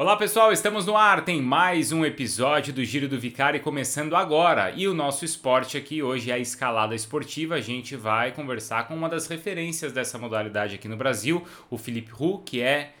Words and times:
Olá 0.00 0.16
pessoal, 0.16 0.50
estamos 0.50 0.86
no 0.86 0.96
ar. 0.96 1.26
Tem 1.26 1.42
mais 1.42 1.92
um 1.92 2.06
episódio 2.06 2.72
do 2.72 2.82
Giro 2.82 3.06
do 3.06 3.20
Vicari 3.20 3.60
começando 3.60 4.16
agora. 4.16 4.70
E 4.70 4.88
o 4.88 4.94
nosso 4.94 5.26
esporte 5.26 5.76
aqui 5.76 6.02
hoje 6.02 6.30
é 6.30 6.34
a 6.36 6.38
escalada 6.38 6.94
esportiva. 6.94 7.56
A 7.56 7.60
gente 7.60 7.96
vai 7.96 8.32
conversar 8.32 8.88
com 8.88 8.94
uma 8.94 9.10
das 9.10 9.26
referências 9.26 9.92
dessa 9.92 10.16
modalidade 10.16 10.74
aqui 10.74 10.88
no 10.88 10.96
Brasil, 10.96 11.46
o 11.68 11.76
Felipe 11.76 12.12
Hu, 12.18 12.38
que 12.38 12.62
é 12.62 12.94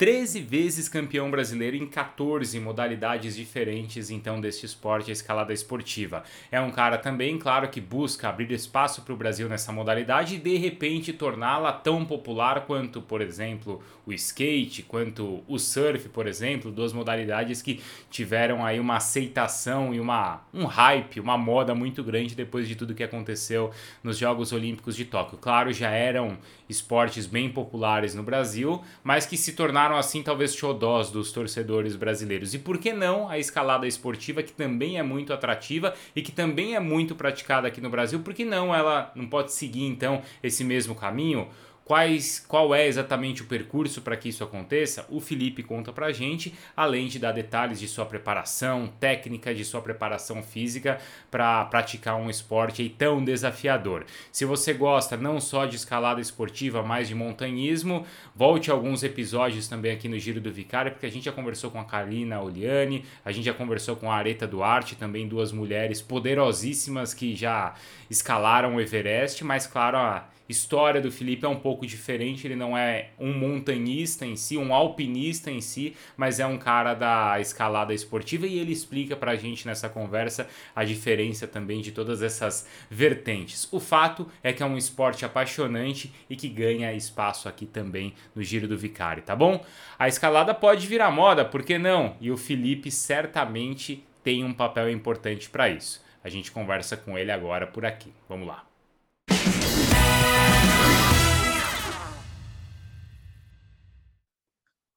13 0.00 0.40
vezes 0.40 0.88
campeão 0.88 1.30
brasileiro 1.30 1.76
em 1.76 1.86
14 1.86 2.58
modalidades 2.58 3.36
diferentes, 3.36 4.08
então, 4.08 4.40
deste 4.40 4.64
esporte, 4.64 5.10
a 5.10 5.12
escalada 5.12 5.52
esportiva. 5.52 6.24
É 6.50 6.58
um 6.58 6.70
cara 6.70 6.96
também, 6.96 7.38
claro, 7.38 7.68
que 7.68 7.82
busca 7.82 8.30
abrir 8.30 8.50
espaço 8.50 9.02
para 9.02 9.12
o 9.12 9.16
Brasil 9.18 9.46
nessa 9.46 9.72
modalidade 9.72 10.36
e, 10.36 10.38
de 10.38 10.56
repente, 10.56 11.12
torná-la 11.12 11.70
tão 11.70 12.06
popular 12.06 12.64
quanto, 12.64 13.02
por 13.02 13.20
exemplo, 13.20 13.82
o 14.06 14.12
skate, 14.14 14.82
quanto 14.84 15.44
o 15.46 15.58
surf, 15.58 16.08
por 16.08 16.26
exemplo, 16.26 16.72
duas 16.72 16.94
modalidades 16.94 17.60
que 17.60 17.82
tiveram 18.10 18.64
aí 18.64 18.80
uma 18.80 18.96
aceitação 18.96 19.92
e 19.92 20.00
uma, 20.00 20.40
um 20.54 20.64
hype, 20.64 21.20
uma 21.20 21.36
moda 21.36 21.74
muito 21.74 22.02
grande 22.02 22.34
depois 22.34 22.66
de 22.66 22.74
tudo 22.74 22.94
que 22.94 23.02
aconteceu 23.02 23.70
nos 24.02 24.16
Jogos 24.16 24.50
Olímpicos 24.50 24.96
de 24.96 25.04
Tóquio. 25.04 25.36
Claro, 25.36 25.70
já 25.74 25.90
eram 25.90 26.38
esportes 26.68 27.26
bem 27.26 27.50
populares 27.50 28.14
no 28.14 28.22
Brasil, 28.22 28.82
mas 29.04 29.26
que 29.26 29.36
se 29.36 29.52
tornaram 29.52 29.89
assim 29.96 30.22
talvez 30.22 30.54
xodós 30.54 31.10
dos 31.10 31.32
torcedores 31.32 31.96
brasileiros. 31.96 32.54
E 32.54 32.58
por 32.58 32.78
que 32.78 32.92
não 32.92 33.28
a 33.28 33.38
escalada 33.38 33.86
esportiva, 33.86 34.42
que 34.42 34.52
também 34.52 34.98
é 34.98 35.02
muito 35.02 35.32
atrativa 35.32 35.94
e 36.14 36.22
que 36.22 36.32
também 36.32 36.74
é 36.74 36.80
muito 36.80 37.14
praticada 37.14 37.68
aqui 37.68 37.80
no 37.80 37.90
Brasil, 37.90 38.20
por 38.20 38.34
que 38.34 38.44
não 38.44 38.74
ela 38.74 39.10
não 39.14 39.26
pode 39.26 39.52
seguir 39.52 39.84
então 39.84 40.22
esse 40.42 40.64
mesmo 40.64 40.94
caminho? 40.94 41.48
Quais, 41.90 42.38
qual 42.46 42.72
é 42.72 42.86
exatamente 42.86 43.42
o 43.42 43.46
percurso 43.46 44.00
para 44.00 44.16
que 44.16 44.28
isso 44.28 44.44
aconteça? 44.44 45.04
O 45.08 45.20
Felipe 45.20 45.60
conta 45.60 45.92
para 45.92 46.06
a 46.06 46.12
gente, 46.12 46.54
além 46.76 47.08
de 47.08 47.18
dar 47.18 47.32
detalhes 47.32 47.80
de 47.80 47.88
sua 47.88 48.06
preparação 48.06 48.86
técnica, 49.00 49.52
de 49.52 49.64
sua 49.64 49.80
preparação 49.80 50.40
física 50.40 51.00
para 51.32 51.64
praticar 51.64 52.14
um 52.14 52.30
esporte 52.30 52.88
tão 52.96 53.24
desafiador. 53.24 54.06
Se 54.30 54.44
você 54.44 54.72
gosta 54.72 55.16
não 55.16 55.40
só 55.40 55.66
de 55.66 55.74
escalada 55.74 56.20
esportiva, 56.20 56.80
mas 56.80 57.08
de 57.08 57.14
montanhismo, 57.16 58.06
volte 58.36 58.70
a 58.70 58.74
alguns 58.74 59.02
episódios 59.02 59.66
também 59.66 59.90
aqui 59.90 60.08
no 60.08 60.16
Giro 60.16 60.40
do 60.40 60.52
Vicário, 60.52 60.92
porque 60.92 61.06
a 61.06 61.10
gente 61.10 61.24
já 61.24 61.32
conversou 61.32 61.72
com 61.72 61.80
a 61.80 61.84
Kalina 61.84 62.40
Oliani, 62.40 63.04
a 63.24 63.32
gente 63.32 63.46
já 63.46 63.52
conversou 63.52 63.96
com 63.96 64.12
a 64.12 64.14
Areta 64.14 64.46
Duarte, 64.46 64.94
também 64.94 65.26
duas 65.26 65.50
mulheres 65.50 66.00
poderosíssimas 66.00 67.12
que 67.12 67.34
já 67.34 67.74
escalaram 68.08 68.76
o 68.76 68.80
Everest, 68.80 69.42
mas 69.42 69.66
claro, 69.66 69.96
a 69.96 70.29
história 70.50 71.00
do 71.00 71.10
Felipe 71.12 71.46
é 71.46 71.48
um 71.48 71.60
pouco 71.60 71.86
diferente, 71.86 72.46
ele 72.46 72.56
não 72.56 72.76
é 72.76 73.10
um 73.18 73.32
montanhista 73.32 74.26
em 74.26 74.36
si, 74.36 74.56
um 74.56 74.74
alpinista 74.74 75.50
em 75.50 75.60
si, 75.60 75.94
mas 76.16 76.40
é 76.40 76.46
um 76.46 76.58
cara 76.58 76.94
da 76.94 77.38
escalada 77.40 77.94
esportiva 77.94 78.46
e 78.46 78.58
ele 78.58 78.72
explica 78.72 79.16
pra 79.16 79.36
gente 79.36 79.66
nessa 79.66 79.88
conversa 79.88 80.48
a 80.74 80.84
diferença 80.84 81.46
também 81.46 81.80
de 81.80 81.92
todas 81.92 82.22
essas 82.22 82.66
vertentes. 82.90 83.68
O 83.72 83.80
fato 83.80 84.28
é 84.42 84.52
que 84.52 84.62
é 84.62 84.66
um 84.66 84.76
esporte 84.76 85.24
apaixonante 85.24 86.12
e 86.28 86.36
que 86.36 86.48
ganha 86.48 86.92
espaço 86.92 87.48
aqui 87.48 87.66
também 87.66 88.14
no 88.34 88.42
Giro 88.42 88.66
do 88.66 88.76
Vicari, 88.76 89.22
tá 89.22 89.36
bom? 89.36 89.64
A 89.98 90.08
escalada 90.08 90.52
pode 90.54 90.86
virar 90.86 91.10
moda, 91.10 91.44
por 91.44 91.62
que 91.62 91.78
não? 91.78 92.16
E 92.20 92.30
o 92.30 92.36
Felipe 92.36 92.90
certamente 92.90 94.04
tem 94.22 94.44
um 94.44 94.52
papel 94.52 94.90
importante 94.90 95.48
para 95.48 95.68
isso. 95.68 96.04
A 96.22 96.28
gente 96.28 96.52
conversa 96.52 96.96
com 96.96 97.16
ele 97.16 97.32
agora 97.32 97.66
por 97.66 97.86
aqui. 97.86 98.12
Vamos 98.28 98.46
lá. 98.46 98.69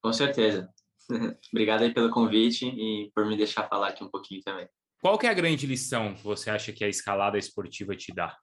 Com 0.04 0.12
certeza. 0.12 0.70
Obrigado 1.52 1.84
aí 1.84 1.94
pelo 1.94 2.12
convite 2.12 2.68
e 2.68 3.10
por 3.16 3.26
me 3.26 3.38
deixar 3.38 3.68
falar 3.68 3.90
aqui 3.90 4.04
um 4.04 4.10
pouquinho 4.10 4.42
também. 4.44 4.68
Qual 5.02 5.18
que 5.18 5.26
é 5.26 5.30
a 5.30 5.34
grande 5.34 5.66
lição 5.66 6.14
que 6.14 6.24
você 6.24 6.50
acha 6.50 6.74
que 6.74 6.84
a 6.84 6.90
escalada 6.90 7.38
esportiva 7.38 7.96
te 7.96 8.14
dá? 8.14 8.38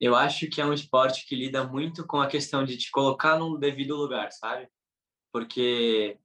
Eu 0.00 0.14
acho 0.14 0.48
que 0.48 0.60
é 0.60 0.64
um 0.64 0.72
esporte 0.72 1.26
que 1.26 1.34
lida 1.34 1.66
muito 1.66 2.06
com 2.06 2.20
a 2.20 2.28
questão 2.28 2.64
de 2.64 2.76
te 2.76 2.90
colocar 2.90 3.38
no 3.38 3.58
devido 3.58 3.96
lugar, 3.96 4.30
sabe? 4.30 4.68
Porque 5.32 6.18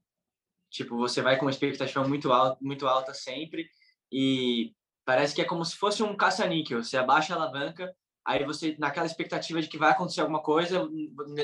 tipo, 0.70 0.98
você 0.98 1.22
vai 1.22 1.38
com 1.38 1.46
uma 1.46 1.52
expectativa 1.52 2.06
muito 2.08 2.32
alta, 2.32 2.58
muito 2.62 2.88
alta 2.88 3.14
sempre 3.14 3.70
e 4.12 4.74
parece 5.06 5.36
que 5.36 5.42
é 5.42 5.46
como 5.46 5.64
se 5.64 5.76
fosse 5.76 6.02
um 6.02 6.16
caça-níquel. 6.16 6.84
Você 6.84 6.98
abaixa 6.98 7.34
a 7.34 7.38
alavanca, 7.38 7.94
aí 8.26 8.44
você 8.44 8.76
naquela 8.80 9.06
expectativa 9.06 9.62
de 9.62 9.68
que 9.68 9.78
vai 9.78 9.92
acontecer 9.92 10.22
alguma 10.22 10.42
coisa 10.42 10.90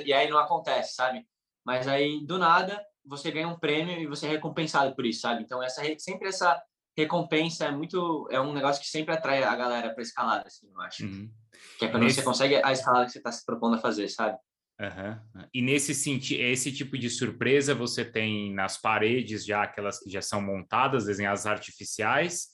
e 0.05 0.13
aí 0.13 0.29
não 0.29 0.37
acontece, 0.37 0.95
sabe? 0.95 1.25
Mas 1.65 1.87
aí 1.87 2.25
do 2.25 2.37
nada 2.37 2.81
você 3.05 3.31
ganha 3.31 3.47
um 3.47 3.57
prêmio 3.57 3.99
e 3.99 4.07
você 4.07 4.27
é 4.27 4.29
recompensado 4.29 4.95
por 4.95 5.05
isso, 5.05 5.21
sabe? 5.21 5.43
Então 5.43 5.63
essa 5.63 5.81
sempre 5.97 6.27
essa 6.27 6.61
recompensa 6.97 7.65
é 7.65 7.71
muito 7.71 8.27
é 8.31 8.39
um 8.39 8.53
negócio 8.53 8.81
que 8.81 8.87
sempre 8.87 9.13
atrai 9.13 9.43
a 9.43 9.55
galera 9.55 9.93
para 9.93 10.03
escalada, 10.03 10.47
assim, 10.47 10.69
eu 10.71 10.81
acho. 10.81 11.05
Uhum. 11.05 11.31
Que 11.77 11.85
é 11.85 11.87
quando 11.89 12.03
você 12.03 12.21
consegue 12.21 12.61
a 12.63 12.71
escalada 12.71 13.05
que 13.05 13.11
você 13.11 13.17
está 13.17 13.31
se 13.31 13.45
propondo 13.45 13.75
a 13.75 13.79
fazer, 13.79 14.07
sabe? 14.09 14.37
Uhum. 14.79 15.45
E 15.53 15.61
nesse 15.61 15.93
sentido, 15.93 16.41
esse 16.41 16.71
tipo 16.71 16.97
de 16.97 17.09
surpresa 17.09 17.75
você 17.75 18.05
tem 18.05 18.53
nas 18.53 18.79
paredes 18.79 19.45
já 19.45 19.63
aquelas 19.63 19.99
que 19.99 20.09
já 20.09 20.21
são 20.21 20.41
montadas, 20.41 21.05
desenhadas 21.05 21.45
artificiais 21.45 22.47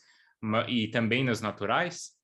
e 0.67 0.87
também 0.87 1.23
nas 1.23 1.41
naturais? 1.41 2.15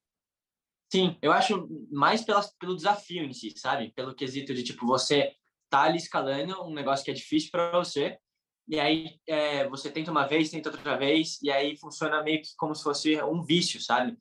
Sim, 0.92 1.18
eu 1.22 1.32
acho 1.32 1.70
mais 1.92 2.24
pelas, 2.24 2.54
pelo 2.58 2.76
desafio 2.76 3.24
em 3.24 3.32
si, 3.32 3.54
sabe? 3.56 3.94
Pelo 3.96 4.16
quesito 4.16 4.54
de 4.54 4.64
tipo 4.64 4.86
você 4.86 5.34
tá 5.72 5.84
ali 5.84 5.98
escalando 5.98 6.62
um 6.64 6.74
negócio 6.74 7.04
que 7.04 7.10
é 7.10 7.14
difícil 7.14 7.50
para 7.50 7.72
você, 7.72 8.20
e 8.68 8.80
aí 8.80 9.20
é, 9.28 9.68
você 9.68 9.90
tenta 9.90 10.12
uma 10.12 10.28
vez, 10.28 10.50
tenta 10.50 10.70
outra 10.70 10.98
vez, 10.98 11.42
e 11.42 11.50
aí 11.50 11.76
funciona 11.78 12.22
meio 12.22 12.42
que 12.42 12.50
como 12.58 12.76
se 12.76 12.84
fosse 12.84 13.22
um 13.24 13.42
vício, 13.42 13.82
sabe? 13.82 14.18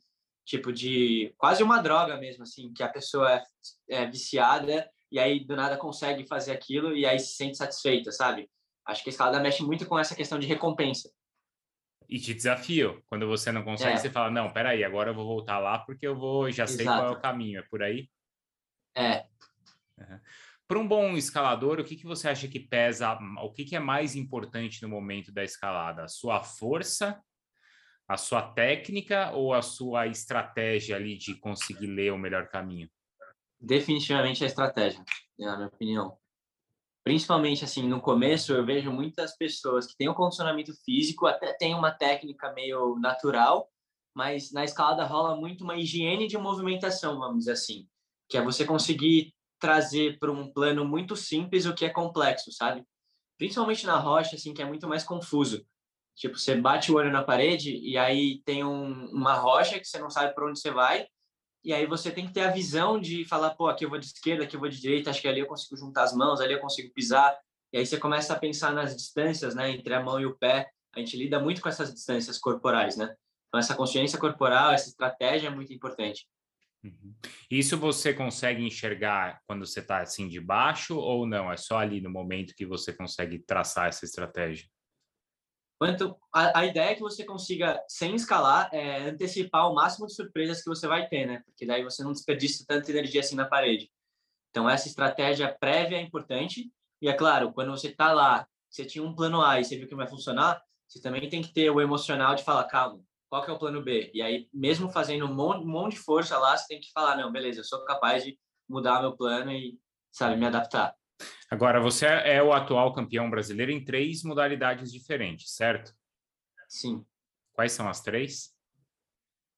Tipo 0.47 0.73
de 0.73 1.35
quase 1.37 1.63
uma 1.63 1.83
droga 1.83 2.17
mesmo, 2.17 2.45
assim, 2.45 2.73
que 2.73 2.83
a 2.83 2.89
pessoa 2.89 3.35
é, 3.35 3.43
é 3.89 4.07
viciada 4.07 4.89
e 5.13 5.19
aí 5.19 5.45
do 5.45 5.57
nada 5.57 5.77
consegue 5.77 6.27
fazer 6.27 6.53
aquilo 6.53 6.97
e 6.97 7.05
aí 7.05 7.19
se 7.19 7.35
sente 7.35 7.57
satisfeita, 7.57 8.11
sabe? 8.13 8.49
Acho 8.87 9.03
que 9.03 9.11
a 9.11 9.13
escalada 9.13 9.41
mexe 9.41 9.63
muito 9.63 9.87
com 9.87 9.99
essa 9.99 10.15
questão 10.15 10.39
de 10.39 10.47
recompensa. 10.47 11.11
E 12.09 12.19
te 12.19 12.35
desafio. 12.35 13.03
Quando 13.07 13.29
você 13.29 13.53
não 13.53 13.63
consegue, 13.63 13.93
é. 13.93 13.97
você 13.97 14.11
fala, 14.11 14.31
não, 14.31 14.53
peraí, 14.53 14.83
agora 14.83 15.11
eu 15.11 15.15
vou 15.15 15.27
voltar 15.27 15.59
lá 15.59 15.79
porque 15.79 16.07
eu 16.07 16.17
vou, 16.17 16.51
já 16.51 16.67
sei 16.67 16.85
Exato. 16.85 16.99
qual 16.99 17.13
é 17.13 17.17
o 17.17 17.21
caminho. 17.21 17.61
É 17.61 17.63
por 17.63 17.83
aí? 17.83 18.09
É. 18.97 19.27
Uhum. 19.99 20.21
Para 20.71 20.79
um 20.79 20.87
bom 20.87 21.17
escalador, 21.17 21.81
o 21.81 21.85
que, 21.85 21.97
que 21.97 22.07
você 22.07 22.29
acha 22.29 22.47
que 22.47 22.61
pesa, 22.61 23.19
o 23.43 23.51
que, 23.51 23.65
que 23.65 23.75
é 23.75 23.81
mais 23.81 24.15
importante 24.15 24.81
no 24.83 24.89
momento 24.89 25.33
da 25.33 25.43
escalada? 25.43 26.05
A 26.05 26.09
sua 26.09 26.45
força, 26.45 27.21
a 28.07 28.17
sua 28.17 28.41
técnica 28.41 29.33
ou 29.33 29.53
a 29.53 29.63
sua 29.63 30.07
estratégia 30.07 30.95
ali 30.95 31.19
de 31.19 31.35
conseguir 31.35 31.89
ler 31.89 32.13
o 32.13 32.17
melhor 32.17 32.47
caminho? 32.47 32.89
Definitivamente 33.61 34.45
a 34.45 34.47
estratégia, 34.47 35.05
na 35.37 35.57
minha 35.57 35.67
opinião. 35.67 36.17
Principalmente 37.03 37.65
assim, 37.65 37.89
no 37.89 38.01
começo 38.01 38.53
eu 38.53 38.65
vejo 38.65 38.93
muitas 38.93 39.37
pessoas 39.37 39.89
que 39.89 39.97
têm 39.97 40.09
um 40.09 40.15
condicionamento 40.15 40.73
físico, 40.85 41.27
até 41.27 41.53
tem 41.53 41.75
uma 41.75 41.91
técnica 41.91 42.53
meio 42.53 42.97
natural, 43.01 43.69
mas 44.15 44.53
na 44.53 44.63
escalada 44.63 45.05
rola 45.05 45.35
muito 45.35 45.65
uma 45.65 45.77
higiene 45.77 46.29
de 46.29 46.39
movimentação, 46.39 47.19
vamos 47.19 47.39
dizer 47.39 47.53
assim, 47.55 47.89
que 48.29 48.39
é 48.39 48.41
você 48.41 48.65
conseguir 48.65 49.35
trazer 49.61 50.19
para 50.19 50.33
um 50.33 50.51
plano 50.53 50.85
muito 50.85 51.15
simples 51.15 51.67
o 51.67 51.75
que 51.75 51.85
é 51.85 51.91
complexo, 51.91 52.51
sabe? 52.51 52.83
Principalmente 53.39 53.87
na 53.87 53.99
rocha, 53.99 54.37
assim, 54.37 54.53
que 54.53 54.63
é 54.63 54.65
muito 54.65 54.89
mais 54.89 55.05
confuso. 55.05 55.65
Tipo, 56.17 56.39
você 56.39 56.57
bate 56.57 56.91
o 56.91 56.97
olho 56.97 57.13
na 57.13 57.23
parede 57.23 57.77
e 57.77 57.97
aí 57.97 58.43
tem 58.45 58.65
um, 58.65 59.07
uma 59.11 59.35
rocha 59.35 59.79
que 59.79 59.87
você 59.87 59.99
não 59.99 60.11
sabe 60.11 60.35
para 60.35 60.47
onde 60.47 60.59
você 60.59 60.71
vai, 60.71 61.07
e 61.63 61.75
aí 61.75 61.87
você 61.87 62.11
tem 62.11 62.27
que 62.27 62.33
ter 62.33 62.41
a 62.41 62.51
visão 62.51 62.99
de 62.99 63.25
falar, 63.27 63.51
pô, 63.51 63.69
aqui 63.69 63.85
eu 63.85 63.91
vou 63.91 63.99
de 63.99 64.07
esquerda, 64.07 64.45
aqui 64.45 64.57
eu 64.57 64.61
vou 64.61 64.69
de 64.69 64.81
direita, 64.81 65.11
acho 65.11 65.21
que 65.21 65.29
ali 65.29 65.41
eu 65.41 65.47
consigo 65.47 65.77
juntar 65.77 66.05
as 66.05 66.15
mãos, 66.15 66.41
ali 66.41 66.55
eu 66.55 66.61
consigo 66.61 66.93
pisar. 66.95 67.39
E 67.73 67.79
aí 67.79 67.87
você 67.87 67.99
começa 67.99 68.33
a 68.33 68.39
pensar 68.39 68.73
nas 68.73 68.97
distâncias, 68.97 69.55
né, 69.55 69.71
entre 69.71 69.93
a 69.93 70.03
mão 70.03 70.19
e 70.19 70.27
o 70.27 70.37
pé. 70.37 70.71
A 70.95 70.99
gente 70.99 71.17
lida 71.17 71.39
muito 71.39 71.61
com 71.61 71.69
essas 71.69 71.93
distâncias 71.93 72.39
corporais, 72.39 72.97
né? 72.97 73.15
Então 73.49 73.61
essa 73.61 73.75
consciência 73.75 74.19
corporal, 74.19 74.73
essa 74.73 74.89
estratégia 74.89 75.49
é 75.49 75.51
muito 75.51 75.73
importante. 75.73 76.27
Uhum. 76.83 77.15
Isso 77.51 77.77
você 77.77 78.15
consegue 78.15 78.63
enxergar 78.63 79.41
quando 79.47 79.67
você 79.67 79.81
está 79.81 79.99
assim 79.99 80.29
de 80.29 80.41
baixo 80.41 80.97
ou 80.97 81.27
não? 81.27 81.53
É 81.53 81.57
só 81.57 81.79
ali 81.79 82.01
no 82.01 82.11
momento 82.11 82.55
que 82.55 82.65
você 82.65 82.93
consegue 82.93 83.39
traçar 83.39 83.89
essa 83.89 84.05
estratégia? 84.05 84.67
Quanto 85.79 86.17
a, 86.33 86.61
a, 86.61 86.67
ideia 86.67 86.91
é 86.91 86.95
que 86.95 87.01
você 87.01 87.25
consiga, 87.25 87.83
sem 87.89 88.15
escalar, 88.15 88.69
é, 88.71 89.09
antecipar 89.09 89.71
o 89.71 89.75
máximo 89.75 90.07
de 90.07 90.15
surpresas 90.15 90.63
que 90.63 90.69
você 90.69 90.87
vai 90.87 91.09
ter, 91.09 91.27
né? 91.27 91.43
Porque 91.47 91.65
daí 91.65 91.83
você 91.83 92.03
não 92.03 92.13
desperdiça 92.13 92.65
tanta 92.67 92.91
energia 92.91 93.21
assim 93.21 93.35
na 93.35 93.47
parede. 93.47 93.91
Então, 94.51 94.69
essa 94.69 94.89
estratégia 94.89 95.57
prévia 95.59 95.97
é 95.97 96.03
importante. 96.03 96.71
E 97.01 97.09
é 97.09 97.15
claro, 97.15 97.53
quando 97.53 97.71
você 97.71 97.89
está 97.89 98.13
lá, 98.13 98.47
você 98.69 98.85
tinha 98.85 99.03
um 99.03 99.15
plano 99.15 99.43
A 99.43 99.59
e 99.59 99.65
você 99.65 99.79
viu 99.79 99.89
que 99.89 99.95
vai 99.95 100.07
funcionar, 100.07 100.63
você 100.87 101.01
também 101.01 101.29
tem 101.31 101.41
que 101.41 101.53
ter 101.53 101.71
o 101.71 101.81
emocional 101.81 102.35
de 102.35 102.45
falar, 102.45 102.65
calma, 102.65 103.03
qual 103.31 103.45
que 103.45 103.51
é 103.51 103.55
o 103.55 103.59
plano 103.59 103.83
B? 103.83 104.11
E 104.13 104.21
aí, 104.21 104.49
mesmo 104.53 104.91
fazendo 104.91 105.25
um 105.25 105.33
monte, 105.33 105.63
um 105.63 105.69
monte 105.69 105.93
de 105.93 106.01
força 106.01 106.37
lá, 106.37 106.57
você 106.57 106.67
tem 106.67 106.81
que 106.81 106.91
falar, 106.93 107.17
não, 107.17 107.31
beleza, 107.31 107.61
eu 107.61 107.65
sou 107.65 107.85
capaz 107.85 108.25
de 108.25 108.37
mudar 108.69 109.01
meu 109.01 109.17
plano 109.17 109.53
e, 109.53 109.79
sabe, 110.11 110.37
me 110.37 110.47
adaptar. 110.47 110.95
Agora, 111.49 111.81
você 111.81 112.07
é 112.07 112.43
o 112.43 112.53
atual 112.53 112.93
campeão 112.93 113.31
brasileiro 113.31 113.71
em 113.71 113.85
três 113.85 114.25
modalidades 114.25 114.91
diferentes, 114.91 115.55
certo? 115.55 115.95
Sim. 116.69 117.07
Quais 117.53 117.73
são 117.73 117.89
as 117.89 118.01
três? 118.01 118.53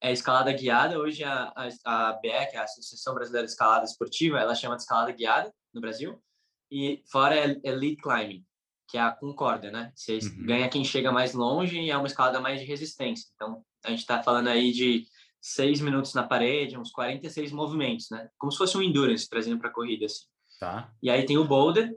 É 0.02 0.12
escalada 0.12 0.52
guiada. 0.52 0.98
Hoje 0.98 1.24
a, 1.24 1.52
a, 1.56 2.08
a 2.10 2.12
BEC, 2.14 2.56
a 2.56 2.64
Associação 2.64 3.14
Brasileira 3.14 3.46
de 3.46 3.52
Escalada 3.52 3.84
Esportiva, 3.84 4.38
ela 4.38 4.54
chama 4.54 4.76
de 4.76 4.82
escalada 4.82 5.12
guiada 5.12 5.54
no 5.72 5.80
Brasil. 5.80 6.22
E 6.70 7.02
fora 7.10 7.36
é 7.36 7.60
Elite 7.64 8.02
Climbing, 8.02 8.44
que 8.92 8.98
é 8.98 9.00
a 9.00 9.10
com 9.10 9.32
corda, 9.32 9.70
né? 9.70 9.90
Você 9.96 10.18
uhum. 10.18 10.44
ganha 10.44 10.68
quem 10.68 10.84
chega 10.84 11.10
mais 11.10 11.32
longe 11.32 11.80
e 11.80 11.90
é 11.90 11.96
uma 11.96 12.06
escalada 12.06 12.42
mais 12.42 12.60
de 12.60 12.66
resistência. 12.66 13.26
Então, 13.34 13.64
a 13.82 13.88
gente 13.88 14.00
está 14.00 14.22
falando 14.22 14.48
aí 14.48 14.70
de 14.70 15.06
seis 15.40 15.80
minutos 15.80 16.12
na 16.12 16.22
parede, 16.22 16.76
uns 16.76 16.90
46 16.90 17.52
movimentos, 17.52 18.10
né? 18.10 18.28
Como 18.36 18.52
se 18.52 18.58
fosse 18.58 18.76
um 18.76 18.82
endurance, 18.82 19.26
trazendo 19.26 19.58
para 19.58 19.70
a 19.70 19.72
corrida, 19.72 20.04
assim. 20.04 20.26
Tá. 20.60 20.92
E 21.02 21.08
aí 21.08 21.24
tem 21.24 21.38
o 21.38 21.44
boulder, 21.46 21.90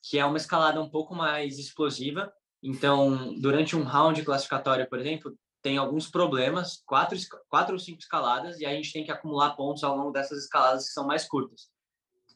que 0.00 0.16
é 0.16 0.24
uma 0.24 0.36
escalada 0.36 0.80
um 0.80 0.88
pouco 0.88 1.12
mais 1.12 1.58
explosiva. 1.58 2.32
Então, 2.62 3.34
durante 3.40 3.74
um 3.74 3.82
round 3.82 4.22
classificatório, 4.22 4.88
por 4.88 5.00
exemplo, 5.00 5.36
tem 5.60 5.76
alguns 5.76 6.08
problemas, 6.08 6.80
quatro, 6.86 7.18
quatro 7.48 7.74
ou 7.74 7.80
cinco 7.80 7.98
escaladas, 7.98 8.60
e 8.60 8.64
a 8.64 8.72
gente 8.72 8.92
tem 8.92 9.04
que 9.04 9.10
acumular 9.10 9.56
pontos 9.56 9.82
ao 9.82 9.96
longo 9.96 10.12
dessas 10.12 10.44
escaladas 10.44 10.86
que 10.86 10.92
são 10.92 11.04
mais 11.04 11.26
curtas. 11.26 11.68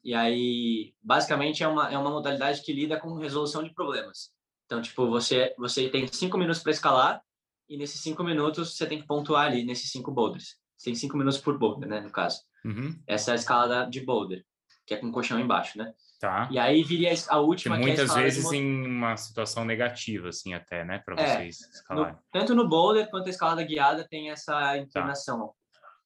E 0.05 0.15
aí, 0.15 0.95
basicamente, 1.03 1.63
é 1.63 1.69
uma, 1.69 1.93
é 1.93 1.97
uma 1.97 2.11
modalidade 2.11 2.63
que 2.63 2.73
lida 2.73 2.99
com 2.99 3.15
resolução 3.15 3.63
de 3.63 3.73
problemas. 3.73 4.31
Então, 4.67 4.83
tipo, 4.83 5.09
você, 5.09 5.55
você 5.59 5.89
tem 5.89 6.07
cinco 6.07 6.39
minutos 6.39 6.63
para 6.63 6.73
escalar, 6.73 7.23
e 7.69 7.77
nesses 7.77 8.01
cinco 8.01 8.25
minutos 8.25 8.77
você 8.77 8.87
tem 8.87 9.01
que 9.01 9.07
pontuar 9.07 9.47
ali 9.47 9.65
nesses 9.65 9.91
cinco 9.91 10.11
boulders. 10.11 10.57
Você 10.77 10.87
tem 10.91 10.95
cinco 10.95 11.17
minutos 11.17 11.41
por 11.41 11.59
boulder, 11.59 11.89
né, 11.89 12.01
no 12.01 12.11
caso. 12.11 12.41
Uhum. 12.65 13.01
Essa 13.07 13.31
é 13.31 13.33
a 13.33 13.37
escalada 13.37 13.89
de 13.89 14.01
boulder 14.01 14.45
que 14.87 14.95
é 14.95 14.97
com 14.97 15.13
colchão 15.13 15.39
embaixo, 15.39 15.79
né? 15.79 15.93
Tá. 16.21 16.49
E 16.51 16.59
aí 16.59 16.83
viria 16.83 17.13
a 17.29 17.39
última 17.39 17.77
que 17.77 17.83
muitas 17.83 18.13
que 18.13 18.19
é 18.19 18.23
vezes 18.23 18.53
em 18.53 18.87
uma 18.87 19.17
situação 19.17 19.65
negativa, 19.65 20.29
assim, 20.29 20.55
até, 20.55 20.85
né, 20.85 20.99
para 21.05 21.21
é, 21.21 21.37
vocês 21.37 21.61
escalarem. 21.61 22.17
tanto 22.31 22.55
no 22.55 22.69
boulder 22.69 23.11
quanto 23.11 23.27
a 23.27 23.31
escalada 23.31 23.63
guiada 23.63 24.07
tem 24.09 24.31
essa 24.31 24.77
inclinação. 24.77 25.49
Tá. 25.49 25.53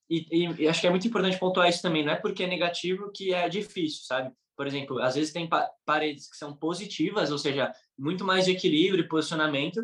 E, 0.08 0.26
e, 0.30 0.62
e, 0.62 0.68
acho 0.68 0.80
que 0.80 0.86
é 0.86 0.90
muito 0.90 1.06
importante 1.06 1.38
pontuar 1.38 1.68
isso 1.68 1.82
também. 1.82 2.04
Não 2.04 2.12
é 2.12 2.16
porque 2.16 2.44
é 2.44 2.46
negativo 2.46 3.10
que 3.12 3.34
é 3.34 3.48
difícil, 3.48 4.04
sabe? 4.04 4.32
Por 4.56 4.66
exemplo, 4.66 5.00
às 5.02 5.14
vezes 5.14 5.32
tem 5.32 5.48
pa 5.48 5.68
paredes 5.84 6.30
que 6.30 6.36
são 6.36 6.56
positivas, 6.56 7.30
ou 7.30 7.38
seja, 7.38 7.72
muito 7.98 8.24
mais 8.24 8.44
de 8.44 8.52
equilíbrio 8.52 9.04
e 9.04 9.08
posicionamento, 9.08 9.80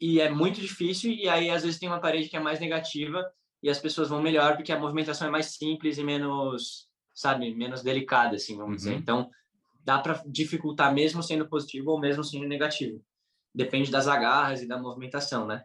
e 0.00 0.20
é 0.20 0.28
muito 0.28 0.60
difícil. 0.60 1.12
E 1.12 1.28
aí 1.28 1.50
às 1.50 1.62
vezes 1.62 1.78
tem 1.78 1.88
uma 1.88 2.00
parede 2.00 2.28
que 2.28 2.36
é 2.36 2.40
mais 2.40 2.60
negativa 2.60 3.24
e 3.62 3.70
as 3.70 3.78
pessoas 3.78 4.08
vão 4.08 4.20
melhor 4.20 4.56
porque 4.56 4.72
a 4.72 4.78
movimentação 4.78 5.28
é 5.28 5.30
mais 5.30 5.56
simples 5.56 5.98
e 5.98 6.04
menos 6.04 6.88
sabe, 7.18 7.52
menos 7.52 7.82
delicada, 7.82 8.36
assim, 8.36 8.56
vamos 8.56 8.70
uhum. 8.70 8.76
dizer. 8.76 8.94
Então, 8.94 9.28
dá 9.84 9.98
para 9.98 10.22
dificultar 10.24 10.94
mesmo 10.94 11.20
sendo 11.20 11.48
positivo 11.48 11.90
ou 11.90 11.98
mesmo 11.98 12.22
sendo 12.22 12.46
negativo. 12.46 13.04
Depende 13.52 13.90
das 13.90 14.06
agarras 14.06 14.62
e 14.62 14.68
da 14.68 14.78
movimentação, 14.78 15.44
né? 15.44 15.64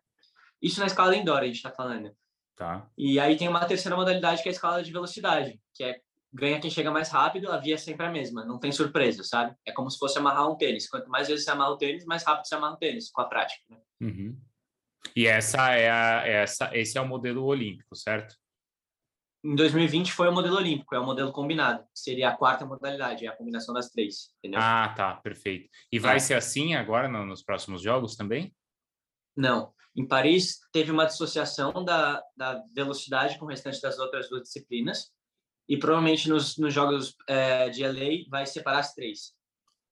Isso 0.59 0.79
na 0.79 0.87
escala 0.87 1.15
indoor 1.15 1.39
a 1.39 1.45
gente 1.45 1.57
está 1.57 1.69
falando. 1.69 2.11
Tá. 2.55 2.87
E 2.97 3.19
aí 3.19 3.35
tem 3.35 3.47
uma 3.47 3.65
terceira 3.65 3.95
modalidade 3.95 4.41
que 4.43 4.49
é 4.49 4.51
a 4.51 4.53
escala 4.53 4.83
de 4.83 4.91
velocidade, 4.91 5.59
que 5.73 5.83
é 5.83 5.99
ganha 6.31 6.59
quem 6.59 6.69
chega 6.69 6.89
mais 6.89 7.09
rápido, 7.09 7.51
a 7.51 7.57
via 7.57 7.75
é 7.75 7.77
sempre 7.77 8.05
a 8.05 8.11
mesma, 8.11 8.43
não 8.43 8.59
tem 8.59 8.71
surpresa, 8.71 9.23
sabe? 9.23 9.55
É 9.65 9.71
como 9.71 9.89
se 9.89 9.99
fosse 9.99 10.17
amarrar 10.17 10.49
um 10.49 10.55
tênis. 10.55 10.89
Quanto 10.89 11.07
mais 11.09 11.27
vezes 11.27 11.45
você 11.45 11.51
amarra 11.51 11.71
o 11.71 11.77
tênis, 11.77 12.05
mais 12.05 12.23
rápido 12.23 12.47
você 12.47 12.55
amarra 12.55 12.73
o 12.73 12.77
tênis, 12.77 13.11
com 13.11 13.21
a 13.21 13.25
prática. 13.25 13.61
Né? 13.69 13.77
Uhum. 14.01 14.41
E 15.15 15.27
essa 15.27 15.71
é 15.71 15.91
a, 15.91 16.27
essa, 16.27 16.75
esse 16.75 16.97
é 16.97 17.01
o 17.01 17.07
modelo 17.07 17.43
olímpico, 17.43 17.95
certo? 17.95 18.35
em 19.43 19.55
2020 19.55 20.13
foi 20.13 20.29
o 20.29 20.31
modelo 20.31 20.55
olímpico, 20.55 20.95
é 20.95 20.99
o 20.99 21.05
modelo 21.05 21.31
combinado, 21.31 21.85
seria 21.93 22.29
a 22.29 22.35
quarta 22.35 22.65
modalidade, 22.65 23.25
é 23.25 23.29
a 23.29 23.35
combinação 23.35 23.73
das 23.73 23.89
três, 23.89 24.33
entendeu? 24.37 24.59
Ah, 24.63 24.93
tá, 24.95 25.15
perfeito. 25.15 25.69
E 25.91 25.99
vai 25.99 26.15
é. 26.15 26.19
ser 26.19 26.35
assim 26.35 26.75
agora 26.75 27.09
no, 27.09 27.25
nos 27.25 27.43
próximos 27.43 27.81
jogos 27.81 28.15
também? 28.15 28.55
Não. 29.35 29.73
Em 29.95 30.07
Paris 30.07 30.59
teve 30.71 30.91
uma 30.91 31.05
dissociação 31.05 31.71
da, 31.83 32.21
da 32.35 32.63
velocidade 32.73 33.37
com 33.37 33.45
o 33.45 33.49
restante 33.49 33.81
das 33.81 33.99
outras 33.99 34.29
duas 34.29 34.43
disciplinas 34.43 35.11
e 35.69 35.77
provavelmente 35.77 36.27
nos, 36.29 36.57
nos 36.57 36.73
jogos 36.73 37.15
é, 37.27 37.69
de 37.69 37.85
LA 37.85 38.27
vai 38.29 38.45
separar 38.45 38.79
as 38.79 38.93
três. 38.93 39.33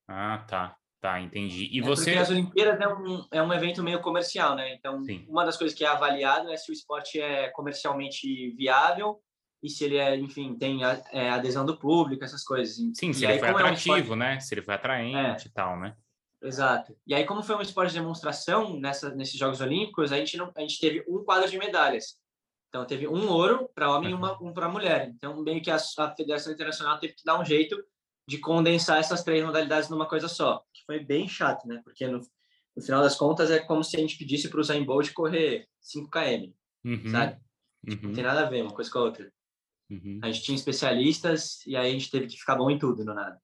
Ah, 0.08 0.40
tá. 0.48 0.76
Tá, 1.02 1.20
entendi. 1.20 1.68
E 1.72 1.80
é 1.80 1.82
você. 1.82 2.12
Porque 2.12 2.20
as 2.20 2.30
Olimpíadas 2.30 2.80
é 2.80 2.88
um, 2.88 3.26
é 3.32 3.42
um 3.42 3.52
evento 3.52 3.82
meio 3.82 4.00
comercial, 4.02 4.56
né? 4.56 4.76
Então, 4.76 5.04
Sim. 5.04 5.26
uma 5.28 5.44
das 5.44 5.58
coisas 5.58 5.76
que 5.76 5.84
é 5.84 5.88
avaliado 5.88 6.52
é 6.52 6.56
se 6.56 6.72
o 6.72 6.74
esporte 6.74 7.20
é 7.20 7.50
comercialmente 7.50 8.52
viável 8.52 9.20
e 9.64 9.70
se 9.70 9.84
ele 9.84 9.98
é, 9.98 10.16
enfim, 10.16 10.56
tem 10.56 10.84
a, 10.84 11.02
é, 11.12 11.32
adesão 11.32 11.66
do 11.66 11.76
público, 11.76 12.24
essas 12.24 12.44
coisas. 12.44 12.76
Sim, 12.94 13.14
se 13.14 13.22
e 13.22 13.26
ele 13.26 13.34
aí, 13.34 13.40
foi 13.40 13.50
atrativo, 13.50 13.66
é 13.66 13.96
um 13.96 14.00
esporte... 14.00 14.20
né? 14.20 14.40
Se 14.40 14.54
ele 14.54 14.62
foi 14.62 14.76
atraente 14.76 15.48
é. 15.48 15.50
e 15.50 15.52
tal, 15.52 15.80
né? 15.80 15.96
Exato. 16.42 16.98
E 17.06 17.14
aí, 17.14 17.26
como 17.26 17.44
foi 17.44 17.56
um 17.56 17.62
esporte 17.62 17.94
de 17.94 18.00
demonstração 18.00 18.80
nessa, 18.80 19.14
nesses 19.14 19.38
Jogos 19.38 19.62
Olímpicos, 19.62 20.12
a 20.12 20.18
gente, 20.18 20.38
não, 20.38 20.52
a 20.56 20.62
gente 20.62 20.80
teve 20.80 21.06
um 21.08 21.24
quadro 21.24 21.50
de 21.50 21.58
medalhas. 21.58 22.20
Então, 22.70 22.86
teve 22.86 23.08
um 23.08 23.30
ouro 23.30 23.70
para 23.76 23.96
homem 23.96 24.12
e 24.12 24.14
uma, 24.14 24.42
um 24.42 24.54
para 24.54 24.70
mulher. 24.70 25.10
Então, 25.10 25.42
meio 25.44 25.62
que 25.62 25.70
a, 25.70 25.76
a 25.76 26.16
Federação 26.16 26.52
Internacional 26.52 27.00
teve 27.00 27.14
que 27.14 27.24
dar 27.24 27.40
um 27.40 27.46
jeito 27.46 27.78
de 28.28 28.40
condensar 28.40 28.98
essas 28.98 29.24
três 29.24 29.44
modalidades 29.44 29.90
numa 29.90 30.08
coisa 30.08 30.28
só, 30.28 30.64
que 30.74 30.84
foi 30.86 31.00
bem 31.00 31.28
chato, 31.28 31.68
né? 31.68 31.82
Porque 31.84 32.08
no, 32.08 32.20
no 32.76 32.82
final 32.82 33.02
das 33.02 33.16
contas 33.16 33.52
é 33.52 33.60
como 33.60 33.84
se 33.84 33.98
a 33.98 34.00
gente 34.00 34.18
pedisse 34.18 34.50
para 34.50 34.58
o 34.58 34.62
Usain 34.62 34.84
Bolt 34.84 35.12
correr 35.12 35.68
5 35.82 36.10
km, 36.10 36.54
uhum. 36.86 37.12
sabe? 37.12 37.38
Tipo, 37.88 38.04
uhum. 38.04 38.08
Não 38.10 38.16
tem 38.16 38.24
nada 38.24 38.42
a 38.42 38.50
ver 38.50 38.62
uma 38.62 38.74
coisa 38.74 38.90
com 38.90 39.00
a 39.00 39.04
outra. 39.04 39.32
Uhum. 39.90 40.20
A 40.24 40.32
gente 40.32 40.44
tinha 40.44 40.56
especialistas 40.56 41.66
e 41.68 41.76
aí 41.76 41.90
a 41.90 41.94
gente 41.94 42.10
teve 42.10 42.28
que 42.28 42.38
ficar 42.38 42.56
bom 42.56 42.72
em 42.72 42.80
tudo, 42.80 43.04
no 43.04 43.14
nada. 43.14 43.38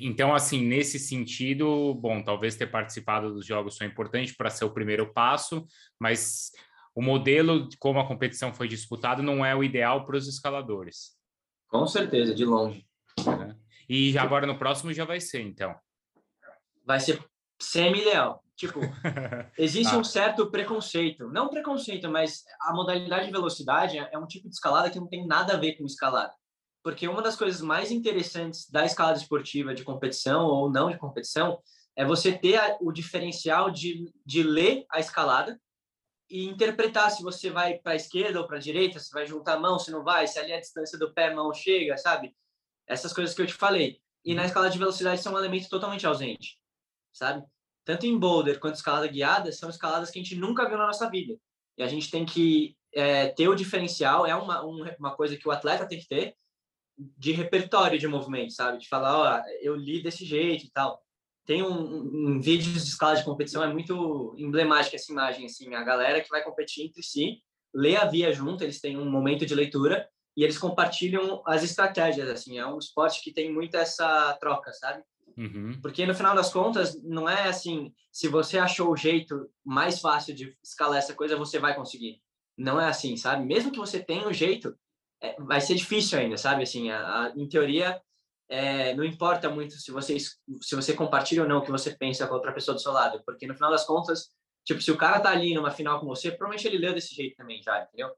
Então, 0.00 0.34
assim, 0.34 0.62
nesse 0.64 0.98
sentido, 0.98 1.94
bom, 1.94 2.22
talvez 2.22 2.56
ter 2.56 2.66
participado 2.66 3.32
dos 3.32 3.46
jogos 3.46 3.76
foi 3.76 3.86
importante 3.86 4.34
para 4.34 4.50
ser 4.50 4.64
o 4.64 4.72
primeiro 4.72 5.12
passo, 5.12 5.66
mas 5.98 6.50
o 6.94 7.02
modelo 7.02 7.68
de 7.68 7.76
como 7.76 8.00
a 8.00 8.06
competição 8.06 8.54
foi 8.54 8.68
disputada 8.68 9.22
não 9.22 9.44
é 9.44 9.54
o 9.54 9.62
ideal 9.62 10.06
para 10.06 10.16
os 10.16 10.26
escaladores. 10.26 11.16
Com 11.68 11.86
certeza, 11.86 12.34
de 12.34 12.44
longe. 12.44 12.86
Uhum. 13.20 13.54
E 13.88 14.16
agora 14.18 14.46
no 14.46 14.58
próximo 14.58 14.92
já 14.92 15.04
vai 15.04 15.20
ser, 15.20 15.42
então. 15.42 15.74
Vai 16.84 17.00
ser 17.00 17.22
semi-ideal. 17.60 18.42
Tipo, 18.56 18.80
existe 19.58 19.94
ah. 19.94 19.98
um 19.98 20.04
certo 20.04 20.50
preconceito. 20.50 21.28
Não 21.28 21.48
preconceito, 21.48 22.08
mas 22.10 22.42
a 22.62 22.72
modalidade 22.72 23.26
de 23.26 23.32
velocidade 23.32 23.98
é 23.98 24.18
um 24.18 24.26
tipo 24.26 24.48
de 24.48 24.54
escalada 24.54 24.90
que 24.90 24.98
não 24.98 25.06
tem 25.06 25.26
nada 25.26 25.54
a 25.54 25.58
ver 25.58 25.74
com 25.74 25.84
escalada. 25.84 26.32
Porque 26.86 27.08
uma 27.08 27.20
das 27.20 27.34
coisas 27.34 27.60
mais 27.60 27.90
interessantes 27.90 28.70
da 28.70 28.84
escalada 28.84 29.18
esportiva 29.18 29.74
de 29.74 29.82
competição 29.82 30.46
ou 30.46 30.70
não 30.70 30.88
de 30.88 30.96
competição 30.96 31.60
é 31.96 32.04
você 32.04 32.30
ter 32.30 32.60
o 32.80 32.92
diferencial 32.92 33.72
de, 33.72 34.08
de 34.24 34.44
ler 34.44 34.86
a 34.88 35.00
escalada 35.00 35.60
e 36.30 36.44
interpretar 36.44 37.10
se 37.10 37.24
você 37.24 37.50
vai 37.50 37.78
para 37.78 37.94
a 37.94 37.96
esquerda 37.96 38.40
ou 38.40 38.46
para 38.46 38.58
a 38.58 38.60
direita, 38.60 39.00
se 39.00 39.10
vai 39.10 39.26
juntar 39.26 39.54
a 39.54 39.58
mão, 39.58 39.80
se 39.80 39.90
não 39.90 40.04
vai, 40.04 40.28
se 40.28 40.38
ali 40.38 40.52
a 40.52 40.60
distância 40.60 40.96
do 40.96 41.12
pé 41.12 41.34
mão 41.34 41.52
chega, 41.52 41.98
sabe? 41.98 42.36
Essas 42.86 43.12
coisas 43.12 43.34
que 43.34 43.42
eu 43.42 43.48
te 43.48 43.54
falei. 43.54 44.00
E 44.24 44.32
na 44.32 44.42
uhum. 44.42 44.46
escalada 44.46 44.72
de 44.72 44.78
velocidade 44.78 45.20
são 45.20 45.34
um 45.34 45.38
elemento 45.38 45.68
totalmente 45.68 46.06
ausente, 46.06 46.56
sabe? 47.12 47.44
tanto 47.84 48.06
em 48.06 48.16
boulder 48.16 48.60
quanto 48.60 48.76
escalada 48.76 49.08
guiada, 49.08 49.50
são 49.50 49.68
escaladas 49.68 50.08
que 50.08 50.20
a 50.20 50.22
gente 50.22 50.36
nunca 50.36 50.68
viu 50.68 50.78
na 50.78 50.86
nossa 50.86 51.10
vida. 51.10 51.36
E 51.76 51.82
a 51.82 51.88
gente 51.88 52.12
tem 52.12 52.24
que 52.24 52.76
é, 52.94 53.26
ter 53.30 53.48
o 53.48 53.56
diferencial, 53.56 54.24
é 54.24 54.36
uma, 54.36 54.62
uma 54.62 55.16
coisa 55.16 55.36
que 55.36 55.48
o 55.48 55.50
atleta 55.50 55.84
tem 55.84 55.98
que 55.98 56.06
ter, 56.06 56.36
de 56.98 57.32
repertório 57.32 57.98
de 57.98 58.08
movimento, 58.08 58.52
sabe? 58.52 58.78
De 58.78 58.88
falar, 58.88 59.18
ó, 59.18 59.42
eu 59.60 59.74
li 59.76 60.02
desse 60.02 60.24
jeito 60.24 60.64
e 60.64 60.70
tal. 60.70 61.02
Tem 61.44 61.62
um, 61.62 62.36
um 62.36 62.40
vídeo 62.40 62.72
de 62.72 62.78
escala 62.78 63.14
de 63.14 63.24
competição, 63.24 63.62
é 63.62 63.72
muito 63.72 64.34
emblemática 64.36 64.96
essa 64.96 65.12
imagem, 65.12 65.46
assim, 65.46 65.72
a 65.74 65.84
galera 65.84 66.20
que 66.20 66.30
vai 66.30 66.42
competir 66.42 66.86
entre 66.86 67.02
si, 67.02 67.40
lê 67.72 67.94
a 67.96 68.04
via 68.04 68.32
junto, 68.32 68.64
eles 68.64 68.80
têm 68.80 68.98
um 68.98 69.08
momento 69.08 69.46
de 69.46 69.54
leitura 69.54 70.08
e 70.36 70.42
eles 70.42 70.58
compartilham 70.58 71.42
as 71.46 71.62
estratégias, 71.62 72.28
assim, 72.28 72.58
é 72.58 72.66
um 72.66 72.78
esporte 72.78 73.22
que 73.22 73.32
tem 73.32 73.52
muito 73.52 73.76
essa 73.76 74.36
troca, 74.40 74.72
sabe? 74.72 75.02
Uhum. 75.36 75.78
Porque 75.82 76.06
no 76.06 76.14
final 76.14 76.34
das 76.34 76.52
contas, 76.52 77.00
não 77.02 77.28
é 77.28 77.48
assim, 77.48 77.92
se 78.10 78.26
você 78.26 78.58
achou 78.58 78.90
o 78.90 78.96
jeito 78.96 79.48
mais 79.64 80.00
fácil 80.00 80.34
de 80.34 80.56
escalar 80.62 80.98
essa 80.98 81.14
coisa, 81.14 81.36
você 81.36 81.58
vai 81.58 81.74
conseguir. 81.74 82.20
Não 82.56 82.80
é 82.80 82.88
assim, 82.88 83.16
sabe? 83.16 83.44
Mesmo 83.44 83.70
que 83.70 83.78
você 83.78 84.02
tenha 84.02 84.26
o 84.26 84.30
um 84.30 84.32
jeito, 84.32 84.74
é, 85.20 85.40
vai 85.40 85.60
ser 85.60 85.74
difícil 85.74 86.18
ainda, 86.18 86.36
sabe? 86.36 86.62
Assim, 86.62 86.90
a, 86.90 86.98
a, 87.00 87.32
em 87.36 87.48
teoria, 87.48 88.00
é, 88.48 88.94
não 88.94 89.04
importa 89.04 89.48
muito 89.50 89.74
se 89.74 89.90
você, 89.90 90.18
se 90.18 90.74
você 90.74 90.94
compartilha 90.94 91.42
ou 91.42 91.48
não 91.48 91.58
o 91.58 91.62
que 91.62 91.70
você 91.70 91.96
pensa 91.96 92.26
com 92.26 92.34
outra 92.34 92.52
pessoa 92.52 92.74
do 92.74 92.80
seu 92.80 92.92
lado, 92.92 93.22
porque 93.24 93.46
no 93.46 93.54
final 93.54 93.70
das 93.70 93.84
contas, 93.84 94.30
tipo, 94.64 94.80
se 94.80 94.90
o 94.90 94.96
cara 94.96 95.20
tá 95.20 95.30
ali 95.30 95.54
numa 95.54 95.70
final 95.70 96.00
com 96.00 96.06
você, 96.06 96.30
provavelmente 96.30 96.66
ele 96.66 96.78
leu 96.78 96.94
desse 96.94 97.14
jeito 97.14 97.36
também 97.36 97.62
já, 97.62 97.82
entendeu? 97.82 98.10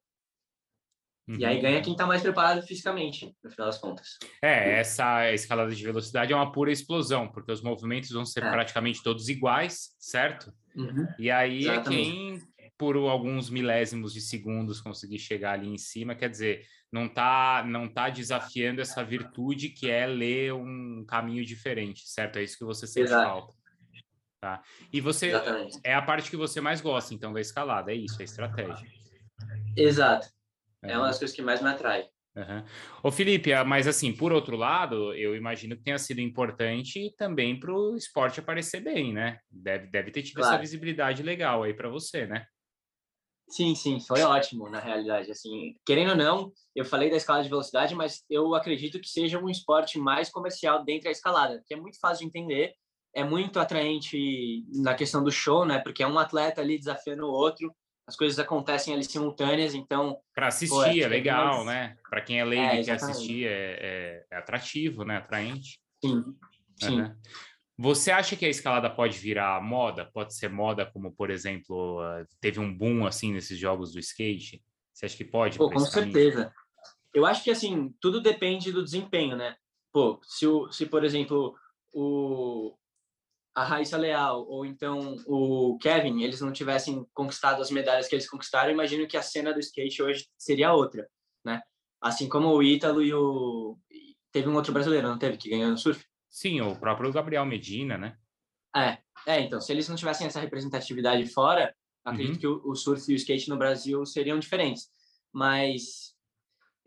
Uhum. 1.28 1.37
E 1.38 1.45
aí 1.45 1.57
uhum. 1.57 1.62
ganha 1.62 1.83
quem 1.83 1.93
está 1.93 2.07
mais 2.07 2.23
preparado 2.23 2.62
fisicamente, 2.62 3.37
no 3.45 3.50
final 3.50 3.67
das 3.67 3.78
contas. 3.78 4.19
É, 4.43 4.81
essa 4.81 5.31
escalada 5.33 5.75
de 5.75 5.85
velocidade 5.85 6.33
é 6.33 6.37
uma 6.37 6.50
pura 6.50 6.73
explosão, 6.73 7.28
porque 7.28 7.52
os 7.52 7.62
movimentos 7.62 8.11
vão 8.11 8.25
ser 8.25 8.43
é. 8.43 8.50
praticamente 8.50 9.02
todos 9.02 9.28
iguais, 9.28 9.95
certo? 9.99 10.52
Uhum. 10.75 11.07
E 11.19 11.31
aí 11.31 11.69
é 11.69 11.83
quem, 11.83 12.40
por 12.78 12.97
alguns 12.97 13.50
milésimos 13.50 14.14
de 14.14 14.23
segundos 14.23 14.81
conseguir 14.81 15.19
chegar 15.19 15.52
ali 15.52 15.69
em 15.69 15.76
cima, 15.76 16.14
quer 16.14 16.31
dizer, 16.31 16.64
não 16.92 17.09
tá, 17.09 17.64
não 17.66 17.88
tá 17.88 18.09
desafiando 18.09 18.80
essa 18.80 19.04
virtude 19.04 19.68
que 19.68 19.90
é 19.90 20.07
ler 20.07 20.54
um 20.54 21.04
caminho 21.07 21.45
diferente, 21.45 22.09
certo? 22.09 22.38
É 22.38 22.42
isso 22.42 22.59
que 22.59 22.64
você 22.64 22.87
sente 22.87 23.07
Exato. 23.07 23.28
falta. 23.28 23.54
Tá? 24.40 24.62
E 24.92 25.00
você 25.00 25.28
Exatamente. 25.28 25.80
é 25.83 25.95
a 25.95 26.02
parte 26.02 26.30
que 26.30 26.37
você 26.37 26.61
mais 26.61 26.80
gosta, 26.80 27.12
então, 27.12 27.33
da 27.33 27.40
escalada, 27.40 27.92
é 27.92 27.97
isso, 27.97 28.21
a 28.21 28.25
estratégia. 28.25 28.87
Exato. 29.76 30.28
É, 30.83 30.92
é 30.92 30.97
uma 30.97 31.09
das 31.09 31.18
coisas 31.18 31.35
que 31.35 31.42
mais 31.42 31.61
me 31.61 31.68
atrai. 31.68 32.07
Uhum. 32.37 32.64
Ô 33.02 33.11
Felipe, 33.11 33.52
ah, 33.52 33.64
mas 33.64 33.88
assim, 33.88 34.12
por 34.12 34.33
outro 34.33 34.57
lado, 34.57 35.12
eu 35.14 35.35
imagino 35.35 35.76
que 35.76 35.83
tenha 35.83 35.99
sido 35.99 36.21
importante 36.21 37.12
também 37.16 37.59
para 37.59 37.73
o 37.73 37.97
esporte 37.97 38.38
aparecer 38.38 38.80
bem, 38.80 39.12
né? 39.12 39.40
Deve, 39.50 39.88
deve 39.88 40.11
ter 40.12 40.23
tido 40.23 40.37
claro. 40.37 40.54
essa 40.54 40.61
visibilidade 40.61 41.23
legal 41.23 41.64
aí 41.64 41.75
para 41.75 41.88
você, 41.88 42.26
né? 42.26 42.47
Sim, 43.49 43.75
sim, 43.75 43.99
foi 44.00 44.23
ótimo 44.23 44.69
na 44.69 44.78
realidade. 44.78 45.31
Assim, 45.31 45.75
querendo 45.85 46.11
ou 46.11 46.17
não, 46.17 46.52
eu 46.75 46.85
falei 46.85 47.11
da 47.11 47.17
escalada 47.17 47.45
de 47.45 47.50
velocidade, 47.50 47.95
mas 47.95 48.23
eu 48.28 48.55
acredito 48.55 49.00
que 49.00 49.09
seja 49.09 49.38
um 49.38 49.49
esporte 49.49 49.99
mais 49.99 50.28
comercial 50.28 50.85
dentro 50.85 51.05
da 51.05 51.11
escalada, 51.11 51.62
que 51.67 51.75
é 51.75 51.76
muito 51.76 51.99
fácil 51.99 52.21
de 52.21 52.26
entender, 52.26 52.75
é 53.14 53.25
muito 53.25 53.59
atraente 53.59 54.64
na 54.75 54.95
questão 54.95 55.25
do 55.25 55.33
show, 55.33 55.64
né? 55.64 55.78
Porque 55.78 56.02
é 56.02 56.07
um 56.07 56.19
atleta 56.19 56.61
ali 56.61 56.78
desafiando 56.78 57.26
o 57.26 57.31
outro, 57.31 57.75
as 58.09 58.17
coisas 58.17 58.38
acontecem 58.38 58.95
ali 58.95 59.05
simultâneas, 59.05 59.75
então. 59.75 60.19
Para 60.35 60.49
assistir 60.49 60.75
pô, 60.75 60.85
é, 60.85 60.99
é 60.99 61.09
legal, 61.09 61.64
né? 61.64 61.97
Para 62.09 62.23
quem 62.23 62.40
é 62.40 62.45
leigo 62.45 62.64
é, 62.64 62.81
e 62.81 62.85
quer 62.85 62.93
assistir, 62.93 63.47
é, 63.47 63.50
é, 63.50 64.26
é, 64.31 64.37
atrativo, 64.37 65.05
né? 65.05 65.19
Atraente. 65.19 65.78
Sim, 66.02 66.25
sim. 66.81 67.00
Uhum. 67.00 67.14
Você 67.80 68.11
acha 68.11 68.35
que 68.35 68.44
a 68.44 68.49
escalada 68.49 68.90
pode 68.90 69.16
virar 69.18 69.62
moda? 69.62 70.04
Pode 70.12 70.35
ser 70.35 70.50
moda, 70.50 70.85
como 70.85 71.12
por 71.12 71.30
exemplo, 71.30 72.00
teve 72.40 72.58
um 72.58 72.76
boom 72.76 73.06
assim 73.06 73.32
nesses 73.32 73.56
jogos 73.56 73.92
do 73.92 74.00
skate? 74.00 74.61
Você 74.92 75.06
acha 75.06 75.16
que 75.16 75.25
pode? 75.25 75.58
Pô, 75.58 75.70
com 75.70 75.78
certeza. 75.78 76.52
Eu 77.14 77.25
acho 77.25 77.44
que 77.44 77.52
assim 77.52 77.94
tudo 78.00 78.20
depende 78.20 78.73
do 78.73 78.82
desempenho, 78.82 79.37
né? 79.37 79.54
Pô, 79.92 80.20
se, 80.25 80.44
o, 80.44 80.70
se 80.73 80.87
por 80.87 81.04
exemplo 81.04 81.54
o, 81.94 82.76
a 83.54 83.62
Raíssa 83.62 83.97
Leal 83.97 84.44
ou 84.49 84.66
então 84.66 85.16
o 85.25 85.78
Kevin, 85.80 86.23
eles 86.23 86.40
não 86.40 86.52
tivessem 86.52 87.06
conquistado 87.14 87.62
as 87.62 87.70
medalhas 87.70 88.08
que 88.08 88.14
eles 88.16 88.28
conquistaram, 88.28 88.73
imagino 88.73 89.06
que 89.06 89.16
a 89.16 89.23
cena 89.23 89.54
do 89.54 89.61
skate 89.61 90.02
hoje 90.02 90.26
seria 90.37 90.73
outra, 90.73 91.08
né? 91.44 91.62
Assim 92.00 92.28
como 92.28 92.49
o 92.49 92.62
Ítalo 92.62 93.00
e 93.02 93.14
o... 93.14 93.78
Teve 94.32 94.49
um 94.49 94.56
outro 94.56 94.73
brasileiro, 94.73 95.08
não 95.08 95.18
teve, 95.18 95.37
que 95.37 95.49
ganhou 95.49 95.70
no 95.70 95.78
surf? 95.78 96.04
Sim, 96.38 96.61
o 96.61 96.78
próprio 96.78 97.12
Gabriel 97.12 97.45
Medina, 97.45 97.99
né? 97.99 98.16
É, 98.76 98.99
é 99.26 99.40
então, 99.40 99.61
se 99.61 99.73
eles 99.73 99.88
não 99.88 99.97
tivessem 99.97 100.25
essa 100.25 100.38
representatividade 100.38 101.26
fora, 101.26 101.75
acredito 102.04 102.35
uhum. 102.35 102.61
que 102.61 102.68
o, 102.68 102.71
o 102.71 102.76
surf 102.76 103.11
e 103.11 103.14
o 103.14 103.16
skate 103.16 103.49
no 103.49 103.57
Brasil 103.57 104.07
seriam 104.07 104.38
diferentes. 104.38 104.88
Mas 105.33 106.14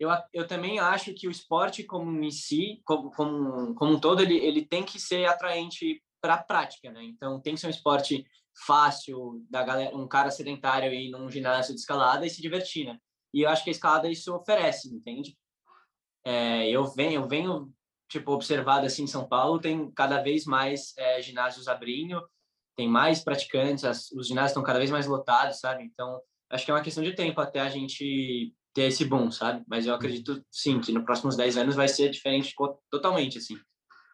eu, 0.00 0.08
eu 0.32 0.46
também 0.46 0.78
acho 0.78 1.12
que 1.12 1.28
o 1.28 1.30
esporte 1.30 1.84
como 1.84 2.24
em 2.24 2.30
si, 2.30 2.80
como, 2.82 3.10
como, 3.10 3.74
como 3.74 3.92
um 3.92 4.00
todo, 4.00 4.22
ele, 4.22 4.38
ele 4.38 4.64
tem 4.64 4.82
que 4.82 4.98
ser 4.98 5.26
atraente 5.26 6.02
para 6.18 6.36
a 6.36 6.42
prática, 6.42 6.90
né? 6.90 7.04
Então 7.04 7.38
tem 7.38 7.54
que 7.54 7.60
ser 7.60 7.66
um 7.66 7.70
esporte 7.70 8.24
fácil 8.66 9.44
da 9.50 9.62
galera, 9.62 9.94
um 9.94 10.08
cara 10.08 10.30
sedentário 10.30 10.94
ir 10.94 11.10
num 11.10 11.30
ginásio 11.30 11.74
de 11.74 11.80
escalada 11.80 12.24
e 12.24 12.30
se 12.30 12.40
divertir, 12.40 12.86
né? 12.86 12.98
E 13.34 13.42
eu 13.42 13.50
acho 13.50 13.62
que 13.62 13.68
a 13.68 13.72
escalada 13.72 14.10
isso 14.10 14.34
oferece, 14.34 14.88
entende? 14.88 15.36
É, 16.24 16.70
eu 16.70 16.86
venho, 16.86 17.20
eu 17.20 17.28
venho 17.28 17.70
tipo 18.12 18.30
observado 18.32 18.84
assim 18.84 19.04
em 19.04 19.08
São 19.08 19.26
Paulo 19.26 19.58
tem 19.58 19.90
cada 19.92 20.22
vez 20.22 20.44
mais 20.44 20.92
é, 20.98 21.22
ginásios 21.22 21.66
abrindo, 21.66 22.22
tem 22.76 22.86
mais 22.86 23.24
praticantes, 23.24 23.84
as, 23.84 24.10
os 24.12 24.28
ginásios 24.28 24.50
estão 24.50 24.62
cada 24.62 24.78
vez 24.78 24.90
mais 24.90 25.06
lotados, 25.06 25.60
sabe? 25.60 25.82
Então 25.82 26.20
acho 26.50 26.64
que 26.64 26.70
é 26.70 26.74
uma 26.74 26.82
questão 26.82 27.02
de 27.02 27.14
tempo 27.14 27.40
até 27.40 27.60
a 27.60 27.70
gente 27.70 28.54
ter 28.74 28.82
esse 28.82 29.04
boom, 29.04 29.30
sabe? 29.30 29.64
Mas 29.66 29.86
eu 29.86 29.94
acredito 29.94 30.44
sim 30.50 30.78
que 30.80 30.92
nos 30.92 31.04
próximos 31.04 31.36
10 31.36 31.56
anos 31.56 31.74
vai 31.74 31.88
ser 31.88 32.10
diferente 32.10 32.54
totalmente 32.90 33.38
assim, 33.38 33.58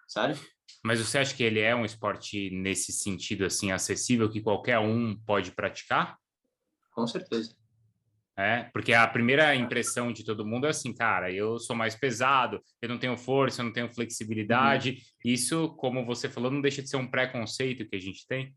sabe? 0.06 0.38
Mas 0.84 1.00
você 1.00 1.18
acha 1.18 1.34
que 1.34 1.42
ele 1.42 1.58
é 1.58 1.74
um 1.74 1.84
esporte 1.84 2.50
nesse 2.50 2.92
sentido 2.92 3.44
assim 3.44 3.72
acessível 3.72 4.30
que 4.30 4.40
qualquer 4.40 4.78
um 4.78 5.16
pode 5.26 5.50
praticar? 5.50 6.16
Com 6.92 7.06
certeza. 7.06 7.57
É, 8.38 8.64
porque 8.72 8.92
a 8.92 9.06
primeira 9.08 9.54
impressão 9.56 10.12
de 10.12 10.24
todo 10.24 10.46
mundo 10.46 10.66
é 10.66 10.70
assim, 10.70 10.94
cara, 10.94 11.32
eu 11.32 11.58
sou 11.58 11.74
mais 11.74 11.96
pesado, 11.96 12.62
eu 12.80 12.88
não 12.88 12.96
tenho 12.96 13.16
força, 13.16 13.60
eu 13.60 13.64
não 13.64 13.72
tenho 13.72 13.92
flexibilidade. 13.92 14.90
Uhum. 14.90 15.32
Isso, 15.32 15.68
como 15.76 16.06
você 16.06 16.28
falou, 16.28 16.50
não 16.50 16.60
deixa 16.60 16.80
de 16.80 16.88
ser 16.88 16.96
um 16.96 17.10
preconceito 17.10 17.88
que 17.88 17.96
a 17.96 18.00
gente 18.00 18.24
tem. 18.26 18.54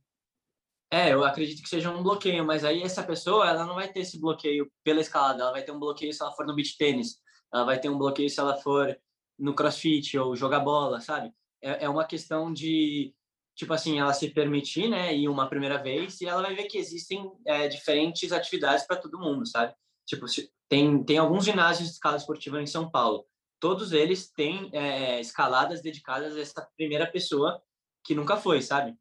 É, 0.93 1.11
eu 1.11 1.23
acredito 1.23 1.63
que 1.63 1.69
seja 1.69 1.89
um 1.89 2.03
bloqueio, 2.03 2.45
mas 2.45 2.63
aí 2.63 2.83
essa 2.83 3.01
pessoa, 3.01 3.49
ela 3.49 3.65
não 3.65 3.75
vai 3.75 3.91
ter 3.91 4.01
esse 4.01 4.19
bloqueio 4.19 4.69
pela 4.83 5.01
escalada, 5.01 5.41
ela 5.41 5.51
vai 5.51 5.63
ter 5.63 5.71
um 5.71 5.79
bloqueio 5.79 6.13
se 6.13 6.21
ela 6.21 6.33
for 6.33 6.45
no 6.45 6.53
beach 6.53 6.77
tênis, 6.77 7.15
ela 7.51 7.63
vai 7.63 7.79
ter 7.79 7.89
um 7.89 7.97
bloqueio 7.97 8.29
se 8.29 8.39
ela 8.39 8.57
for 8.57 8.95
no 9.39 9.55
crossfit 9.55 10.17
ou 10.17 10.35
jogar 10.35 10.59
bola, 10.59 10.99
sabe? 11.01 11.33
é, 11.61 11.85
é 11.85 11.89
uma 11.89 12.05
questão 12.05 12.51
de, 12.51 13.13
tipo 13.55 13.73
assim, 13.73 13.99
ela 13.99 14.13
se 14.13 14.29
permitir, 14.29 14.89
né, 14.89 15.15
ir 15.15 15.27
uma 15.27 15.49
primeira 15.49 15.81
vez 15.81 16.19
e 16.21 16.25
ela 16.25 16.41
vai 16.41 16.55
ver 16.55 16.65
que 16.65 16.77
existem 16.77 17.31
é, 17.45 17.67
diferentes 17.67 18.31
atividades 18.31 18.85
para 18.85 18.97
todo 18.97 19.19
mundo, 19.19 19.45
sabe? 19.45 19.73
Tipo, 20.05 20.25
tem, 20.67 21.03
tem 21.03 21.17
alguns 21.17 21.45
ginásios 21.45 21.87
de 21.87 21.93
escala 21.93 22.17
esportiva 22.17 22.61
em 22.61 22.65
São 22.65 22.89
Paulo. 22.89 23.25
Todos 23.59 23.91
eles 23.91 24.31
têm 24.31 24.69
é, 24.73 25.19
escaladas 25.19 25.81
dedicadas 25.81 26.35
a 26.35 26.39
essa 26.39 26.67
primeira 26.75 27.05
pessoa 27.05 27.61
que 28.03 28.15
nunca 28.15 28.37
foi, 28.37 28.61
sabe? 28.61 28.95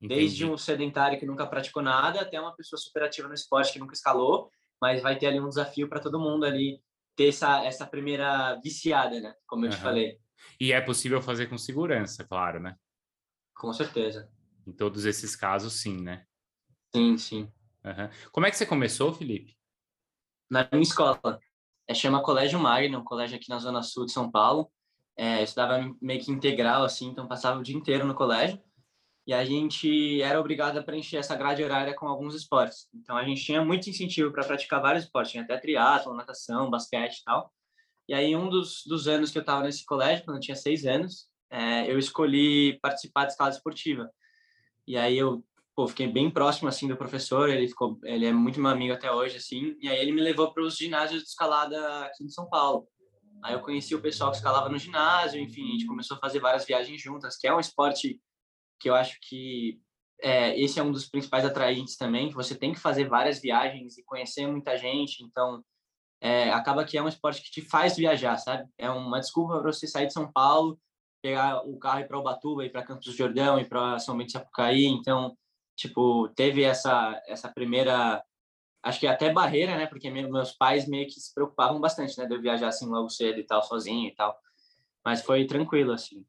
Entendi. 0.00 0.20
Desde 0.20 0.46
um 0.46 0.56
sedentário 0.56 1.18
que 1.18 1.26
nunca 1.26 1.46
praticou 1.46 1.82
nada 1.82 2.20
até 2.20 2.40
uma 2.40 2.54
pessoa 2.54 2.78
superativa 2.78 3.28
no 3.28 3.34
esporte 3.34 3.72
que 3.72 3.78
nunca 3.78 3.94
escalou, 3.94 4.50
mas 4.80 5.02
vai 5.02 5.18
ter 5.18 5.26
ali 5.26 5.40
um 5.40 5.48
desafio 5.48 5.88
para 5.88 6.00
todo 6.00 6.20
mundo 6.20 6.44
ali 6.44 6.80
ter 7.14 7.28
essa, 7.28 7.64
essa 7.64 7.86
primeira 7.86 8.58
viciada, 8.62 9.20
né? 9.20 9.34
Como 9.46 9.64
eu 9.64 9.70
uhum. 9.70 9.76
te 9.76 9.82
falei. 9.82 10.18
E 10.60 10.72
é 10.72 10.80
possível 10.80 11.20
fazer 11.20 11.46
com 11.46 11.58
segurança, 11.58 12.24
claro, 12.24 12.60
né? 12.60 12.76
Com 13.56 13.72
certeza. 13.72 14.30
Em 14.66 14.72
todos 14.72 15.04
esses 15.04 15.34
casos, 15.34 15.80
sim, 15.80 16.00
né? 16.02 16.24
Sim, 16.94 17.16
sim. 17.16 17.52
Uhum. 17.84 18.30
Como 18.32 18.46
é 18.46 18.50
que 18.50 18.56
você 18.56 18.66
começou, 18.66 19.12
Felipe? 19.12 19.56
Na 20.50 20.68
minha 20.70 20.82
escola. 20.82 21.40
É, 21.88 21.94
chama 21.94 22.22
Colégio 22.22 22.58
Magno, 22.58 22.98
um 22.98 23.04
colégio 23.04 23.36
aqui 23.36 23.48
na 23.48 23.58
Zona 23.58 23.82
Sul 23.82 24.06
de 24.06 24.12
São 24.12 24.30
Paulo. 24.30 24.70
É, 25.16 25.40
eu 25.40 25.44
estudava 25.44 25.94
meio 26.00 26.20
que 26.20 26.30
integral, 26.30 26.84
assim, 26.84 27.06
então 27.06 27.28
passava 27.28 27.58
o 27.58 27.62
dia 27.62 27.76
inteiro 27.76 28.06
no 28.06 28.14
colégio. 28.14 28.60
E 29.26 29.32
a 29.32 29.44
gente 29.44 30.20
era 30.22 30.38
obrigado 30.38 30.78
a 30.78 30.82
preencher 30.82 31.16
essa 31.16 31.34
grade 31.34 31.62
horária 31.62 31.94
com 31.94 32.06
alguns 32.06 32.34
esportes. 32.34 32.88
Então 32.94 33.16
a 33.16 33.24
gente 33.24 33.42
tinha 33.44 33.64
muito 33.64 33.88
incentivo 33.88 34.30
para 34.30 34.44
praticar 34.44 34.80
vários 34.80 35.04
esportes, 35.04 35.32
tinha 35.32 35.44
até 35.44 35.56
triatlo, 35.58 36.14
natação, 36.14 36.70
basquete 36.70 37.18
e 37.18 37.24
tal. 37.24 37.52
E 38.08 38.14
aí, 38.14 38.36
um 38.36 38.48
dos, 38.48 38.84
dos 38.86 39.08
anos 39.08 39.32
que 39.32 39.38
eu 39.38 39.40
estava 39.40 39.64
nesse 39.64 39.84
colégio, 39.84 40.24
quando 40.24 40.36
eu 40.36 40.40
tinha 40.40 40.54
seis 40.54 40.84
anos, 40.86 41.28
é, 41.50 41.90
eu 41.90 41.98
escolhi 41.98 42.78
participar 42.80 43.24
de 43.24 43.32
escala 43.32 43.50
esportiva. 43.50 44.10
E 44.86 44.96
aí 44.96 45.16
eu 45.16 45.44
pô, 45.76 45.86
fiquei 45.86 46.08
bem 46.08 46.30
próximo 46.30 46.68
assim 46.68 46.88
do 46.88 46.96
professor, 46.96 47.50
ele 47.50 47.68
ficou, 47.68 47.98
ele 48.04 48.24
é 48.24 48.32
muito 48.32 48.58
meu 48.58 48.70
amigo 48.70 48.94
até 48.94 49.12
hoje 49.12 49.36
assim, 49.36 49.76
e 49.78 49.88
aí 49.88 49.98
ele 49.98 50.12
me 50.12 50.22
levou 50.22 50.52
para 50.52 50.62
os 50.62 50.76
ginásios 50.76 51.22
de 51.22 51.28
escalada 51.28 52.06
aqui 52.06 52.24
em 52.24 52.30
São 52.30 52.48
Paulo. 52.48 52.88
Aí 53.44 53.52
eu 53.52 53.60
conheci 53.60 53.94
o 53.94 54.00
pessoal 54.00 54.30
que 54.30 54.38
escalava 54.38 54.70
no 54.70 54.78
ginásio, 54.78 55.38
enfim, 55.38 55.68
a 55.68 55.72
gente 55.72 55.86
começou 55.86 56.16
a 56.16 56.20
fazer 56.20 56.40
várias 56.40 56.64
viagens 56.64 57.00
juntas, 57.00 57.36
que 57.36 57.46
é 57.46 57.54
um 57.54 57.60
esporte 57.60 58.18
que 58.80 58.88
eu 58.88 58.94
acho 58.94 59.18
que 59.20 59.78
é, 60.22 60.58
esse 60.58 60.80
é 60.80 60.82
um 60.82 60.90
dos 60.90 61.06
principais 61.06 61.44
atraentes 61.44 61.96
também, 61.96 62.30
que 62.30 62.34
você 62.34 62.54
tem 62.54 62.72
que 62.72 62.80
fazer 62.80 63.06
várias 63.06 63.38
viagens 63.40 63.98
e 63.98 64.04
conhecer 64.04 64.46
muita 64.46 64.78
gente, 64.78 65.22
então 65.22 65.62
é, 66.22 66.50
acaba 66.50 66.86
que 66.86 66.96
é 66.96 67.02
um 67.02 67.08
esporte 67.08 67.42
que 67.42 67.50
te 67.50 67.60
faz 67.60 67.96
viajar, 67.96 68.38
sabe? 68.38 68.66
É 68.78 68.88
uma 68.88 69.20
desculpa 69.20 69.60
para 69.60 69.72
você 69.72 69.86
sair 69.86 70.06
de 70.06 70.14
São 70.14 70.32
Paulo, 70.32 70.80
pegar 71.26 71.66
o 71.66 71.76
carro 71.76 71.98
e 71.98 72.02
ir 72.02 72.06
para 72.06 72.18
Ubatuba, 72.20 72.64
ir 72.64 72.70
para 72.70 72.84
Campos 72.84 73.06
do 73.06 73.12
Jordão, 73.12 73.58
ir 73.58 73.68
para 73.68 73.98
São 73.98 74.16
Bento 74.16 74.30
Sapucaí. 74.30 74.84
Então, 74.84 75.36
tipo, 75.74 76.28
teve 76.28 76.62
essa 76.62 77.20
essa 77.26 77.48
primeira, 77.48 78.22
acho 78.80 79.00
que 79.00 79.08
até 79.08 79.32
barreira, 79.32 79.76
né? 79.76 79.86
Porque 79.86 80.08
meus 80.08 80.52
pais 80.52 80.86
meio 80.86 81.06
que 81.06 81.20
se 81.20 81.34
preocupavam 81.34 81.80
bastante, 81.80 82.16
né? 82.16 82.26
De 82.26 82.34
eu 82.34 82.40
viajar 82.40 82.68
assim 82.68 82.86
logo 82.86 83.10
cedo 83.10 83.40
e 83.40 83.44
tal, 83.44 83.60
sozinho 83.62 84.08
e 84.08 84.14
tal. 84.14 84.38
Mas 85.04 85.22
foi 85.22 85.46
tranquilo, 85.46 85.92
assim. 85.92 86.24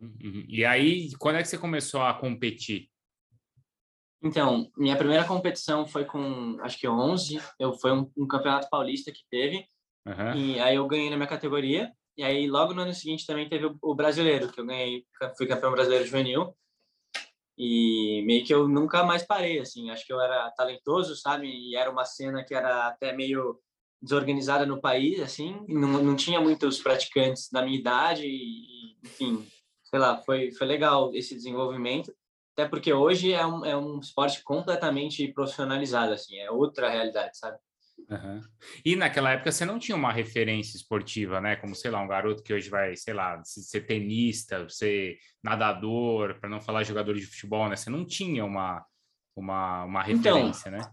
Uhum. 0.00 0.44
E 0.48 0.64
aí, 0.64 1.10
quando 1.18 1.36
é 1.36 1.42
que 1.42 1.48
você 1.48 1.58
começou 1.58 2.02
a 2.02 2.14
competir? 2.14 2.88
Então, 4.22 4.70
minha 4.76 4.96
primeira 4.96 5.24
competição 5.24 5.86
foi 5.86 6.04
com, 6.04 6.56
acho 6.60 6.78
que 6.78 6.88
11, 6.88 7.40
eu, 7.58 7.72
foi 7.74 7.92
um, 7.92 8.10
um 8.16 8.26
campeonato 8.26 8.68
paulista 8.68 9.12
que 9.12 9.24
teve, 9.30 9.64
uhum. 10.06 10.34
e 10.34 10.60
aí 10.60 10.74
eu 10.74 10.86
ganhei 10.88 11.08
na 11.08 11.16
minha 11.16 11.28
categoria, 11.28 11.92
e 12.18 12.24
aí 12.24 12.48
logo 12.48 12.74
no 12.74 12.82
ano 12.82 12.92
seguinte 12.92 13.24
também 13.24 13.48
teve 13.48 13.72
o, 13.80 13.94
brasileiro, 13.94 14.50
que 14.50 14.60
eu 14.60 14.66
ganhei, 14.66 15.06
fui 15.36 15.46
campeão 15.46 15.70
brasileiro 15.70 16.04
juvenil, 16.04 16.52
e 17.56 18.24
meio 18.26 18.44
que 18.44 18.52
eu 18.52 18.68
nunca 18.68 19.04
mais 19.04 19.22
parei, 19.22 19.60
assim, 19.60 19.88
acho 19.90 20.04
que 20.04 20.12
eu 20.12 20.20
era 20.20 20.50
talentoso, 20.50 21.14
sabe, 21.14 21.46
e 21.46 21.76
era 21.76 21.88
uma 21.88 22.04
cena 22.04 22.42
que 22.42 22.54
era 22.54 22.88
até 22.88 23.12
meio 23.12 23.60
desorganizada 24.02 24.66
no 24.66 24.80
país, 24.80 25.20
assim, 25.20 25.64
não, 25.68 26.02
não 26.02 26.16
tinha 26.16 26.40
muitos 26.40 26.80
praticantes 26.80 27.48
da 27.52 27.62
minha 27.62 27.78
idade, 27.78 28.26
e, 28.26 28.96
enfim, 29.04 29.46
sei 29.84 30.00
lá, 30.00 30.18
foi, 30.18 30.50
foi 30.50 30.66
legal 30.66 31.14
esse 31.14 31.36
desenvolvimento, 31.36 32.12
Até 32.52 32.68
porque 32.68 32.92
hoje 32.92 33.32
é 33.32 33.46
um, 33.46 33.64
é 33.64 33.76
um 33.76 34.00
esporte 34.00 34.42
completamente 34.42 35.32
profissionalizado, 35.32 36.14
assim, 36.14 36.36
é 36.36 36.50
outra 36.50 36.90
realidade, 36.90 37.38
sabe? 37.38 37.58
Uhum. 38.08 38.40
E 38.84 38.96
naquela 38.96 39.32
época 39.32 39.52
você 39.52 39.66
não 39.66 39.78
tinha 39.78 39.94
uma 39.94 40.10
referência 40.10 40.76
esportiva, 40.76 41.40
né? 41.40 41.56
Como, 41.56 41.74
sei 41.74 41.90
lá, 41.90 42.00
um 42.00 42.08
garoto 42.08 42.42
que 42.42 42.54
hoje 42.54 42.70
vai, 42.70 42.96
sei 42.96 43.12
lá, 43.12 43.42
ser 43.44 43.82
tenista, 43.82 44.66
ser 44.68 45.18
nadador, 45.42 46.40
para 46.40 46.48
não 46.48 46.60
falar 46.60 46.84
jogador 46.84 47.14
de 47.14 47.26
futebol, 47.26 47.68
né? 47.68 47.76
Você 47.76 47.90
não 47.90 48.06
tinha 48.06 48.44
uma, 48.44 48.84
uma, 49.36 49.84
uma 49.84 50.10
então, 50.10 50.36
referência, 50.36 50.70
então, 50.70 50.80
né? 50.80 50.92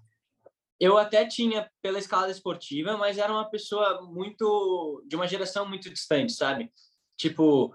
Eu 0.78 0.98
até 0.98 1.26
tinha 1.26 1.70
pela 1.82 1.98
escala 1.98 2.30
esportiva, 2.30 2.98
mas 2.98 3.18
era 3.18 3.32
uma 3.32 3.50
pessoa 3.50 4.02
muito. 4.02 5.02
de 5.08 5.16
uma 5.16 5.28
geração 5.28 5.66
muito 5.68 5.90
distante, 5.90 6.34
sabe? 6.34 6.70
Tipo, 7.18 7.74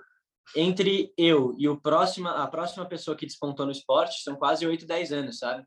entre 0.55 1.13
eu 1.17 1.55
e 1.59 1.67
o 1.67 1.81
próxima, 1.81 2.43
a 2.43 2.47
próxima 2.47 2.85
pessoa 2.87 3.17
que 3.17 3.25
despontou 3.25 3.65
no 3.65 3.73
esporte 3.73 4.23
são 4.23 4.37
quase 4.37 4.67
8, 4.67 4.87
10 4.87 5.13
anos, 5.13 5.39
sabe? 5.39 5.65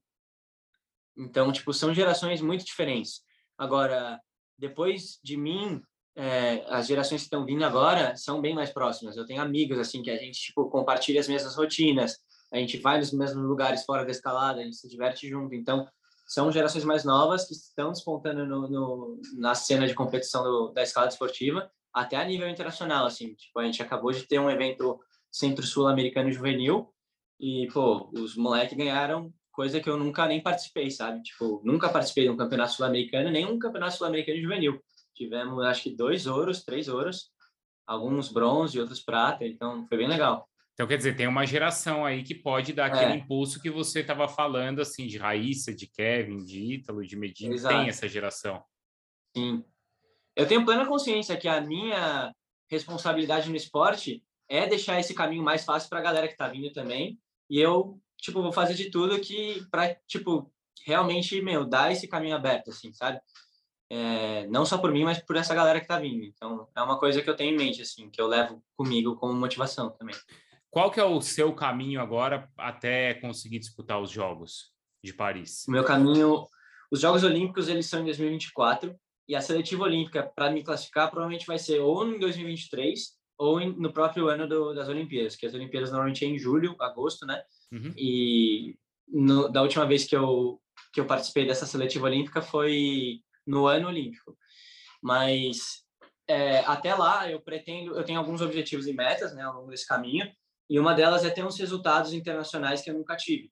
Então, 1.17 1.51
tipo, 1.51 1.73
são 1.73 1.91
gerações 1.91 2.39
muito 2.39 2.63
diferentes. 2.63 3.23
Agora, 3.63 4.19
depois 4.57 5.19
de 5.23 5.37
mim, 5.37 5.81
é, 6.15 6.65
as 6.67 6.85
gerações 6.85 7.21
que 7.21 7.25
estão 7.27 7.45
vindo 7.45 7.63
agora 7.63 8.15
são 8.17 8.41
bem 8.41 8.53
mais 8.53 8.71
próximas. 8.71 9.15
Eu 9.15 9.25
tenho 9.25 9.41
amigos, 9.41 9.79
assim, 9.79 10.03
que 10.03 10.11
a 10.11 10.17
gente, 10.17 10.39
tipo, 10.39 10.69
compartilha 10.69 11.19
as 11.19 11.29
mesmas 11.29 11.55
rotinas, 11.55 12.19
a 12.51 12.57
gente 12.57 12.77
vai 12.77 12.99
nos 12.99 13.13
mesmos 13.13 13.45
lugares 13.45 13.85
fora 13.85 14.03
da 14.03 14.11
escalada, 14.11 14.59
a 14.59 14.63
gente 14.63 14.75
se 14.75 14.89
diverte 14.89 15.29
junto. 15.29 15.55
Então, 15.55 15.87
são 16.27 16.51
gerações 16.51 16.83
mais 16.83 17.05
novas 17.05 17.47
que 17.47 17.53
estão 17.53 17.91
despontando 17.91 18.45
no, 18.45 18.67
no 18.67 19.21
na 19.37 19.55
cena 19.55 19.87
de 19.87 19.95
competição 19.95 20.43
do, 20.43 20.71
da 20.71 20.83
escalada 20.83 21.13
esportiva, 21.13 21.71
até 21.93 22.17
a 22.17 22.25
nível 22.25 22.49
internacional, 22.49 23.05
assim. 23.05 23.33
Tipo, 23.35 23.59
a 23.59 23.65
gente 23.65 23.81
acabou 23.81 24.11
de 24.11 24.27
ter 24.27 24.39
um 24.39 24.49
evento 24.49 24.99
Centro-Sul-Americano 25.31 26.31
Juvenil 26.31 26.93
e, 27.39 27.67
pô, 27.73 28.09
os 28.13 28.35
moleques 28.35 28.77
ganharam 28.77 29.33
coisa 29.53 29.79
que 29.79 29.89
eu 29.89 29.95
nunca 29.95 30.27
nem 30.27 30.41
participei, 30.41 30.89
sabe? 30.89 31.21
Tipo, 31.21 31.61
nunca 31.63 31.87
participei 31.87 32.25
de 32.25 32.31
um 32.31 32.35
campeonato 32.35 32.73
sul-americano, 32.73 33.29
nem 33.29 33.45
um 33.45 33.59
campeonato 33.59 33.95
sul-americano 33.95 34.41
juvenil. 34.41 34.83
Tivemos, 35.15 35.63
acho 35.63 35.83
que, 35.83 35.95
dois 35.95 36.25
ouros, 36.25 36.63
três 36.63 36.89
ouros, 36.89 37.31
alguns 37.85 38.29
bronze 38.29 38.75
e 38.75 38.81
outros 38.81 38.99
prata, 38.99 39.45
então 39.45 39.87
foi 39.87 39.97
bem 39.97 40.07
legal. 40.07 40.49
Então, 40.73 40.87
quer 40.87 40.97
dizer, 40.97 41.15
tem 41.15 41.27
uma 41.27 41.45
geração 41.45 42.03
aí 42.03 42.23
que 42.23 42.33
pode 42.33 42.73
dar 42.73 42.87
aquele 42.87 43.13
é. 43.13 43.15
impulso 43.15 43.61
que 43.61 43.69
você 43.69 43.99
estava 43.99 44.27
falando, 44.27 44.81
assim, 44.81 45.05
de 45.05 45.19
Raíssa, 45.19 45.71
de 45.71 45.85
Kevin, 45.85 46.43
de 46.43 46.73
Ítalo, 46.73 47.05
de 47.05 47.15
Medina, 47.15 47.53
Exato. 47.53 47.75
tem 47.75 47.89
essa 47.89 48.07
geração. 48.09 48.63
Sim. 49.37 49.63
Eu 50.35 50.47
tenho 50.47 50.65
plena 50.65 50.87
consciência 50.87 51.37
que 51.37 51.47
a 51.47 51.61
minha 51.61 52.33
responsabilidade 52.67 53.51
no 53.51 53.55
esporte 53.55 54.23
é 54.49 54.65
deixar 54.65 54.99
esse 54.99 55.13
caminho 55.13 55.43
mais 55.43 55.63
fácil 55.63 55.89
para 55.89 55.99
a 55.99 56.03
galera 56.03 56.27
que 56.27 56.33
está 56.33 56.47
vindo 56.47 56.73
também, 56.73 57.19
e 57.47 57.59
eu 57.59 57.99
tipo, 58.23 58.41
vou 58.41 58.53
fazer 58.53 58.73
de 58.73 58.89
tudo 58.89 59.19
que 59.19 59.65
para 59.69 59.95
tipo 60.07 60.51
realmente, 60.85 61.41
meu, 61.41 61.65
dar 61.65 61.91
esse 61.91 62.07
caminho 62.07 62.35
aberto 62.35 62.69
assim, 62.69 62.93
sabe? 62.93 63.19
É, 63.89 64.47
não 64.47 64.65
só 64.65 64.77
por 64.77 64.91
mim, 64.91 65.03
mas 65.03 65.19
por 65.19 65.35
essa 65.35 65.53
galera 65.53 65.79
que 65.79 65.87
tá 65.87 65.99
vindo. 65.99 66.23
Então, 66.23 66.67
é 66.75 66.81
uma 66.81 66.97
coisa 66.97 67.21
que 67.21 67.29
eu 67.29 67.35
tenho 67.35 67.53
em 67.53 67.57
mente 67.57 67.81
assim, 67.81 68.09
que 68.09 68.19
eu 68.19 68.27
levo 68.27 68.63
comigo 68.75 69.15
como 69.17 69.33
motivação 69.33 69.91
também. 69.91 70.15
Qual 70.71 70.89
que 70.89 70.99
é 70.99 71.03
o 71.03 71.21
seu 71.21 71.53
caminho 71.53 72.01
agora 72.01 72.49
até 72.57 73.13
conseguir 73.15 73.59
disputar 73.59 74.01
os 74.01 74.09
jogos 74.09 74.71
de 75.03 75.13
Paris? 75.13 75.65
O 75.67 75.71
meu 75.71 75.83
caminho, 75.83 76.47
os 76.91 77.01
Jogos 77.01 77.23
Olímpicos, 77.23 77.67
eles 77.67 77.85
são 77.85 78.01
em 78.01 78.05
2024 78.05 78.95
e 79.27 79.35
a 79.35 79.41
seletiva 79.41 79.83
olímpica 79.83 80.23
para 80.23 80.49
me 80.49 80.63
classificar 80.63 81.09
provavelmente 81.09 81.45
vai 81.45 81.59
ser 81.59 81.79
ou 81.79 82.07
em 82.07 82.19
2023 82.19 82.99
ou 83.37 83.61
em, 83.61 83.71
no 83.73 83.93
próprio 83.93 84.27
ano 84.27 84.47
do, 84.47 84.73
das 84.73 84.87
Olimpíadas, 84.87 85.35
que 85.35 85.45
as 85.45 85.53
Olimpíadas 85.53 85.91
normalmente 85.91 86.25
é 86.25 86.27
em 86.27 86.37
julho, 86.37 86.75
agosto, 86.79 87.25
né? 87.25 87.41
Uhum. 87.73 87.93
E 87.97 88.75
no, 89.07 89.49
da 89.49 89.61
última 89.61 89.85
vez 89.85 90.05
que 90.05 90.15
eu, 90.15 90.61
que 90.93 90.99
eu 90.99 91.05
participei 91.05 91.45
dessa 91.45 91.65
seletiva 91.65 92.05
olímpica 92.05 92.41
foi 92.41 93.19
no 93.45 93.67
ano 93.67 93.87
olímpico. 93.87 94.37
Mas 95.01 95.83
é, 96.27 96.59
até 96.59 96.95
lá 96.95 97.29
eu 97.29 97.41
pretendo, 97.41 97.97
eu 97.97 98.03
tenho 98.03 98.19
alguns 98.19 98.41
objetivos 98.41 98.87
e 98.87 98.93
metas, 98.93 99.35
né, 99.35 99.43
ao 99.43 99.55
longo 99.55 99.71
desse 99.71 99.87
caminho, 99.87 100.31
e 100.69 100.79
uma 100.79 100.93
delas 100.93 101.25
é 101.25 101.29
ter 101.29 101.45
uns 101.45 101.59
resultados 101.59 102.13
internacionais 102.13 102.81
que 102.81 102.89
eu 102.89 102.93
nunca 102.93 103.17
tive. 103.17 103.51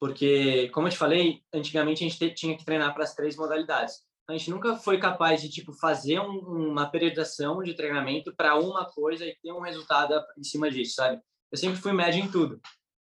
Porque, 0.00 0.68
como 0.70 0.86
eu 0.86 0.92
te 0.92 0.98
falei, 0.98 1.42
antigamente 1.52 2.04
a 2.04 2.08
gente 2.08 2.34
tinha 2.34 2.56
que 2.56 2.64
treinar 2.64 2.94
para 2.94 3.04
as 3.04 3.14
três 3.14 3.36
modalidades 3.36 4.08
a 4.28 4.36
gente 4.36 4.50
nunca 4.50 4.76
foi 4.76 4.98
capaz 4.98 5.40
de 5.40 5.48
tipo 5.48 5.72
fazer 5.72 6.20
um, 6.20 6.70
uma 6.70 6.86
periodização 6.86 7.62
de 7.62 7.74
treinamento 7.74 8.34
para 8.36 8.56
uma 8.56 8.84
coisa 8.84 9.24
e 9.24 9.34
ter 9.42 9.52
um 9.52 9.60
resultado 9.60 10.14
em 10.36 10.44
cima 10.44 10.70
disso, 10.70 10.96
sabe? 10.96 11.20
Eu 11.50 11.56
sempre 11.56 11.80
fui 11.80 11.92
médio 11.92 12.22
em 12.22 12.30
tudo. 12.30 12.60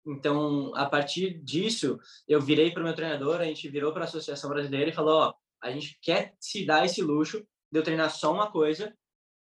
Então, 0.06 0.74
a 0.76 0.86
partir 0.86 1.40
disso, 1.44 2.00
eu 2.28 2.42
virei 2.42 2.72
para 2.72 2.82
o 2.82 2.84
meu 2.84 2.96
treinador, 2.96 3.40
a 3.40 3.46
gente 3.46 3.70
virou 3.70 3.94
para 3.94 4.02
a 4.02 4.08
Associação 4.08 4.50
Brasileira 4.50 4.90
e 4.90 4.94
falou: 4.94 5.20
ó, 5.20 5.34
a 5.62 5.72
gente 5.72 5.98
quer 6.02 6.36
se 6.40 6.66
dar 6.66 6.86
esse 6.86 7.02
luxo 7.02 7.46
de 7.72 7.80
eu 7.80 7.84
treinar 7.84 8.10
só 8.10 8.34
uma 8.34 8.52
coisa 8.52 8.96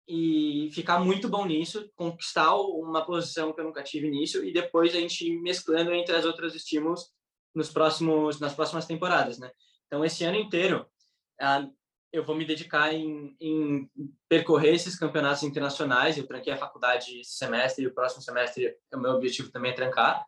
e 0.09 0.71
ficar 0.73 1.01
muito 1.01 1.29
bom 1.29 1.45
nisso, 1.45 1.91
conquistar 1.95 2.55
uma 2.55 3.05
posição 3.05 3.53
que 3.53 3.61
eu 3.61 3.65
nunca 3.65 3.83
tive 3.83 4.09
nisso 4.09 4.45
e 4.45 4.53
depois 4.53 4.95
a 4.95 5.01
gente 5.01 5.27
ir 5.27 5.41
mesclando 5.41 5.93
entre 5.93 6.15
as 6.15 6.25
outros 6.25 6.55
estímulos 6.55 7.11
nos 7.55 7.71
próximos 7.71 8.41
nas 8.41 8.55
próximas 8.55 8.87
temporadas, 8.87 9.39
né? 9.39 9.51
Então, 9.87 10.05
esse 10.05 10.25
ano 10.25 10.39
inteiro 10.39 10.87
eu 12.13 12.25
vou 12.25 12.35
me 12.35 12.47
dedicar 12.47 12.95
em, 12.95 13.37
em, 13.39 13.91
percorrer 14.29 14.75
esses 14.75 14.99
campeonatos 14.99 15.43
internacionais. 15.43 16.17
Eu 16.17 16.27
tranquei 16.27 16.53
a 16.53 16.57
faculdade 16.57 17.21
esse 17.21 17.37
semestre 17.37 17.85
e 17.85 17.89
o 17.89 17.95
próximo 17.95 18.23
semestre 18.23 18.75
o 18.95 18.99
meu 18.99 19.13
objetivo 19.13 19.51
também 19.51 19.73
é 19.73 19.75
trancar 19.75 20.25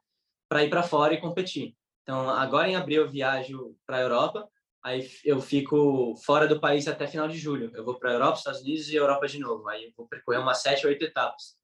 para 0.48 0.64
ir 0.64 0.70
para 0.70 0.82
fora 0.82 1.14
e 1.14 1.20
competir. 1.20 1.74
Então, 2.02 2.30
agora 2.30 2.68
em 2.68 2.76
abril 2.76 3.02
eu 3.02 3.11
viajo 3.11 3.76
para 3.87 3.98
a 3.98 4.00
Europa, 4.00 4.48
aí 4.82 5.06
eu 5.24 5.40
fico 5.40 6.14
fora 6.24 6.48
do 6.48 6.58
país 6.61 6.88
até 6.88 7.06
final 7.06 7.28
de 7.28 7.37
julho. 7.37 7.70
Eu 7.74 7.84
vou 7.84 7.98
para 7.98 8.11
a 8.11 8.12
Europa, 8.14 8.38
Estados 8.38 8.62
Unidos 8.62 8.88
e 8.88 8.96
Europa 8.96 9.26
de 9.26 9.38
novo. 9.38 9.68
Aí 9.68 9.84
eu 9.84 9.92
vou 9.96 10.08
percorrer 10.08 10.40
umas 10.40 10.62
sete, 10.62 10.87
oito 10.87 11.04
etapas 11.04 11.56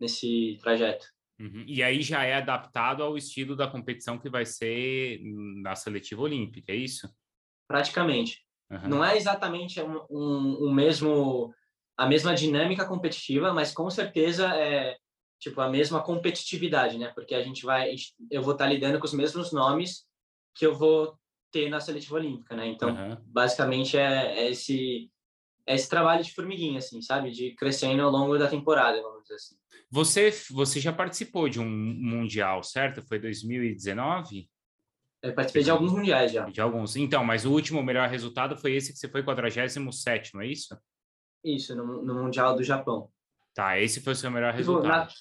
nesse 0.00 0.56
trajeto. 0.62 1.06
Uhum. 1.40 1.64
E 1.66 1.82
aí 1.82 2.02
já 2.02 2.24
é 2.24 2.34
adaptado 2.34 3.02
ao 3.02 3.16
estilo 3.16 3.54
da 3.54 3.68
competição 3.68 4.18
que 4.18 4.28
vai 4.28 4.44
ser 4.44 5.20
na 5.62 5.74
seletiva 5.76 6.22
olímpica, 6.22 6.72
é 6.72 6.76
isso? 6.76 7.08
Praticamente. 7.66 8.44
Uhum. 8.70 8.88
Não 8.88 9.04
é 9.04 9.16
exatamente 9.16 9.80
um, 9.80 10.00
um, 10.10 10.66
um, 10.66 10.72
mesmo 10.72 11.54
a 11.96 12.06
mesma 12.06 12.34
dinâmica 12.34 12.86
competitiva, 12.86 13.52
mas 13.52 13.72
com 13.72 13.88
certeza 13.90 14.48
é 14.54 14.96
tipo 15.38 15.60
a 15.60 15.68
mesma 15.68 16.02
competitividade, 16.02 16.98
né? 16.98 17.12
Porque 17.14 17.34
a 17.34 17.42
gente 17.42 17.64
vai, 17.64 17.94
eu 18.30 18.42
vou 18.42 18.52
estar 18.52 18.66
lidando 18.66 18.98
com 18.98 19.06
os 19.06 19.12
mesmos 19.12 19.52
nomes 19.52 20.04
que 20.54 20.66
eu 20.66 20.74
vou 20.74 21.16
ter 21.50 21.68
na 21.68 21.80
seletiva 21.80 22.16
olímpica, 22.16 22.56
né? 22.56 22.66
Então, 22.66 22.90
uhum. 22.90 23.16
basicamente 23.26 23.96
é, 23.96 24.38
é, 24.38 24.50
esse 24.50 25.10
é 25.66 25.74
esse 25.74 25.88
trabalho 25.88 26.24
de 26.24 26.32
formiguinha, 26.32 26.78
assim, 26.78 27.02
sabe? 27.02 27.30
De 27.30 27.54
crescendo 27.54 28.02
ao 28.02 28.10
longo 28.10 28.38
da 28.38 28.48
temporada, 28.48 29.02
vamos 29.02 29.22
dizer 29.22 29.34
assim. 29.34 29.56
Você, 29.90 30.30
você 30.50 30.80
já 30.80 30.92
participou 30.92 31.48
de 31.48 31.60
um 31.60 31.68
mundial, 31.68 32.62
certo? 32.62 33.02
Foi 33.06 33.18
2019? 33.18 34.48
Eu 35.22 35.34
participei 35.34 35.62
de 35.62 35.70
alguns 35.70 35.92
mundiais 35.92 36.32
já. 36.32 36.44
De 36.44 36.60
alguns. 36.60 36.96
Então, 36.96 37.22
mas 37.22 37.44
o 37.44 37.52
último 37.52 37.82
melhor 37.82 38.08
resultado 38.08 38.56
foi 38.56 38.72
esse 38.74 38.92
que 38.92 38.98
você 38.98 39.08
foi 39.08 39.22
47 39.22 40.34
não 40.34 40.40
é 40.40 40.46
isso? 40.46 40.78
Isso, 41.44 41.74
no, 41.74 42.02
no 42.02 42.14
Mundial 42.14 42.56
do 42.56 42.62
Japão. 42.62 43.10
Tá, 43.58 43.76
esse 43.76 44.00
foi 44.00 44.12
o 44.12 44.16
seu 44.16 44.30
melhor 44.30 44.52
tipo, 44.52 44.58
resultado. 44.58 45.12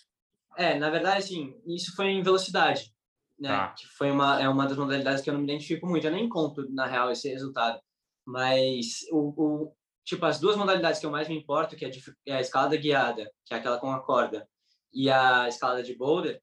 Na, 0.56 0.63
é, 0.63 0.78
na 0.78 0.91
verdade, 0.91 1.23
assim, 1.23 1.60
isso 1.65 1.95
foi 1.95 2.10
em 2.10 2.21
velocidade, 2.21 2.93
né? 3.39 3.50
Tá. 3.50 3.69
Que 3.69 3.88
foi 3.88 4.12
uma, 4.12 4.39
é 4.39 4.47
uma 4.47 4.67
das 4.67 4.78
modalidades 4.78 5.23
que 5.23 5.30
eu 5.32 5.34
não 5.34 5.41
me 5.41 5.47
identifico 5.47 5.88
muito. 5.88 6.06
Eu 6.06 6.12
nem 6.12 6.30
conto, 6.30 6.69
na 6.69 6.86
real, 6.86 7.10
esse 7.10 7.28
resultado. 7.28 7.82
Mas, 8.23 9.00
o, 9.12 9.34
o 9.36 9.73
tipo, 10.06 10.23
as 10.23 10.39
duas 10.39 10.56
modalidades 10.56 11.00
que 11.00 11.08
eu 11.08 11.10
mais 11.10 11.28
me 11.28 11.36
importo, 11.36 11.76
que 11.76 11.84
é, 11.84 11.89
é 12.28 12.36
a 12.36 12.39
escalada 12.39 12.78
guiada, 12.78 13.28
que 13.43 13.56
é 13.56 13.58
aquela 13.58 13.80
com 13.80 13.91
a 13.91 14.04
corda, 14.04 14.47
e 14.93 15.10
a 15.10 15.47
escalada 15.47 15.82
de 15.82 15.97
boulder, 15.97 16.39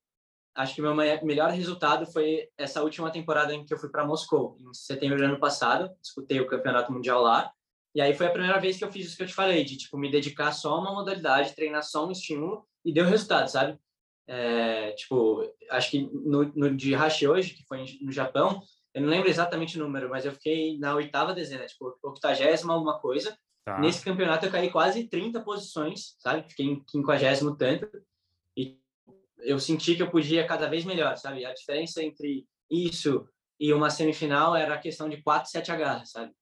acho 0.57 0.74
que 0.74 0.83
meu 0.83 0.96
melhor 0.96 1.50
resultado 1.50 2.07
foi 2.07 2.48
essa 2.59 2.83
última 2.83 3.12
temporada 3.12 3.54
em 3.54 3.64
que 3.64 3.72
eu 3.72 3.78
fui 3.78 3.88
para 3.88 4.04
Moscou, 4.04 4.57
em 4.59 4.74
setembro 4.74 5.18
do 5.18 5.24
ano 5.26 5.38
passado, 5.38 5.94
disputei 6.02 6.40
o 6.40 6.48
campeonato 6.48 6.92
mundial 6.92 7.22
lá. 7.22 7.52
E 7.94 8.00
aí 8.00 8.12
foi 8.12 8.26
a 8.26 8.30
primeira 8.30 8.59
vez 8.59 8.76
que 8.76 8.85
eu 8.85 8.90
fiz 8.90 9.07
isso 9.07 9.16
que 9.16 9.22
eu 9.22 9.26
te 9.26 9.35
falei, 9.35 9.64
de 9.64 9.76
tipo 9.76 9.96
me 9.96 10.11
dedicar 10.11 10.52
só 10.52 10.74
a 10.74 10.80
uma 10.80 10.92
modalidade, 10.92 11.54
treinar 11.54 11.83
só 11.83 12.07
um 12.07 12.11
estímulo 12.11 12.66
e 12.85 12.92
deu 12.92 13.04
resultado, 13.04 13.48
sabe? 13.48 13.78
É, 14.26 14.92
tipo, 14.92 15.42
acho 15.70 15.90
que 15.90 16.09
no, 16.12 16.44
no 16.54 16.74
de 16.74 16.94
Hashi 16.94 17.28
hoje, 17.28 17.54
que 17.54 17.64
foi 17.66 17.85
no 18.00 18.11
Japão, 18.11 18.62
eu 18.92 19.02
não 19.02 19.09
lembro 19.09 19.28
exatamente 19.28 19.78
o 19.78 19.83
número, 19.83 20.09
mas 20.09 20.24
eu 20.24 20.33
fiquei 20.33 20.78
na 20.78 20.94
oitava 20.94 21.35
dezena, 21.35 21.66
tipo, 21.66 21.96
octagésima 22.02 22.74
alguma 22.74 22.98
coisa. 22.98 23.37
Tá. 23.64 23.78
Nesse 23.78 24.04
campeonato 24.04 24.46
eu 24.46 24.50
caí 24.50 24.70
quase 24.70 25.09
30 25.09 25.40
posições, 25.40 26.16
sabe? 26.18 26.48
Fiquei 26.48 26.66
em 26.66 26.85
quinquagésimo 26.85 27.57
tanto. 27.57 27.88
E 28.57 28.78
eu 29.38 29.59
senti 29.59 29.94
que 29.94 30.02
eu 30.02 30.11
podia 30.11 30.46
cada 30.46 30.68
vez 30.68 30.85
melhor, 30.85 31.16
sabe? 31.16 31.44
A 31.44 31.54
diferença 31.54 32.02
entre 32.02 32.46
isso 32.70 33.28
e 33.59 33.72
uma 33.72 33.90
semifinal 33.90 34.54
era 34.54 34.74
a 34.74 34.78
questão 34.78 35.09
de 35.09 35.22
4, 35.22 35.50
7 35.50 35.70
agarras, 35.72 36.11
sabe? 36.11 36.33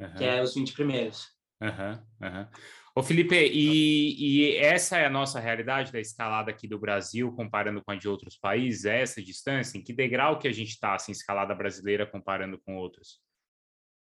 Uhum. 0.00 0.14
Que 0.14 0.24
é 0.24 0.42
os 0.42 0.54
20 0.54 0.72
primeiros. 0.72 1.28
Uhum, 1.60 1.98
uhum. 2.22 2.46
Ô 2.94 3.02
Felipe, 3.02 3.36
e, 3.36 4.16
e, 4.18 4.56
essa 4.56 4.98
é 4.98 5.06
a 5.06 5.10
nossa 5.10 5.38
realidade 5.38 5.92
da 5.92 6.00
escalada 6.00 6.50
aqui 6.50 6.66
do 6.66 6.78
Brasil, 6.78 7.32
comparando 7.32 7.82
com 7.82 7.92
a 7.92 7.96
de 7.96 8.08
outros 8.08 8.36
países, 8.36 8.84
é 8.84 9.02
essa 9.02 9.22
distância? 9.22 9.78
Em 9.78 9.82
que 9.82 9.92
degrau 9.92 10.38
que 10.38 10.48
a 10.48 10.52
gente 10.52 10.70
está, 10.70 10.94
assim, 10.94 11.12
escalada 11.12 11.54
brasileira 11.54 12.06
comparando 12.06 12.58
com 12.58 12.76
outros? 12.76 13.20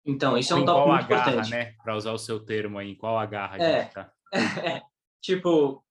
Então, 0.05 0.39
isso 0.39 0.53
é 0.53 0.57
um 0.57 0.65
tópico 0.65 0.89
muito 0.89 1.05
agarra, 1.05 1.31
importante. 1.31 1.51
né? 1.51 1.75
Para 1.83 1.97
usar 1.97 2.13
o 2.13 2.19
seu 2.19 2.41
termo 2.41 2.79
aí, 2.79 2.93
em 2.93 2.95
qual 2.95 3.19
agarra 3.19 3.57
a 3.57 3.63
é, 3.63 3.83
gente 3.83 3.93
tá? 3.93 4.13
É, 4.65 4.83
tipo, 5.21 5.85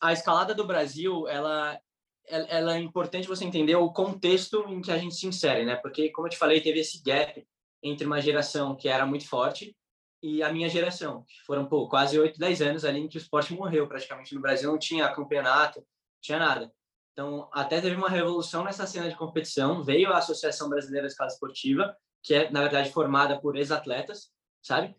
a 0.00 0.12
escalada 0.12 0.54
do 0.54 0.66
Brasil, 0.66 1.26
ela, 1.26 1.80
ela 2.28 2.76
é 2.76 2.78
importante 2.78 3.26
você 3.26 3.44
entender 3.44 3.74
o 3.76 3.92
contexto 3.92 4.64
em 4.68 4.80
que 4.80 4.92
a 4.92 4.98
gente 4.98 5.14
se 5.14 5.26
insere, 5.26 5.64
né? 5.64 5.76
Porque, 5.76 6.10
como 6.10 6.26
eu 6.26 6.30
te 6.30 6.38
falei, 6.38 6.60
teve 6.60 6.80
esse 6.80 7.02
gap 7.02 7.44
entre 7.84 8.06
uma 8.06 8.20
geração 8.20 8.74
que 8.74 8.88
era 8.88 9.04
muito 9.04 9.28
forte 9.28 9.76
e 10.22 10.42
a 10.42 10.50
minha 10.50 10.70
geração, 10.70 11.22
que 11.28 11.44
foram 11.44 11.66
pô, 11.66 11.86
quase 11.86 12.18
8, 12.18 12.38
10 12.38 12.62
anos 12.62 12.84
ali 12.86 13.00
em 13.00 13.08
que 13.08 13.18
o 13.18 13.20
esporte 13.20 13.52
morreu 13.52 13.86
praticamente 13.86 14.34
no 14.34 14.40
Brasil, 14.40 14.70
não 14.70 14.78
tinha 14.78 15.12
campeonato, 15.12 15.80
não 15.80 15.86
tinha 16.22 16.38
nada. 16.38 16.72
Então, 17.12 17.46
até 17.52 17.78
teve 17.80 17.94
uma 17.94 18.08
revolução 18.08 18.64
nessa 18.64 18.86
cena 18.86 19.08
de 19.08 19.16
competição, 19.16 19.84
veio 19.84 20.10
a 20.12 20.18
Associação 20.18 20.70
Brasileira 20.70 21.06
de 21.06 21.12
Escala 21.12 21.28
Esportiva, 21.28 21.94
que 22.22 22.34
é, 22.34 22.50
na 22.50 22.62
verdade, 22.62 22.90
formada 22.90 23.38
por 23.38 23.54
ex-atletas, 23.54 24.30
sabe? 24.62 24.96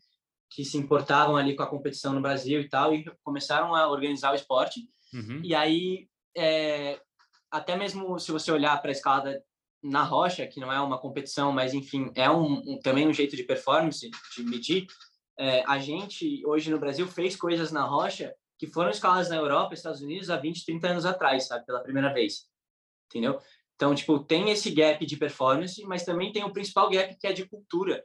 Que 0.49 0.63
se 0.63 0.77
importavam 0.77 1.35
ali 1.35 1.55
com 1.55 1.63
a 1.63 1.67
competição 1.67 2.13
no 2.13 2.21
Brasil 2.21 2.61
e 2.61 2.69
tal, 2.69 2.93
e 2.93 3.03
começaram 3.23 3.73
a 3.73 3.89
organizar 3.89 4.31
o 4.31 4.35
esporte. 4.35 4.79
Uhum. 5.11 5.41
E 5.43 5.55
aí, 5.55 6.07
é, 6.37 7.01
até 7.49 7.75
mesmo 7.75 8.19
se 8.19 8.31
você 8.31 8.51
olhar 8.51 8.79
para 8.79 8.91
a 8.91 8.93
escalada 8.93 9.43
na 9.83 10.03
rocha, 10.03 10.47
que 10.47 10.59
não 10.59 10.71
é 10.71 10.79
uma 10.79 10.99
competição, 10.99 11.51
mas 11.51 11.73
enfim, 11.73 12.11
é 12.15 12.29
um, 12.29 12.61
um 12.65 12.79
também 12.79 13.07
um 13.07 13.13
jeito 13.13 13.35
de 13.35 13.43
performance, 13.43 14.09
de 14.35 14.43
medir, 14.43 14.87
é, 15.37 15.63
a 15.67 15.77
gente, 15.79 16.45
hoje 16.45 16.71
no 16.71 16.79
Brasil, 16.79 17.07
fez 17.07 17.35
coisas 17.35 17.71
na 17.71 17.83
rocha 17.83 18.33
que 18.57 18.67
foram 18.67 18.89
escaladas 18.89 19.29
na 19.29 19.35
Europa, 19.35 19.73
Estados 19.73 20.01
Unidos, 20.01 20.29
há 20.29 20.37
20, 20.37 20.65
30 20.65 20.87
anos 20.87 21.05
atrás, 21.05 21.47
sabe? 21.47 21.65
Pela 21.65 21.83
primeira 21.83 22.13
vez. 22.13 22.47
Entendeu? 23.07 23.39
Então, 23.75 23.93
tipo, 23.93 24.19
tem 24.19 24.49
esse 24.49 24.71
gap 24.71 25.05
de 25.05 25.17
performance, 25.17 25.83
mas 25.83 26.05
também 26.05 26.31
tem 26.31 26.43
o 26.43 26.53
principal 26.53 26.89
gap 26.89 27.15
que 27.19 27.27
é 27.27 27.33
de 27.33 27.45
cultura. 27.45 28.03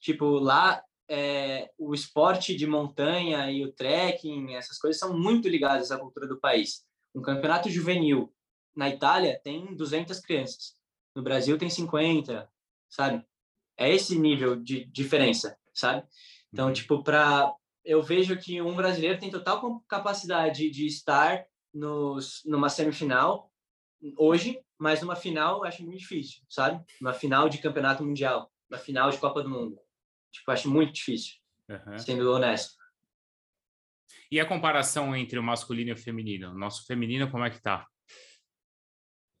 Tipo, 0.00 0.38
lá 0.38 0.82
é, 1.08 1.68
o 1.76 1.92
esporte 1.92 2.54
de 2.54 2.66
montanha 2.66 3.50
e 3.50 3.64
o 3.64 3.72
trekking, 3.72 4.54
essas 4.54 4.78
coisas 4.78 5.00
são 5.00 5.18
muito 5.18 5.48
ligadas 5.48 5.90
à 5.90 5.98
cultura 5.98 6.28
do 6.28 6.38
país. 6.38 6.84
Um 7.12 7.20
campeonato 7.20 7.68
juvenil 7.68 8.32
na 8.76 8.88
Itália 8.88 9.40
tem 9.42 9.74
200 9.74 10.20
crianças. 10.20 10.79
No 11.14 11.22
Brasil 11.22 11.58
tem 11.58 11.68
50, 11.68 12.48
sabe? 12.88 13.24
É 13.76 13.92
esse 13.92 14.18
nível 14.18 14.56
de 14.56 14.84
diferença, 14.84 15.56
sabe? 15.72 16.06
Então, 16.52 16.68
uhum. 16.68 16.72
tipo, 16.72 17.02
para 17.02 17.54
eu 17.84 18.02
vejo 18.02 18.36
que 18.36 18.60
um 18.60 18.74
brasileiro 18.74 19.18
tem 19.18 19.30
total 19.30 19.80
capacidade 19.88 20.70
de 20.70 20.86
estar 20.86 21.44
nos, 21.72 22.42
numa 22.44 22.68
semifinal 22.68 23.50
hoje, 24.16 24.60
mas 24.78 25.00
numa 25.00 25.16
final 25.16 25.58
eu 25.58 25.64
acho 25.64 25.82
muito 25.82 25.98
difícil, 25.98 26.42
sabe? 26.48 26.84
Uma 27.00 27.12
final 27.12 27.48
de 27.48 27.58
campeonato 27.58 28.04
mundial, 28.04 28.50
uma 28.70 28.78
final 28.78 29.10
de 29.10 29.18
Copa 29.18 29.42
do 29.42 29.48
Mundo. 29.48 29.78
Tipo, 30.32 30.50
acho 30.50 30.70
muito 30.70 30.92
difícil, 30.92 31.36
uhum. 31.68 31.98
sendo 31.98 32.30
honesto. 32.30 32.74
E 34.30 34.38
a 34.38 34.46
comparação 34.46 35.14
entre 35.16 35.38
o 35.38 35.42
masculino 35.42 35.90
e 35.90 35.92
o 35.92 35.96
feminino? 35.96 36.54
Nosso 36.54 36.86
feminino, 36.86 37.30
como 37.30 37.44
é 37.44 37.50
que 37.50 37.60
tá? 37.60 37.86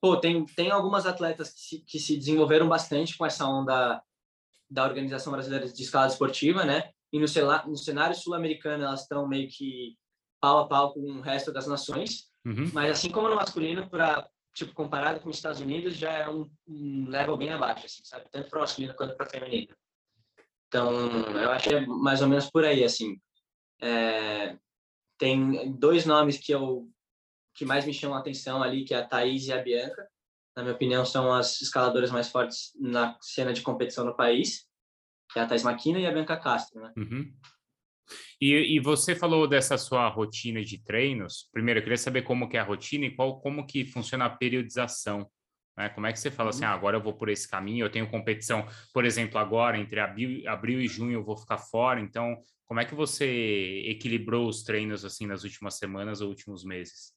Pô, 0.00 0.16
tem, 0.16 0.46
tem 0.46 0.70
algumas 0.70 1.06
atletas 1.06 1.52
que 1.52 1.60
se, 1.60 1.78
que 1.80 1.98
se 1.98 2.16
desenvolveram 2.16 2.68
bastante 2.68 3.16
com 3.18 3.26
essa 3.26 3.46
onda 3.46 4.02
da 4.68 4.84
Organização 4.84 5.32
Brasileira 5.32 5.68
de 5.68 5.82
Escala 5.82 6.06
Esportiva, 6.06 6.64
né? 6.64 6.90
e 7.12 7.18
no, 7.18 7.26
no 7.66 7.76
cenário 7.76 8.14
sul-americano 8.14 8.84
elas 8.84 9.02
estão 9.02 9.26
meio 9.26 9.48
que 9.48 9.96
pau 10.40 10.60
a 10.60 10.68
pau 10.68 10.94
com 10.94 11.00
o 11.00 11.20
resto 11.20 11.52
das 11.52 11.66
nações. 11.66 12.30
Uhum. 12.44 12.70
Mas 12.72 12.90
assim 12.92 13.10
como 13.10 13.28
no 13.28 13.36
masculino, 13.36 13.88
para 13.88 14.28
tipo 14.54 14.72
comparado 14.72 15.20
com 15.20 15.28
os 15.28 15.36
Estados 15.36 15.60
Unidos, 15.60 15.96
já 15.96 16.12
é 16.12 16.28
um, 16.28 16.48
um 16.66 17.08
level 17.08 17.36
bem 17.36 17.50
abaixo, 17.50 17.86
assim, 17.86 18.04
sabe? 18.04 18.26
Tanto 18.30 18.48
para 18.48 18.58
o 18.58 18.62
masculino 18.62 18.94
quanto 18.94 19.16
para 19.16 19.26
o 19.26 19.30
feminino. 19.30 19.74
Então, 20.68 20.92
eu 21.36 21.50
acho 21.50 21.68
que 21.68 21.74
é 21.74 21.86
mais 21.86 22.22
ou 22.22 22.28
menos 22.28 22.48
por 22.48 22.64
aí, 22.64 22.84
assim. 22.84 23.20
É, 23.82 24.56
tem 25.18 25.72
dois 25.72 26.06
nomes 26.06 26.38
que 26.38 26.52
eu 26.52 26.88
que 27.60 27.66
mais 27.66 27.84
me 27.84 27.92
chamam 27.92 28.16
a 28.16 28.20
atenção 28.20 28.62
ali, 28.62 28.84
que 28.84 28.94
é 28.94 28.96
a 28.96 29.06
Thaís 29.06 29.46
e 29.46 29.52
a 29.52 29.62
Bianca. 29.62 30.08
Na 30.56 30.62
minha 30.62 30.74
opinião, 30.74 31.04
são 31.04 31.30
as 31.30 31.60
escaladoras 31.60 32.10
mais 32.10 32.30
fortes 32.30 32.72
na 32.80 33.18
cena 33.20 33.52
de 33.52 33.60
competição 33.60 34.02
no 34.02 34.16
país 34.16 34.66
que 35.32 35.38
é 35.38 35.42
a 35.42 35.46
Thais 35.46 35.62
Maquina 35.62 35.98
e 35.98 36.06
a 36.06 36.10
Bianca 36.10 36.36
Castro, 36.36 36.80
né? 36.80 36.92
Uhum. 36.96 37.32
E, 38.40 38.76
e, 38.76 38.80
você 38.80 39.14
falou 39.14 39.46
dessa 39.46 39.78
sua 39.78 40.08
rotina 40.08 40.64
de 40.64 40.82
treinos. 40.82 41.48
Primeiro, 41.52 41.78
eu 41.78 41.84
queria 41.84 41.96
saber 41.96 42.22
como 42.22 42.48
que 42.48 42.56
é 42.56 42.60
a 42.60 42.64
rotina 42.64 43.04
e 43.04 43.14
qual, 43.14 43.40
como 43.40 43.66
que 43.66 43.84
funciona 43.84 44.24
a 44.24 44.30
periodização. 44.30 45.30
Né? 45.76 45.88
Como 45.90 46.06
é 46.06 46.12
que 46.12 46.18
você 46.18 46.30
fala 46.30 46.50
assim, 46.50 46.64
uhum. 46.64 46.70
ah, 46.70 46.74
agora 46.74 46.96
eu 46.96 47.02
vou 47.02 47.14
por 47.14 47.28
esse 47.28 47.48
caminho, 47.48 47.84
eu 47.84 47.90
tenho 47.90 48.10
competição, 48.10 48.66
por 48.92 49.04
exemplo, 49.04 49.38
agora, 49.38 49.78
entre 49.78 50.00
abril, 50.00 50.48
abril 50.48 50.80
e 50.80 50.88
junho 50.88 51.12
eu 51.12 51.24
vou 51.24 51.36
ficar 51.36 51.58
fora, 51.58 52.00
então 52.00 52.42
como 52.66 52.80
é 52.80 52.84
que 52.84 52.94
você 52.94 53.82
equilibrou 53.86 54.48
os 54.48 54.62
treinos 54.62 55.04
assim 55.04 55.26
nas 55.26 55.42
últimas 55.42 55.76
semanas 55.76 56.20
ou 56.20 56.28
últimos 56.28 56.64
meses? 56.64 57.12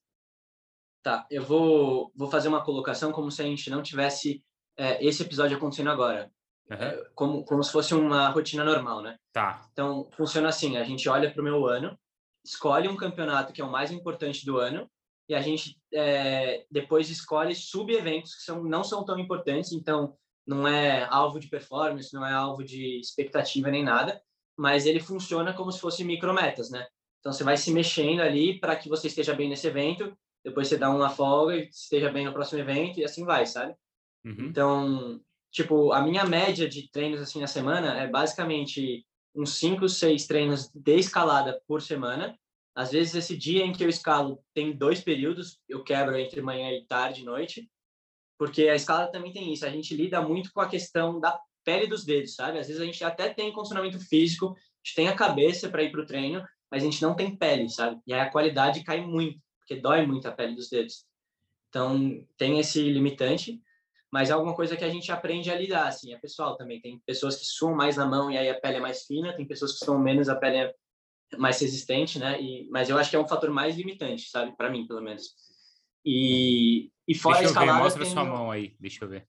Tá, 1.04 1.28
eu 1.30 1.44
vou, 1.44 2.12
vou 2.16 2.30
fazer 2.30 2.48
uma 2.48 2.64
colocação 2.64 3.12
como 3.12 3.30
se 3.30 3.42
a 3.42 3.46
gente 3.46 3.70
não 3.70 3.84
tivesse 3.84 4.42
é, 4.78 5.06
esse 5.06 5.22
episódio 5.22 5.58
acontecendo 5.58 5.92
agora. 5.92 6.32
Uhum. 6.72 7.04
como, 7.14 7.46
como 7.46 7.62
se 7.62 7.72
fosse 7.72 7.94
uma 7.94 8.30
rotina 8.30 8.64
normal, 8.64 9.02
né? 9.02 9.18
Tá. 9.34 9.68
Então, 9.74 10.10
funciona 10.16 10.48
assim, 10.48 10.78
a 10.78 10.84
gente 10.86 11.10
olha 11.10 11.30
para 11.30 11.42
o 11.42 11.44
meu 11.44 11.68
ano, 11.68 12.00
escolhe 12.44 12.88
um 12.88 12.96
campeonato 12.96 13.52
que 13.52 13.62
é 13.62 13.66
o 13.66 13.70
mais 13.70 13.92
importante 13.92 14.46
do 14.46 14.58
ano, 14.58 14.90
e 15.28 15.36
a 15.36 15.42
gente 15.42 15.78
é, 15.94 16.66
depois 16.72 17.10
escolhe 17.10 17.54
sub-eventos 17.54 18.36
que 18.36 18.44
são, 18.44 18.64
não 18.64 18.84
são 18.84 19.04
tão 19.06 19.20
importantes, 19.20 19.72
então 19.72 20.16
não 20.46 20.68
é 20.68 21.06
alvo 21.10 21.40
de 21.40 21.48
performance, 21.48 22.14
não 22.14 22.26
é 22.26 22.34
alvo 22.34 22.64
de 22.64 23.00
expectativa 23.00 23.70
nem 23.70 23.84
nada, 23.84 24.22
mas 24.58 24.86
ele 24.86 25.00
funciona 25.00 25.54
como 25.54 25.72
se 25.72 25.80
fosse 25.80 26.04
micrometas, 26.04 26.70
né? 26.70 26.86
Então 27.20 27.32
você 27.32 27.44
vai 27.44 27.56
se 27.56 27.72
mexendo 27.72 28.22
ali 28.22 28.60
para 28.60 28.76
que 28.76 28.90
você 28.90 29.08
esteja 29.08 29.34
bem 29.34 29.50
nesse 29.50 29.68
evento, 29.68 30.18
depois 30.44 30.68
você 30.68 30.78
dá 30.78 30.90
uma 30.90 31.10
folga 31.10 31.56
e 31.56 31.70
esteja 31.70 32.12
bem 32.12 32.26
no 32.26 32.34
próximo 32.34 32.60
evento 32.60 33.00
e 33.00 33.06
assim 33.06 33.26
vai, 33.26 33.46
sabe? 33.46 33.76
Uhum. 34.26 34.48
Então, 34.48 35.22
tipo, 35.52 35.92
a 35.92 36.02
minha 36.02 36.26
média 36.26 36.68
de 36.68 36.90
treinos 36.92 37.22
assim 37.22 37.40
na 37.40 37.48
semana 37.48 37.98
é 38.00 38.08
basicamente 38.08 39.06
uns 39.36 39.58
5, 39.58 39.88
6 39.88 40.28
treinos 40.28 40.70
de 40.74 40.96
escalada 40.96 41.62
por 41.68 41.82
semana. 41.82 42.38
Às 42.76 42.92
vezes 42.92 43.16
esse 43.16 43.38
dia 43.38 43.66
em 43.66 43.72
que 43.72 43.84
eu 43.84 43.90
escalo 43.90 44.44
tem 44.54 44.76
dois 44.76 45.02
períodos, 45.02 45.60
eu 45.70 45.84
quebro 45.84 46.18
entre 46.18 46.42
manhã 46.42 46.72
e 46.72 46.86
tarde 46.86 47.22
e 47.22 47.26
noite, 47.26 47.70
porque 48.38 48.68
a 48.68 48.76
escalada 48.76 49.12
também 49.12 49.32
tem 49.32 49.54
isso, 49.54 49.66
a 49.66 49.70
gente 49.70 49.96
lida 49.96 50.22
muito 50.22 50.52
com 50.52 50.60
a 50.60 50.68
questão 50.68 51.20
da 51.20 51.40
pele 51.64 51.88
dos 51.88 52.04
dedos, 52.04 52.36
sabe? 52.36 52.60
Às 52.60 52.68
vezes 52.68 52.82
a 52.82 52.86
gente 52.86 53.04
até 53.04 53.30
tem 53.30 53.54
condicionamento 53.54 54.00
físico, 54.00 54.48
a 54.48 54.50
gente 54.84 54.96
tem 54.96 55.08
a 55.08 55.16
cabeça 55.16 55.70
para 55.70 55.84
ir 55.84 55.92
para 55.92 56.02
o 56.02 56.06
treino, 56.06 56.44
mas 56.70 56.84
a 56.84 56.86
gente 56.86 57.02
não 57.02 57.16
tem 57.16 57.36
pele, 57.36 57.70
sabe? 57.70 58.02
E 58.06 58.14
aí 58.14 58.20
a 58.20 58.30
qualidade 58.30 58.84
cai 58.84 59.02
muito, 59.02 59.40
porque 59.64 59.82
dói 59.82 60.06
muito 60.06 60.28
a 60.28 60.32
pele 60.32 60.56
dos 60.56 60.70
dedos. 60.70 61.06
Então, 61.70 62.24
tem 62.38 62.60
esse 62.60 62.82
limitante 62.82 63.62
mas 64.14 64.30
é 64.30 64.34
alguma 64.34 64.56
coisa 64.56 64.78
que 64.78 64.84
a 64.84 64.90
gente 64.90 65.12
aprende 65.12 65.50
a 65.50 65.56
lidar, 65.56 65.88
assim, 65.88 66.14
é 66.14 66.18
pessoal 66.20 66.56
também. 66.56 66.80
Tem 66.80 67.00
pessoas 67.04 67.36
que 67.36 67.46
suam 67.46 67.74
mais 67.74 67.98
na 67.98 68.06
mão 68.06 68.30
e 68.30 68.38
aí 68.38 68.48
a 68.48 68.54
pele 68.54 68.78
é 68.78 68.80
mais 68.80 69.08
fina, 69.08 69.34
tem 69.34 69.44
pessoas 69.44 69.72
que 69.72 69.84
suam 69.84 69.98
menos, 69.98 70.30
a 70.30 70.36
pele 70.36 70.58
é 70.58 70.76
mais 71.36 71.60
resistente, 71.60 72.20
né? 72.20 72.40
E, 72.40 72.70
mas 72.70 72.90
eu 72.90 72.98
acho 73.00 73.10
que 73.10 73.16
é 73.16 73.20
um 73.20 73.28
fator 73.28 73.50
mais 73.50 73.76
limitante, 73.76 74.30
sabe? 74.30 74.56
Para 74.56 74.70
mim, 74.70 74.86
pelo 74.86 75.02
menos. 75.02 75.34
E, 76.06 76.92
e 77.08 77.16
fora 77.16 77.40
deixa 77.40 77.50
a 77.50 77.54
escalada... 77.54 77.80
Ver, 77.80 77.84
mostra 77.86 78.04
tem... 78.04 78.14
sua 78.14 78.24
mão 78.24 78.52
aí, 78.52 78.76
deixa 78.80 79.04
eu 79.04 79.10
ver. 79.10 79.28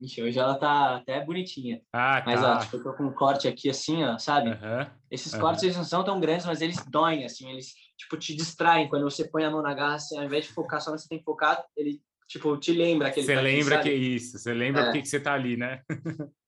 Ixi, 0.00 0.22
hoje 0.22 0.38
ela 0.38 0.54
tá 0.56 0.96
até 0.96 1.24
bonitinha. 1.24 1.80
Ah, 1.92 2.22
mas, 2.26 2.40
tá. 2.40 2.56
ó, 2.56 2.58
tipo, 2.60 2.76
eu 2.76 2.82
tô 2.82 2.92
com 2.92 3.04
um 3.04 3.12
corte 3.12 3.48
aqui 3.48 3.70
assim, 3.70 4.04
ó, 4.04 4.18
sabe? 4.18 4.50
Uhum, 4.50 4.90
Esses 5.10 5.32
uhum. 5.32 5.40
cortes, 5.40 5.62
eles 5.62 5.76
não 5.76 5.84
são 5.84 6.04
tão 6.04 6.20
grandes, 6.20 6.44
mas 6.44 6.60
eles 6.60 6.84
doem, 6.86 7.24
assim, 7.24 7.50
eles, 7.50 7.72
tipo, 7.96 8.16
te 8.18 8.36
distraem. 8.36 8.88
Quando 8.88 9.04
você 9.04 9.26
põe 9.26 9.44
a 9.44 9.50
mão 9.50 9.62
na 9.62 9.72
garra, 9.72 9.94
assim, 9.94 10.18
ao 10.18 10.24
invés 10.24 10.44
de 10.44 10.52
focar 10.52 10.80
só 10.80 10.92
onde 10.92 11.00
você 11.00 11.08
tem 11.08 11.18
que 11.18 11.24
focar, 11.24 11.64
ele 11.76 12.00
tipo, 12.28 12.56
te 12.56 12.72
lembra 12.72 13.08
aquele 13.08 13.26
Você 13.26 13.34
tá 13.34 13.40
lembra 13.40 13.76
aqui, 13.76 13.88
que 13.88 13.94
é 13.94 13.98
isso, 13.98 14.38
você 14.38 14.52
lembra 14.52 14.82
é. 14.82 14.84
porque 14.86 15.02
que 15.02 15.08
você 15.08 15.20
tá 15.20 15.32
ali, 15.32 15.56
né? 15.56 15.80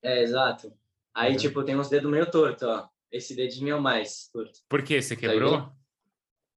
é, 0.03 0.23
exato. 0.23 0.73
Aí, 1.15 1.33
uhum. 1.33 1.39
tipo, 1.39 1.65
tem 1.65 1.77
uns 1.77 1.89
dedos 1.89 2.11
meio 2.11 2.31
tortos, 2.31 2.63
ó. 2.63 2.89
Esse 3.11 3.35
dedinho 3.35 3.73
é 3.73 3.75
o 3.77 3.81
mais 3.81 4.29
torto. 4.31 4.61
Por 4.69 4.83
quê? 4.83 5.01
Você 5.01 5.17
quebrou? 5.17 5.73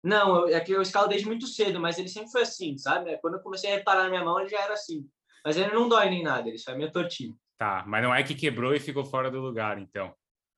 Não, 0.03 0.47
é 0.47 0.59
que 0.59 0.71
eu 0.71 0.81
escalo 0.81 1.07
desde 1.07 1.27
muito 1.27 1.47
cedo, 1.47 1.79
mas 1.79 1.97
ele 1.97 2.09
sempre 2.09 2.31
foi 2.31 2.41
assim, 2.41 2.77
sabe? 2.77 3.17
Quando 3.19 3.35
eu 3.35 3.39
comecei 3.39 3.71
a 3.71 3.75
reparar 3.75 4.03
na 4.03 4.09
minha 4.09 4.25
mão, 4.25 4.39
ele 4.39 4.49
já 4.49 4.59
era 4.59 4.73
assim. 4.73 5.07
Mas 5.45 5.57
ele 5.57 5.73
não 5.73 5.89
dói 5.89 6.09
nem 6.09 6.23
nada, 6.23 6.47
ele 6.47 6.57
só 6.57 6.71
é 6.71 6.75
meio 6.75 6.91
tortinho. 6.91 7.35
Tá, 7.57 7.83
mas 7.87 8.03
não 8.03 8.13
é 8.13 8.23
que 8.23 8.35
quebrou 8.35 8.73
e 8.73 8.79
ficou 8.79 9.05
fora 9.05 9.29
do 9.29 9.39
lugar, 9.39 9.77
então. 9.77 10.13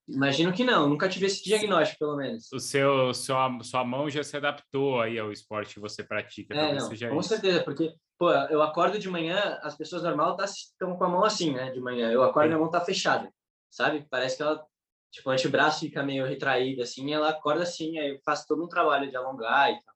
Imagino 0.08 0.52
que 0.52 0.64
não, 0.64 0.90
nunca 0.90 1.08
tive 1.08 1.28
esse 1.28 1.44
diagnóstico, 1.44 2.00
pelo 2.00 2.18
menos. 2.18 2.52
O 2.52 2.60
seu, 2.60 3.14
sua, 3.14 3.58
sua 3.62 3.86
mão 3.86 4.10
já 4.10 4.22
se 4.22 4.36
adaptou 4.36 5.02
aí 5.02 5.18
ao 5.18 5.32
esporte 5.32 5.76
que 5.76 5.80
você 5.80 6.04
pratica. 6.04 6.54
É, 6.54 6.74
não, 6.74 6.88
com 6.88 7.20
isso. 7.20 7.30
certeza, 7.30 7.64
porque 7.64 7.94
pô, 8.18 8.32
eu 8.32 8.62
acordo 8.62 9.00
de 9.00 9.10
manhã, 9.10 9.60
as 9.62 9.78
pessoas 9.78 10.04
normal 10.04 10.38
estão 10.44 10.92
tá, 10.92 10.98
com 10.98 11.04
a 11.06 11.10
mão 11.10 11.24
assim, 11.24 11.54
né, 11.54 11.72
de 11.72 11.80
manhã. 11.80 12.12
Eu 12.12 12.24
acordo 12.24 12.48
e 12.48 12.50
minha 12.50 12.60
mão 12.60 12.70
tá 12.70 12.82
fechada, 12.82 13.32
sabe? 13.70 14.06
Parece 14.10 14.36
que 14.36 14.44
ela 14.44 14.66
tipo, 15.14 15.30
o 15.30 15.32
antebraço 15.32 15.82
fica 15.82 16.04
meio 16.04 16.26
retraído, 16.26 16.82
assim, 16.82 17.14
ela 17.14 17.30
acorda 17.30 17.64
assim, 17.64 18.00
aí 18.00 18.10
eu 18.10 18.20
faço 18.26 18.46
todo 18.48 18.64
um 18.64 18.68
trabalho 18.68 19.10
de 19.10 19.16
alongar 19.16 19.72
e 19.72 19.80
tal. 19.84 19.96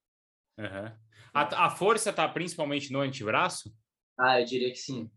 Uhum. 0.59 0.91
A, 1.33 1.65
a 1.65 1.69
força 1.71 2.13
tá 2.13 2.27
principalmente 2.27 2.93
no 2.93 3.01
antebraço? 3.01 3.73
Ah, 4.17 4.39
eu 4.41 4.45
diria 4.45 4.71
que 4.71 4.77
sim. 4.77 5.09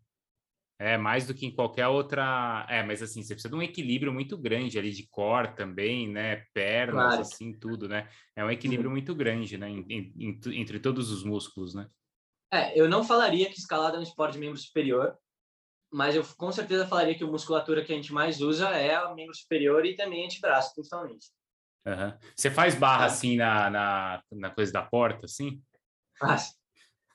É, 0.79 0.97
mais 0.97 1.27
do 1.27 1.35
que 1.35 1.45
em 1.45 1.55
qualquer 1.55 1.89
outra. 1.89 2.67
É, 2.69 2.83
mas 2.83 3.03
assim, 3.03 3.23
você 3.23 3.35
precisa 3.35 3.51
de 3.51 3.55
um 3.55 3.63
equilíbrio 3.63 4.13
muito 4.13 4.39
grande 4.39 4.79
ali 4.79 4.91
de 4.91 5.07
core 5.09 5.55
também, 5.55 6.09
né? 6.09 6.45
Pernas, 6.55 6.95
claro. 6.95 7.21
assim, 7.21 7.53
tudo, 7.53 7.87
né? 7.87 8.09
É 8.35 8.43
um 8.43 8.51
equilíbrio 8.51 8.89
uhum. 8.89 8.95
muito 8.95 9.15
grande, 9.15 9.59
né? 9.59 9.69
Em, 9.69 10.13
em, 10.17 10.41
entre 10.59 10.81
todos 10.81 11.11
os 11.11 11.23
músculos, 11.23 11.75
né? 11.75 11.87
É, 12.51 12.79
eu 12.79 12.89
não 12.89 13.05
falaria 13.05 13.51
que 13.51 13.59
escalada 13.59 13.97
é 13.97 14.01
um 14.01 14.03
esporte 14.03 14.33
de 14.33 14.39
membro 14.41 14.57
superior, 14.57 15.17
mas 15.93 16.17
eu 16.17 16.25
com 16.37 16.51
certeza 16.51 16.87
falaria 16.87 17.15
que 17.15 17.23
a 17.23 17.27
musculatura 17.27 17.85
que 17.85 17.93
a 17.93 17.97
gente 17.97 18.13
mais 18.13 18.41
usa 18.41 18.71
é 18.71 18.99
o 19.05 19.15
membro 19.15 19.35
superior 19.35 19.85
e 19.85 19.95
também 19.95 20.25
antebraço, 20.25 20.75
principalmente. 20.75 21.27
Uhum. 21.87 22.19
Você 22.35 22.51
faz 22.51 22.75
barra 22.75 23.05
assim 23.05 23.37
na, 23.37 23.69
na, 23.69 24.23
na 24.33 24.51
coisa 24.51 24.73
da 24.73 24.83
porta, 24.83 25.27
assim? 25.27 25.63
Faz. 26.19 26.55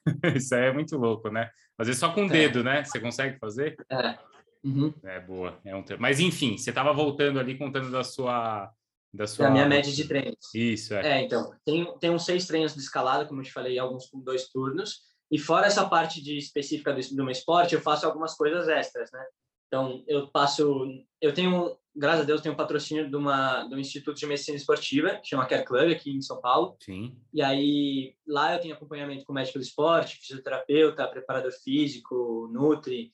Isso 0.35 0.53
aí 0.53 0.65
é 0.65 0.73
muito 0.73 0.95
louco, 0.97 1.29
né? 1.29 1.49
Fazer 1.77 1.93
só 1.93 2.11
com 2.11 2.23
o 2.23 2.25
é. 2.25 2.29
dedo, 2.29 2.63
né? 2.63 2.83
Você 2.83 2.99
consegue 2.99 3.37
fazer? 3.39 3.75
É. 3.89 4.17
Uhum. 4.63 4.93
É 5.03 5.19
boa. 5.19 5.59
É 5.63 5.75
um... 5.75 5.83
Mas 5.99 6.19
enfim, 6.19 6.57
você 6.57 6.71
estava 6.71 6.91
voltando 6.93 7.39
ali 7.39 7.57
contando 7.57 7.91
da 7.91 8.03
sua. 8.03 8.71
Da, 9.13 9.27
sua... 9.27 9.45
da 9.45 9.51
minha 9.51 9.65
média 9.65 9.91
de 9.91 10.07
treinos. 10.07 10.53
Isso, 10.53 10.93
é. 10.93 11.19
É, 11.19 11.21
então, 11.21 11.51
tem, 11.63 11.85
tem 11.99 12.09
uns 12.09 12.25
seis 12.25 12.47
treinos 12.47 12.73
de 12.73 12.81
escalada, 12.81 13.25
como 13.25 13.41
eu 13.41 13.45
te 13.45 13.51
falei, 13.51 13.77
alguns 13.77 14.07
com 14.07 14.19
dois 14.19 14.49
turnos. 14.49 15.01
E 15.31 15.37
fora 15.37 15.67
essa 15.67 15.87
parte 15.87 16.21
de 16.21 16.37
específica 16.37 16.93
do, 16.93 16.99
do 17.15 17.23
meu 17.23 17.31
esporte, 17.31 17.75
eu 17.75 17.81
faço 17.81 18.05
algumas 18.05 18.35
coisas 18.35 18.67
extras, 18.67 19.11
né? 19.11 19.25
Então, 19.67 20.03
eu 20.07 20.27
passo. 20.27 20.87
Eu 21.21 21.33
tenho, 21.33 21.77
graças 21.95 22.21
a 22.21 22.23
Deus, 22.25 22.41
tenho 22.41 22.53
um 22.53 22.57
patrocínio 22.57 23.09
de, 23.09 23.15
uma, 23.15 23.63
de 23.63 23.73
um 23.73 23.79
instituto 23.79 24.17
de 24.17 24.25
medicina 24.25 24.57
esportiva, 24.57 25.15
que 25.15 25.29
chama 25.29 25.45
Care 25.45 25.63
Club, 25.63 25.91
aqui 25.91 26.11
em 26.11 26.21
São 26.21 26.41
Paulo. 26.41 26.75
Sim. 26.79 27.15
E 27.33 27.41
aí, 27.41 28.15
lá 28.27 28.53
eu 28.53 28.59
tenho 28.59 28.75
acompanhamento 28.75 29.25
com 29.25 29.33
médico 29.33 29.57
do 29.57 29.63
esporte, 29.63 30.17
fisioterapeuta, 30.17 31.07
preparador 31.07 31.51
físico, 31.51 32.49
nutri. 32.51 33.13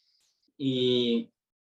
E, 0.58 1.30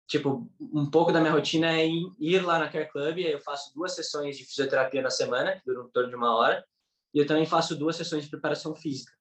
tipo, 0.07 0.49
um 0.59 0.89
pouco 0.89 1.11
da 1.11 1.21
minha 1.21 1.33
rotina 1.33 1.79
é 1.79 1.87
ir 1.87 2.39
lá 2.45 2.59
na 2.59 2.69
Care 2.69 2.91
Club. 2.91 3.19
E 3.19 3.31
eu 3.31 3.39
faço 3.39 3.73
duas 3.73 3.95
sessões 3.95 4.37
de 4.37 4.43
fisioterapia 4.43 5.01
na 5.01 5.09
semana, 5.09 5.53
que 5.53 5.65
duram 5.65 5.87
em 5.87 5.91
torno 5.91 6.09
de 6.09 6.15
uma 6.15 6.35
hora. 6.35 6.65
E 7.13 7.19
eu 7.19 7.25
também 7.25 7.45
faço 7.45 7.75
duas 7.75 7.95
sessões 7.95 8.25
de 8.25 8.29
preparação 8.29 8.75
física. 8.75 9.11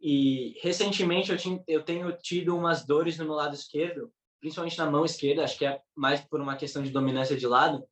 E 0.00 0.54
recentemente 0.60 1.32
eu, 1.32 1.38
tinha, 1.38 1.62
eu 1.66 1.82
tenho 1.82 2.12
tido 2.12 2.56
umas 2.56 2.84
dores 2.84 3.16
no 3.16 3.24
meu 3.24 3.34
lado 3.34 3.54
esquerdo, 3.54 4.12
principalmente 4.40 4.78
na 4.78 4.90
mão 4.90 5.04
esquerda, 5.04 5.44
acho 5.44 5.58
que 5.58 5.66
é 5.66 5.80
mais 5.94 6.20
por 6.20 6.40
uma 6.40 6.56
questão 6.56 6.82
de 6.82 6.90
dominância 6.90 7.36
de 7.36 7.46
lado. 7.46 7.86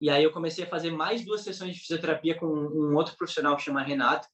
E 0.00 0.08
aí 0.08 0.24
eu 0.24 0.32
comecei 0.32 0.64
a 0.64 0.68
fazer 0.68 0.90
mais 0.90 1.24
duas 1.24 1.42
sessões 1.42 1.74
de 1.74 1.80
fisioterapia 1.80 2.38
com 2.38 2.46
um 2.46 2.94
outro 2.96 3.16
profissional 3.16 3.56
que 3.56 3.62
chama 3.62 3.82
Renato, 3.82 4.26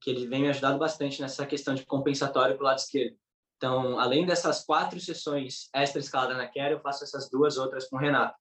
que 0.00 0.10
ele 0.10 0.26
vem 0.26 0.42
me 0.42 0.48
ajudando 0.50 0.78
bastante 0.78 1.20
nessa 1.20 1.46
questão 1.46 1.74
de 1.74 1.86
compensatório 1.86 2.56
para 2.56 2.62
o 2.62 2.66
lado 2.66 2.78
esquerdo. 2.78 3.16
Então, 3.56 3.98
além 3.98 4.26
dessas 4.26 4.64
quatro 4.64 5.00
sessões 5.00 5.70
extra 5.74 6.00
escalada 6.00 6.34
na 6.34 6.46
Care, 6.46 6.72
eu 6.72 6.80
faço 6.80 7.04
essas 7.04 7.30
duas 7.30 7.56
outras 7.56 7.88
com 7.88 7.96
o 7.96 7.98
Renato. 7.98 8.36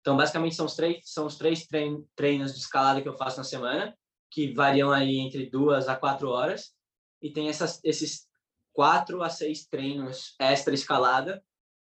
Então, 0.00 0.16
basicamente, 0.16 0.54
são 0.54 0.66
os 0.66 0.74
três, 0.74 1.00
são 1.04 1.26
os 1.26 1.36
três 1.36 1.66
treinos 2.14 2.52
de 2.52 2.58
escalada 2.58 3.00
que 3.00 3.08
eu 3.08 3.16
faço 3.16 3.38
na 3.38 3.44
semana, 3.44 3.96
que 4.30 4.52
variam 4.52 4.90
aí 4.90 5.16
entre 5.18 5.48
duas 5.48 5.88
a 5.88 5.96
quatro 5.96 6.28
horas 6.28 6.74
e 7.22 7.32
tem 7.32 7.48
essas, 7.48 7.80
esses 7.82 8.28
quatro 8.72 9.22
a 9.22 9.30
seis 9.30 9.66
treinos 9.66 10.34
extra 10.38 10.74
escalada, 10.74 11.42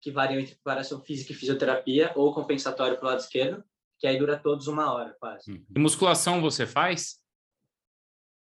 que 0.02 0.10
variam 0.10 0.40
entre 0.40 0.54
preparação 0.56 1.00
física 1.00 1.32
e 1.32 1.34
fisioterapia, 1.34 2.12
ou 2.16 2.34
compensatório 2.34 2.98
para 2.98 3.06
o 3.06 3.08
lado 3.10 3.20
esquerdo, 3.20 3.64
que 3.98 4.06
aí 4.06 4.18
dura 4.18 4.36
todos 4.36 4.66
uma 4.66 4.92
hora, 4.92 5.16
quase. 5.18 5.50
Hum. 5.50 5.64
E 5.74 5.78
musculação 5.78 6.42
você 6.42 6.66
faz? 6.66 7.20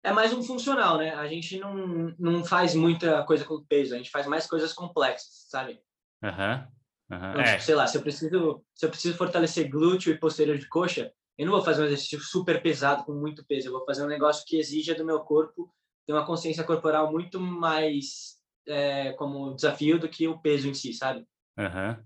É 0.03 0.11
mais 0.11 0.33
um 0.33 0.41
funcional, 0.41 0.97
né? 0.97 1.13
A 1.13 1.27
gente 1.27 1.59
não, 1.59 2.13
não 2.17 2.43
faz 2.43 2.73
muita 2.73 3.23
coisa 3.23 3.45
com 3.45 3.63
peso, 3.63 3.93
a 3.93 3.97
gente 3.97 4.09
faz 4.09 4.25
mais 4.25 4.47
coisas 4.47 4.73
complexas, 4.73 5.45
sabe? 5.47 5.79
Aham. 6.23 6.67
Uhum. 6.67 7.17
Uhum. 7.17 7.29
Então, 7.29 7.41
é. 7.41 7.51
tipo, 7.53 7.63
sei 7.63 7.75
lá, 7.75 7.85
se 7.87 7.97
eu 7.97 8.01
preciso 8.01 8.63
se 8.73 8.85
eu 8.85 8.89
preciso 8.89 9.17
fortalecer 9.17 9.69
glúteo 9.69 10.13
e 10.13 10.17
posterior 10.17 10.57
de 10.57 10.67
coxa, 10.67 11.11
eu 11.37 11.45
não 11.45 11.53
vou 11.53 11.61
fazer 11.61 11.83
um 11.83 11.85
exercício 11.85 12.19
super 12.21 12.61
pesado 12.61 13.03
com 13.03 13.13
muito 13.13 13.45
peso, 13.45 13.67
eu 13.67 13.73
vou 13.73 13.85
fazer 13.85 14.03
um 14.03 14.07
negócio 14.07 14.45
que 14.47 14.57
exija 14.57 14.95
do 14.95 15.05
meu 15.05 15.19
corpo 15.19 15.71
tem 16.05 16.15
uma 16.15 16.25
consciência 16.25 16.63
corporal 16.63 17.11
muito 17.11 17.39
mais 17.39 18.37
é, 18.67 19.13
como 19.13 19.55
desafio 19.55 19.99
do 19.99 20.09
que 20.09 20.27
o 20.27 20.39
peso 20.39 20.67
em 20.67 20.73
si, 20.73 20.93
sabe? 20.93 21.25
Uhum. 21.61 22.03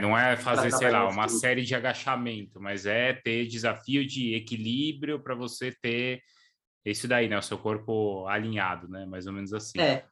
Não 0.00 0.18
é 0.18 0.36
fazer, 0.36 0.72
sei 0.72 0.90
lá, 0.90 1.08
uma 1.08 1.28
série 1.28 1.62
de 1.62 1.74
agachamento, 1.74 2.60
mas 2.60 2.84
é 2.84 3.12
ter 3.12 3.46
desafio 3.46 4.06
de 4.06 4.34
equilíbrio 4.34 5.22
para 5.22 5.34
você 5.34 5.72
ter 5.80 6.20
isso 6.84 7.06
daí, 7.06 7.28
né? 7.28 7.38
O 7.38 7.42
seu 7.42 7.58
corpo 7.58 8.26
alinhado, 8.26 8.88
né? 8.88 9.06
Mais 9.06 9.26
ou 9.26 9.32
menos 9.32 9.52
assim. 9.52 9.80
É. 9.80 10.04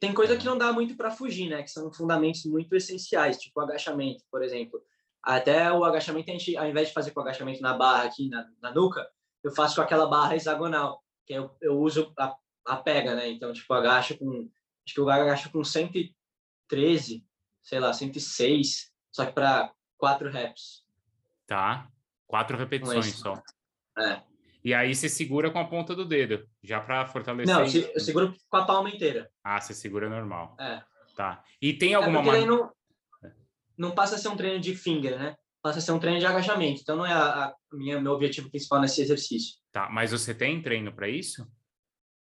Tem 0.00 0.12
coisa 0.12 0.36
que 0.36 0.44
não 0.44 0.56
dá 0.56 0.72
muito 0.72 0.96
para 0.96 1.10
fugir, 1.10 1.48
né? 1.48 1.62
Que 1.62 1.70
são 1.70 1.92
fundamentos 1.92 2.44
muito 2.46 2.74
essenciais, 2.74 3.38
tipo 3.38 3.60
o 3.60 3.62
agachamento, 3.62 4.24
por 4.30 4.42
exemplo. 4.42 4.82
Até 5.22 5.70
o 5.72 5.84
agachamento, 5.84 6.30
a 6.30 6.32
gente, 6.32 6.56
ao 6.56 6.68
invés 6.68 6.88
de 6.88 6.94
fazer 6.94 7.10
com 7.10 7.20
o 7.20 7.22
agachamento 7.22 7.60
na 7.60 7.74
barra 7.74 8.04
aqui, 8.04 8.28
na, 8.28 8.46
na 8.60 8.72
nuca, 8.72 9.06
eu 9.42 9.50
faço 9.52 9.76
com 9.76 9.82
aquela 9.82 10.06
barra 10.06 10.36
hexagonal, 10.36 11.02
que 11.26 11.34
eu, 11.34 11.50
eu 11.60 11.78
uso 11.78 12.12
a 12.18 12.34
a 12.64 12.76
pega, 12.76 13.14
né? 13.14 13.28
Então, 13.28 13.52
tipo, 13.52 13.72
agacha 13.74 14.16
com. 14.16 14.48
Acho 14.86 14.94
que 14.94 15.00
o 15.00 15.08
agacha 15.08 15.48
com 15.50 15.64
113, 15.64 17.24
sei 17.64 17.80
lá, 17.80 17.92
106, 17.92 18.92
só 19.10 19.24
que 19.24 19.32
para 19.32 19.72
quatro 19.96 20.30
reps. 20.30 20.84
Tá. 21.46 21.88
Quatro 22.26 22.56
repetições 22.56 23.16
só. 23.16 23.42
É. 23.98 24.22
E 24.62 24.72
aí 24.72 24.94
você 24.94 25.08
segura 25.08 25.50
com 25.50 25.58
a 25.58 25.66
ponta 25.66 25.94
do 25.94 26.04
dedo, 26.04 26.46
já 26.62 26.80
para 26.80 27.06
fortalecer. 27.06 27.54
Não, 27.54 27.64
eu 27.64 28.00
seguro 28.00 28.34
com 28.48 28.56
a 28.56 28.64
palma 28.64 28.88
inteira. 28.88 29.30
Ah, 29.42 29.60
você 29.60 29.74
segura 29.74 30.08
normal. 30.08 30.56
É. 30.58 30.82
Tá. 31.16 31.42
E 31.60 31.72
tem 31.72 31.94
alguma 31.94 32.20
é 32.20 32.22
maneira. 32.22 32.46
Não, 32.46 32.72
não 33.76 33.90
passa 33.94 34.16
a 34.16 34.18
ser 34.18 34.28
um 34.28 34.36
treino 34.36 34.60
de 34.60 34.74
finger, 34.74 35.18
né? 35.18 35.36
Passa 35.62 35.78
a 35.78 35.82
ser 35.82 35.92
um 35.92 35.98
treino 35.98 36.18
de 36.18 36.26
agachamento. 36.26 36.80
Então 36.80 36.96
não 36.96 37.06
é 37.06 37.12
a, 37.12 37.46
a 37.46 37.54
minha, 37.72 38.00
meu 38.00 38.12
objetivo 38.12 38.50
principal 38.50 38.80
nesse 38.80 39.00
exercício. 39.00 39.56
Tá, 39.70 39.88
mas 39.90 40.12
você 40.12 40.34
tem 40.34 40.62
treino 40.62 40.92
para 40.92 41.08
isso? 41.08 41.46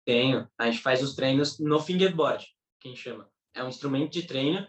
Tenho. 0.05 0.49
A 0.59 0.71
gente 0.71 0.83
faz 0.83 1.03
os 1.03 1.15
treinos 1.15 1.59
no 1.59 1.81
fingerboard, 1.81 2.47
quem 2.81 2.97
chama. 2.97 3.29
É 3.55 3.63
um 3.63 3.69
instrumento 3.69 4.13
de 4.13 4.23
treino 4.23 4.67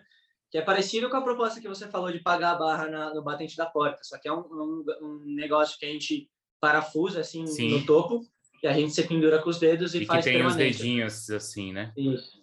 que 0.51 0.57
é 0.57 0.61
parecido 0.61 1.09
com 1.09 1.15
a 1.15 1.21
proposta 1.21 1.61
que 1.61 1.67
você 1.67 1.87
falou 1.87 2.11
de 2.11 2.19
pagar 2.19 2.51
a 2.51 2.55
barra 2.55 2.87
na, 2.89 3.13
no 3.13 3.23
batente 3.23 3.55
da 3.55 3.65
porta, 3.65 4.03
só 4.03 4.19
que 4.19 4.27
é 4.27 4.33
um, 4.33 4.41
um, 4.41 4.85
um 5.01 5.23
negócio 5.25 5.79
que 5.79 5.85
a 5.85 5.89
gente 5.89 6.29
parafusa 6.59 7.21
assim 7.21 7.47
Sim. 7.47 7.71
no 7.71 7.85
topo 7.85 8.21
e 8.61 8.67
a 8.67 8.73
gente 8.73 8.91
se 8.91 9.07
pendura 9.07 9.41
com 9.41 9.49
os 9.49 9.57
dedos 9.57 9.95
e, 9.95 10.03
e 10.03 10.05
faz 10.05 10.25
que 10.25 10.31
tem 10.31 10.45
os 10.45 10.55
dedinhos 10.55 11.29
assim, 11.29 11.71
né? 11.71 11.93
Isso. 11.97 12.39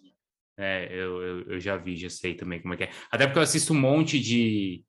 É, 0.57 0.87
eu, 0.91 1.21
eu, 1.21 1.41
eu, 1.51 1.59
já 1.59 1.77
vi, 1.77 1.95
já 1.95 2.09
sei 2.09 2.33
também 2.33 2.61
como 2.61 2.73
é 2.73 2.77
que 2.77 2.83
é. 2.83 2.91
Até 3.09 3.25
porque 3.25 3.39
eu 3.39 3.43
assisto 3.43 3.71
um 3.71 3.79
monte 3.79 4.19
de, 4.19 4.83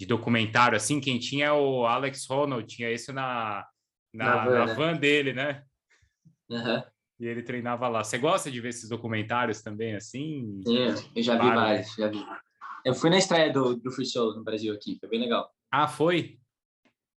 de 0.00 0.06
documentário, 0.06 0.76
assim, 0.76 1.00
quem 1.00 1.18
tinha 1.18 1.54
o 1.54 1.86
Alex 1.86 2.28
Honnold, 2.28 2.66
tinha 2.66 2.90
esse 2.90 3.12
na, 3.12 3.64
na, 4.12 4.24
na, 4.24 4.44
van, 4.44 4.50
na 4.50 4.66
né? 4.66 4.74
van, 4.74 4.96
dele, 4.96 5.32
né? 5.32 5.62
Uhum 6.50 6.82
e 7.22 7.26
ele 7.26 7.40
treinava 7.40 7.86
lá. 7.86 8.02
Você 8.02 8.18
gosta 8.18 8.50
de 8.50 8.60
ver 8.60 8.70
esses 8.70 8.88
documentários 8.88 9.62
também, 9.62 9.94
assim? 9.94 10.60
Sim, 10.66 10.88
eu 11.14 11.22
já 11.22 11.34
vi 11.34 11.54
vários, 11.54 11.94
já 11.94 12.08
vi. 12.08 12.18
Eu 12.84 12.94
fui 12.94 13.10
na 13.10 13.18
estreia 13.18 13.52
do, 13.52 13.76
do 13.76 13.90
Free 13.90 14.06
Solo 14.06 14.34
no 14.34 14.44
Brasil 14.44 14.74
aqui, 14.74 14.96
foi 14.98 15.08
bem 15.08 15.20
legal. 15.20 15.50
Ah, 15.70 15.86
foi? 15.86 16.38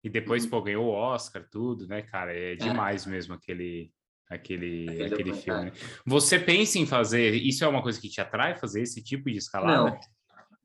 E 0.03 0.11
depois, 0.11 0.45
uhum. 0.45 0.51
pô, 0.51 0.63
ganhou 0.63 0.87
o 0.87 0.93
Oscar, 0.93 1.47
tudo, 1.49 1.87
né, 1.87 2.03
cara? 2.03 2.35
É, 2.35 2.53
é. 2.53 2.57
demais 2.57 3.07
é. 3.07 3.11
mesmo 3.11 3.35
aquele, 3.35 3.93
aquele, 4.29 4.89
aquele, 4.89 5.15
aquele 5.15 5.35
filme. 5.35 5.73
Você 6.05 6.39
pensa 6.39 6.79
em 6.79 6.87
fazer, 6.87 7.35
isso 7.35 7.65
é 7.65 7.69
uma 7.69 7.83
coisa 7.83 8.01
que 8.01 8.09
te 8.09 8.21
atrai, 8.21 8.57
fazer 8.57 8.83
esse 8.83 9.03
tipo 9.03 9.31
de 9.31 9.39
escalada? 9.39 10.01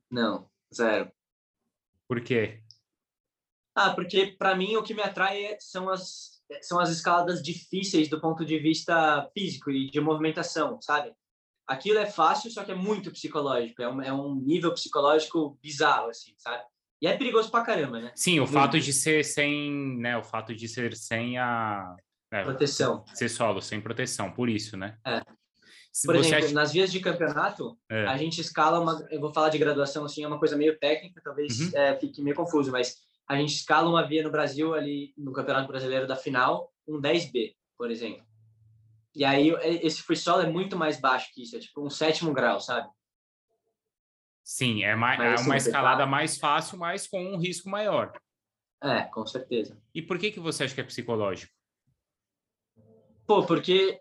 Não, 0.09 0.39
não, 0.39 0.49
zero. 0.73 1.11
Por 2.07 2.21
quê? 2.21 2.63
Ah, 3.75 3.93
porque 3.93 4.35
para 4.39 4.55
mim 4.55 4.75
o 4.75 4.81
que 4.81 4.93
me 4.93 5.03
atrai 5.03 5.43
é, 5.45 5.57
são 5.59 5.89
as 5.89 6.37
são 6.61 6.79
as 6.79 6.89
escaladas 6.89 7.41
difíceis 7.41 8.09
do 8.09 8.19
ponto 8.19 8.45
de 8.45 8.57
vista 8.57 9.29
físico 9.33 9.69
e 9.69 9.89
de 9.89 9.99
movimentação, 9.99 10.81
sabe? 10.81 11.13
Aquilo 11.67 11.99
é 11.99 12.05
fácil, 12.05 12.49
só 12.49 12.63
que 12.63 12.71
é 12.71 12.75
muito 12.75 13.11
psicológico, 13.11 13.81
é 13.81 13.89
um, 13.89 14.01
é 14.01 14.13
um 14.13 14.35
nível 14.35 14.73
psicológico 14.73 15.59
bizarro, 15.61 16.09
assim, 16.09 16.33
sabe? 16.37 16.63
E 17.01 17.07
é 17.07 17.15
perigoso 17.15 17.51
pra 17.51 17.61
caramba, 17.61 17.99
né? 17.99 18.11
Sim, 18.15 18.39
o 18.39 18.43
muito. 18.43 18.53
fato 18.53 18.79
de 18.79 18.93
ser 18.93 19.23
sem, 19.23 19.99
né? 19.99 20.17
O 20.17 20.23
fato 20.23 20.55
de 20.55 20.67
ser 20.67 20.95
sem 20.95 21.37
a 21.37 21.95
é, 22.31 22.43
proteção, 22.43 23.03
ser 23.13 23.29
solo, 23.29 23.61
sem 23.61 23.81
proteção, 23.81 24.31
por 24.31 24.49
isso, 24.49 24.77
né? 24.77 24.97
É. 25.05 25.21
Por 26.05 26.15
Você 26.15 26.27
exemplo, 26.27 26.45
acha... 26.45 26.53
nas 26.53 26.71
vias 26.71 26.91
de 26.91 26.99
campeonato, 26.99 27.77
é. 27.89 28.05
a 28.05 28.17
gente 28.17 28.39
escala 28.39 28.79
uma. 28.79 29.05
Eu 29.09 29.19
vou 29.19 29.33
falar 29.33 29.49
de 29.49 29.57
graduação 29.57 30.05
assim, 30.05 30.23
é 30.23 30.27
uma 30.27 30.39
coisa 30.39 30.55
meio 30.55 30.77
técnica, 30.77 31.21
talvez 31.23 31.59
uhum. 31.59 31.71
é, 31.73 31.99
fique 31.99 32.21
meio 32.21 32.35
confuso, 32.35 32.71
mas 32.71 32.97
a 33.27 33.35
gente 33.35 33.55
escala 33.55 33.89
uma 33.89 34.07
via 34.07 34.23
no 34.23 34.31
Brasil 34.31 34.73
ali 34.73 35.13
no 35.17 35.33
Campeonato 35.33 35.67
Brasileiro 35.67 36.07
da 36.07 36.15
final, 36.15 36.71
um 36.87 37.01
10B, 37.01 37.55
por 37.77 37.89
exemplo. 37.89 38.26
E 39.17 39.25
aí 39.25 39.49
esse 39.81 40.03
free 40.03 40.15
solo 40.15 40.43
é 40.43 40.47
muito 40.47 40.77
mais 40.77 41.01
baixo 41.01 41.31
que 41.33 41.41
isso, 41.41 41.55
é 41.55 41.59
tipo 41.59 41.83
um 41.83 41.89
sétimo 41.89 42.31
grau, 42.31 42.59
sabe? 42.59 42.87
Sim, 44.43 44.83
é, 44.83 44.95
mais, 44.95 45.19
é 45.19 45.43
uma 45.43 45.57
escalada 45.57 46.05
mais 46.05 46.37
fácil, 46.37 46.77
mas 46.77 47.07
com 47.07 47.33
um 47.33 47.37
risco 47.39 47.67
maior. 47.67 48.13
É, 48.81 49.01
com 49.05 49.25
certeza. 49.25 49.75
E 49.91 50.03
por 50.03 50.19
que, 50.19 50.29
que 50.29 50.39
você 50.39 50.63
acha 50.63 50.75
que 50.75 50.81
é 50.81 50.83
psicológico? 50.83 51.51
Pô, 53.25 53.43
porque 53.43 53.99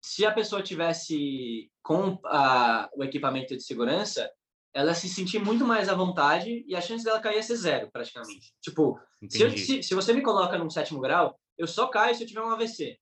se 0.00 0.24
a 0.24 0.30
pessoa 0.30 0.62
tivesse 0.62 1.68
com 1.82 2.20
a, 2.24 2.88
o 2.94 3.02
equipamento 3.02 3.56
de 3.56 3.64
segurança, 3.64 4.30
ela 4.72 4.94
se 4.94 5.08
sentir 5.08 5.40
muito 5.40 5.66
mais 5.66 5.88
à 5.88 5.94
vontade 5.94 6.64
e 6.68 6.76
a 6.76 6.80
chance 6.80 7.04
dela 7.04 7.20
cair 7.20 7.34
ia 7.34 7.42
ser 7.42 7.56
zero, 7.56 7.90
praticamente. 7.92 8.54
Tipo, 8.62 8.96
se, 9.28 9.42
eu, 9.42 9.50
se, 9.50 9.82
se, 9.82 9.92
você 9.92 10.12
me 10.12 10.22
coloca 10.22 10.56
num 10.56 10.70
sétimo 10.70 11.00
grau, 11.00 11.36
eu 11.58 11.66
só 11.66 11.88
caio 11.88 12.14
se 12.14 12.22
eu 12.22 12.28
tiver 12.28 12.42
um 12.42 12.50
AVC 12.50 13.01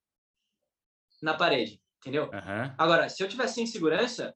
na 1.21 1.35
parede, 1.35 1.81
entendeu? 1.99 2.25
Uhum. 2.25 2.75
Agora, 2.79 3.09
se 3.09 3.23
eu 3.23 3.29
tiver 3.29 3.47
sem 3.47 3.67
segurança, 3.67 4.35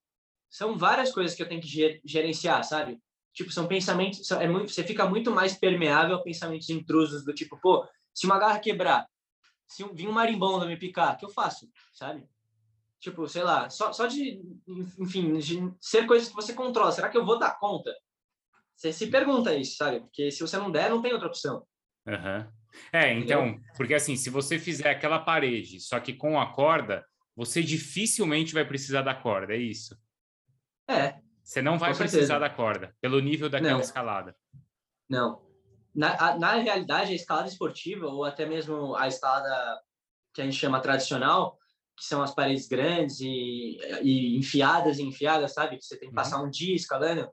são 0.48 0.76
várias 0.78 1.10
coisas 1.12 1.36
que 1.36 1.42
eu 1.42 1.48
tenho 1.48 1.60
que 1.60 2.00
gerenciar, 2.04 2.62
sabe? 2.64 3.00
Tipo, 3.32 3.50
são 3.50 3.66
pensamentos, 3.66 4.30
é 4.30 4.46
muito, 4.46 4.70
você 4.70 4.84
fica 4.84 5.08
muito 5.08 5.30
mais 5.30 5.54
permeável 5.54 6.16
a 6.16 6.22
pensamentos 6.22 6.70
intrusos 6.70 7.24
do 7.24 7.34
tipo, 7.34 7.58
pô, 7.60 7.84
se 8.14 8.26
uma 8.26 8.38
garra 8.38 8.60
quebrar, 8.60 9.08
se 9.66 9.82
um, 9.82 9.92
vir 9.92 10.08
um 10.08 10.12
marimbondo 10.12 10.66
me 10.66 10.76
picar, 10.76 11.14
o 11.14 11.16
que 11.18 11.24
eu 11.24 11.30
faço, 11.30 11.68
sabe? 11.92 12.28
Tipo, 13.00 13.28
sei 13.28 13.42
lá, 13.42 13.68
só, 13.68 13.92
só 13.92 14.06
de, 14.06 14.40
enfim, 14.98 15.36
de 15.36 15.74
ser 15.80 16.06
coisas 16.06 16.28
que 16.28 16.34
você 16.34 16.54
controla. 16.54 16.92
Será 16.92 17.08
que 17.08 17.18
eu 17.18 17.24
vou 17.24 17.38
dar 17.38 17.58
conta? 17.58 17.94
Você 18.76 18.92
se 18.92 19.08
pergunta 19.08 19.54
isso, 19.54 19.76
sabe? 19.76 20.00
Porque 20.00 20.30
se 20.30 20.40
você 20.40 20.56
não 20.56 20.70
der, 20.70 20.88
não 20.88 21.02
tem 21.02 21.12
outra 21.12 21.28
opção. 21.28 21.66
Uhum. 22.06 22.50
É, 22.92 23.12
então, 23.12 23.60
porque 23.76 23.94
assim, 23.94 24.16
se 24.16 24.30
você 24.30 24.58
fizer 24.58 24.90
aquela 24.90 25.18
parede, 25.18 25.80
só 25.80 25.98
que 26.00 26.12
com 26.12 26.40
a 26.40 26.52
corda, 26.52 27.04
você 27.36 27.62
dificilmente 27.62 28.54
vai 28.54 28.64
precisar 28.64 29.02
da 29.02 29.14
corda, 29.14 29.54
é 29.54 29.58
isso? 29.58 29.96
É. 30.88 31.18
Você 31.42 31.60
não 31.60 31.78
vai 31.78 31.94
precisar 31.94 32.38
da 32.38 32.48
corda, 32.48 32.94
pelo 33.00 33.20
nível 33.20 33.50
daquela 33.50 33.72
não. 33.72 33.80
escalada. 33.80 34.34
Não. 35.08 35.42
Na, 35.94 36.30
a, 36.30 36.38
na 36.38 36.54
realidade, 36.54 37.12
a 37.12 37.16
escalada 37.16 37.48
esportiva, 37.48 38.06
ou 38.06 38.24
até 38.24 38.46
mesmo 38.46 38.96
a 38.96 39.06
escalada 39.06 39.80
que 40.32 40.40
a 40.40 40.44
gente 40.44 40.56
chama 40.56 40.80
tradicional, 40.80 41.58
que 41.96 42.04
são 42.04 42.22
as 42.22 42.34
paredes 42.34 42.66
grandes 42.66 43.20
e, 43.20 43.78
e 44.02 44.36
enfiadas 44.36 44.98
e 44.98 45.02
enfiadas, 45.02 45.52
sabe? 45.52 45.76
Que 45.76 45.84
você 45.84 45.96
tem 45.96 46.08
que 46.08 46.14
passar 46.14 46.40
uhum. 46.40 46.46
um 46.46 46.50
dia 46.50 46.74
escalando. 46.74 47.30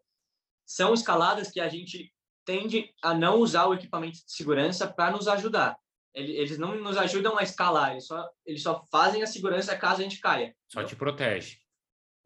São 0.66 0.94
escaladas 0.94 1.50
que 1.50 1.60
a 1.60 1.68
gente 1.68 2.14
tende 2.52 2.94
a 3.02 3.14
não 3.14 3.40
usar 3.40 3.68
o 3.68 3.74
equipamento 3.74 4.18
de 4.18 4.32
segurança 4.32 4.86
para 4.86 5.12
nos 5.12 5.30
ajudar. 5.30 5.78
Eles 6.14 6.58
não 6.58 6.76
nos 6.76 6.98
ajudam 6.98 7.38
a 7.38 7.44
escalar, 7.44 7.92
eles 7.92 8.06
só, 8.06 8.30
eles 8.46 8.62
só 8.62 8.84
fazem 8.92 9.24
a 9.24 9.28
segurança 9.28 9.78
caso 9.78 10.02
a 10.02 10.04
gente 10.04 10.20
caia. 10.20 10.54
Só 10.68 10.84
te 10.84 10.94
protege. 10.94 11.60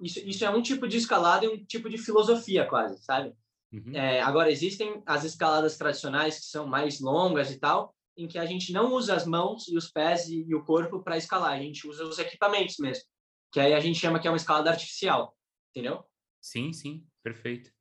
Isso, 0.01 0.19
isso 0.27 0.43
é 0.43 0.49
um 0.49 0.63
tipo 0.63 0.87
de 0.87 0.97
escalada 0.97 1.45
e 1.45 1.49
um 1.49 1.63
tipo 1.63 1.87
de 1.87 1.99
filosofia, 1.99 2.65
quase, 2.65 2.97
sabe? 3.03 3.35
Uhum. 3.71 3.95
É, 3.95 4.19
agora, 4.21 4.51
existem 4.51 5.03
as 5.05 5.23
escaladas 5.23 5.77
tradicionais 5.77 6.39
que 6.39 6.45
são 6.45 6.65
mais 6.65 6.99
longas 6.99 7.51
e 7.51 7.59
tal, 7.59 7.95
em 8.17 8.27
que 8.27 8.39
a 8.39 8.45
gente 8.47 8.73
não 8.73 8.93
usa 8.93 9.15
as 9.15 9.27
mãos 9.27 9.67
e 9.67 9.77
os 9.77 9.91
pés 9.91 10.27
e, 10.27 10.43
e 10.47 10.55
o 10.55 10.63
corpo 10.63 11.03
para 11.03 11.17
escalar, 11.17 11.53
a 11.53 11.61
gente 11.61 11.87
usa 11.87 12.03
os 12.03 12.17
equipamentos 12.17 12.77
mesmo, 12.79 13.03
que 13.51 13.59
aí 13.59 13.73
a 13.73 13.79
gente 13.79 13.99
chama 13.99 14.19
que 14.19 14.27
é 14.27 14.31
uma 14.31 14.37
escalada 14.37 14.71
artificial, 14.71 15.37
entendeu? 15.69 16.03
Sim, 16.41 16.73
sim, 16.73 17.05
perfeito. 17.21 17.74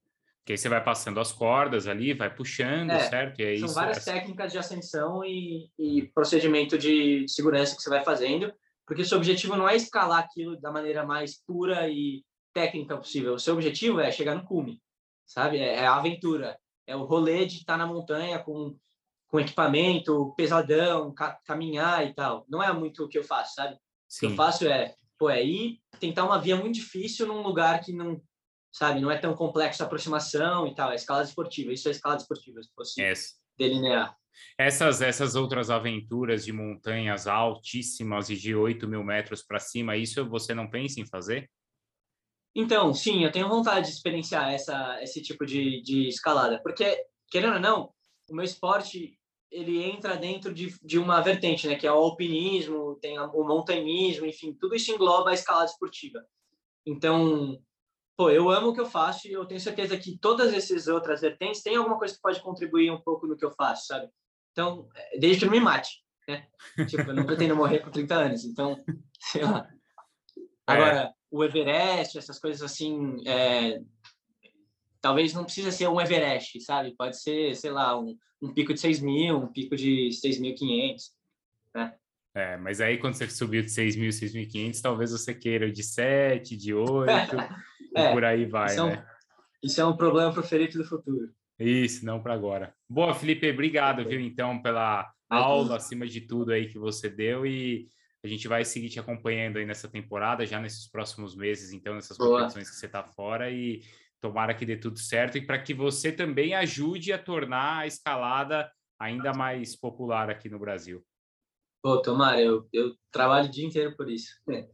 Que 0.44 0.52
aí 0.52 0.59
você 0.59 0.68
vai 0.68 0.83
passando 0.83 1.20
as 1.20 1.33
cordas 1.33 1.87
ali, 1.87 2.12
vai 2.12 2.35
puxando, 2.35 2.90
é, 2.90 3.00
certo? 3.00 3.40
E 3.40 3.44
é 3.44 3.57
são 3.57 3.66
isso, 3.66 3.74
várias 3.74 3.96
essa... 3.98 4.12
técnicas 4.12 4.52
de 4.52 4.59
ascensão 4.59 5.24
e, 5.24 5.70
e 5.78 6.02
procedimento 6.14 6.76
de 6.76 7.24
segurança 7.28 7.74
que 7.74 7.83
você 7.83 7.88
vai 7.88 8.04
fazendo, 8.04 8.52
porque 8.87 9.02
o 9.02 9.07
seu 9.07 9.16
objetivo 9.16 9.57
não 9.57 9.68
é 9.68 9.74
escalar 9.74 10.18
aquilo 10.18 10.61
da 10.61 10.70
maneira 10.70 11.04
mais 11.04 11.42
pura 11.46 11.88
e 11.88 12.22
técnica 12.52 12.96
possível. 12.96 13.35
O 13.35 13.38
seu 13.38 13.54
objetivo 13.54 14.00
é 14.00 14.12
chegar 14.12 14.35
no 14.35 14.44
cume, 14.44 14.80
sabe? 15.26 15.59
É, 15.59 15.76
é 15.76 15.87
a 15.87 15.96
aventura, 15.96 16.59
é 16.87 16.94
o 16.94 17.04
rolê 17.04 17.46
de 17.46 17.57
estar 17.57 17.78
na 17.78 17.87
montanha 17.87 18.38
com 18.38 18.76
com 19.35 19.40
equipamento 19.40 20.33
pesadão, 20.37 21.12
ca 21.12 21.37
caminhar 21.44 22.07
e 22.07 22.14
tal. 22.14 22.46
Não 22.48 22.62
é 22.62 22.72
muito 22.72 23.02
o 23.02 23.09
que 23.09 23.18
eu 23.18 23.24
faço, 23.24 23.57
sabe? 23.57 23.76
Sim. 24.09 24.26
O 24.26 24.28
que 24.28 24.33
eu 24.33 24.37
faço 24.37 24.64
é, 24.64 24.94
pô, 25.18 25.28
é 25.28 25.44
ir 25.44 25.80
tentar 25.98 26.24
uma 26.24 26.40
via 26.40 26.54
muito 26.54 26.76
difícil 26.76 27.26
num 27.26 27.42
lugar 27.42 27.80
que 27.80 27.92
não, 27.92 28.22
sabe, 28.74 29.00
não 29.00 29.08
é 29.08 29.16
tão 29.16 29.34
complexo 29.34 29.82
a 29.82 29.87
aproximação 29.87 30.66
e 30.66 30.74
tal. 30.74 30.90
É 30.90 30.96
escalada 30.96 31.28
esportiva. 31.28 31.72
Isso 31.72 31.87
é 31.87 31.92
escalada 31.92 32.20
esportiva, 32.20 32.60
se 32.60 32.74
fosse 32.74 33.00
yes. 33.00 33.40
delinear. 33.56 34.16
Essas, 34.58 35.00
essas 35.00 35.37
outras 35.37 35.70
aventuras 35.70 36.44
de 36.44 36.52
montanhas 36.52 37.28
altíssimas 37.28 38.30
e 38.30 38.37
de 38.37 38.52
8 38.52 38.88
mil 38.88 39.04
metros 39.04 39.44
para 39.44 39.60
cima, 39.60 39.96
isso 39.96 40.28
você 40.28 40.52
não 40.52 40.68
pensa 40.68 41.00
em 41.00 41.06
fazer? 41.06 41.48
Então, 42.52 42.92
sim, 42.92 43.24
eu 43.24 43.30
tenho 43.30 43.48
vontade 43.48 43.87
de 43.87 43.92
experienciar 43.92 44.52
essa, 44.52 45.00
esse 45.00 45.22
tipo 45.22 45.46
de, 45.46 45.80
de 45.82 46.08
escalada, 46.08 46.60
porque, 46.60 47.00
querendo 47.30 47.54
ou 47.54 47.60
não, 47.60 47.92
o 48.28 48.34
meu 48.34 48.44
esporte 48.44 49.16
ele 49.52 49.84
entra 49.84 50.16
dentro 50.16 50.52
de, 50.52 50.76
de 50.82 50.98
uma 50.98 51.20
vertente, 51.20 51.68
né, 51.68 51.76
que 51.76 51.87
é 51.87 51.92
o 51.92 51.96
alpinismo, 51.96 52.98
tem 53.00 53.16
o 53.18 53.44
montanhismo, 53.44 54.26
enfim, 54.26 54.52
tudo 54.52 54.74
isso 54.74 54.90
engloba 54.90 55.30
a 55.30 55.34
escalada 55.34 55.70
esportiva. 55.70 56.24
Então, 56.84 57.60
pô, 58.16 58.31
eu 58.31 58.48
amo 58.50 58.68
o 58.68 58.74
que 58.74 58.81
eu 58.81 58.87
faço 58.87 59.27
e 59.27 59.33
eu 59.33 59.44
tenho 59.44 59.61
certeza 59.61 59.96
que 59.96 60.18
todas 60.18 60.53
essas 60.53 60.87
outras 60.87 61.20
vertentes 61.20 61.62
têm 61.62 61.77
alguma 61.77 61.98
coisa 61.98 62.14
que 62.14 62.22
pode 62.22 62.40
contribuir 62.40 62.90
um 62.90 63.00
pouco 63.00 63.27
no 63.27 63.37
que 63.37 63.44
eu 63.44 63.50
faço, 63.50 63.87
sabe? 63.87 64.09
Então, 64.53 64.88
desde 65.18 65.40
que 65.40 65.44
não 65.46 65.53
me 65.53 65.61
mate, 65.61 66.03
né? 66.29 66.46
Tipo, 66.87 67.11
eu 67.11 67.14
não 67.14 67.27
pretendo 67.27 67.57
morrer 67.57 67.81
com 67.81 67.90
30 67.90 68.14
anos, 68.14 68.44
então, 68.44 68.83
sei 69.18 69.42
lá. 69.42 69.68
Agora, 70.66 71.00
é. 71.03 71.12
o 71.31 71.44
Everest, 71.44 72.16
essas 72.16 72.38
coisas 72.38 72.62
assim, 72.62 73.16
é, 73.27 73.81
talvez 75.00 75.35
não 75.35 75.44
precisa 75.44 75.70
ser 75.70 75.88
um 75.88 76.00
Everest, 76.00 76.61
sabe? 76.61 76.94
Pode 76.96 77.20
ser, 77.20 77.55
sei 77.57 77.70
lá, 77.70 77.98
um, 77.98 78.16
um 78.40 78.55
pico 78.55 78.72
de 78.72 78.81
6 78.81 79.00
mil, 79.00 79.38
um 79.38 79.53
pico 79.53 79.77
de 79.77 80.09
6.500, 80.24 81.11
né? 81.74 81.94
É, 82.37 82.57
mas 82.57 82.81
aí 82.81 82.98
quando 82.98 83.14
você 83.14 83.29
subiu 83.31 83.62
de 83.62 83.70
6 83.70 83.94
mil, 83.94 84.11
6.500, 84.11 84.81
talvez 84.81 85.12
você 85.12 85.33
queira 85.33 85.70
de 85.70 85.85
7, 85.85 86.57
de 86.57 86.74
8, 86.74 87.07
é, 87.94 88.11
e 88.11 88.12
por 88.12 88.24
aí 88.24 88.44
vai, 88.44 88.66
isso 88.66 88.87
né? 88.87 88.94
É 88.94 88.98
um, 88.98 89.02
isso 89.62 89.80
é 89.80 89.85
um 89.85 89.96
problema 89.96 90.33
para 90.33 90.40
o 90.40 90.46
Felipe 90.46 90.76
do 90.76 90.85
futuro. 90.85 91.33
Isso, 91.59 92.04
não 92.04 92.22
para 92.22 92.35
agora. 92.35 92.74
Boa, 92.88 93.14
Felipe, 93.14 93.50
obrigado, 93.50 94.04
viu, 94.04 94.20
então, 94.20 94.61
pela 94.61 95.11
aula, 95.30 95.76
acima 95.76 96.07
de 96.07 96.20
tudo 96.22 96.52
aí 96.52 96.66
que 96.66 96.78
você 96.78 97.09
deu 97.09 97.46
e 97.46 97.88
a 98.22 98.28
gente 98.28 98.48
vai 98.48 98.64
seguir 98.64 98.88
te 98.88 98.98
acompanhando 98.98 99.59
aí 99.59 99.66
nessa 99.66 99.88
temporada, 99.88 100.46
já 100.46 100.61
nesses 100.61 100.90
próximos 100.90 101.37
meses, 101.37 101.72
então, 101.72 101.94
nessas 101.94 102.16
Boa. 102.16 102.38
competições 102.38 102.70
que 102.70 102.76
você 102.76 102.87
está 102.87 103.04
fora 103.04 103.50
e 103.50 103.83
Tomara 104.24 104.54
que 104.54 104.64
dê 104.64 104.74
tudo 104.74 104.98
certo 104.98 105.37
e 105.37 105.44
para 105.44 105.61
que 105.61 105.74
você 105.74 106.11
também 106.11 106.54
ajude 106.54 107.12
a 107.12 107.18
tornar 107.18 107.80
a 107.80 107.87
escalada 107.87 108.72
ainda 108.98 109.35
mais 109.35 109.76
popular 109.76 110.30
aqui 110.30 110.48
no 110.48 110.59
Brasil. 110.59 111.04
Pô, 111.83 112.00
tomara, 112.00 112.40
eu, 112.40 112.66
eu 112.72 112.96
trabalho 113.12 113.48
o 113.48 113.50
dia 113.50 113.66
inteiro 113.66 113.94
por 113.94 114.11
isso. 114.11 114.33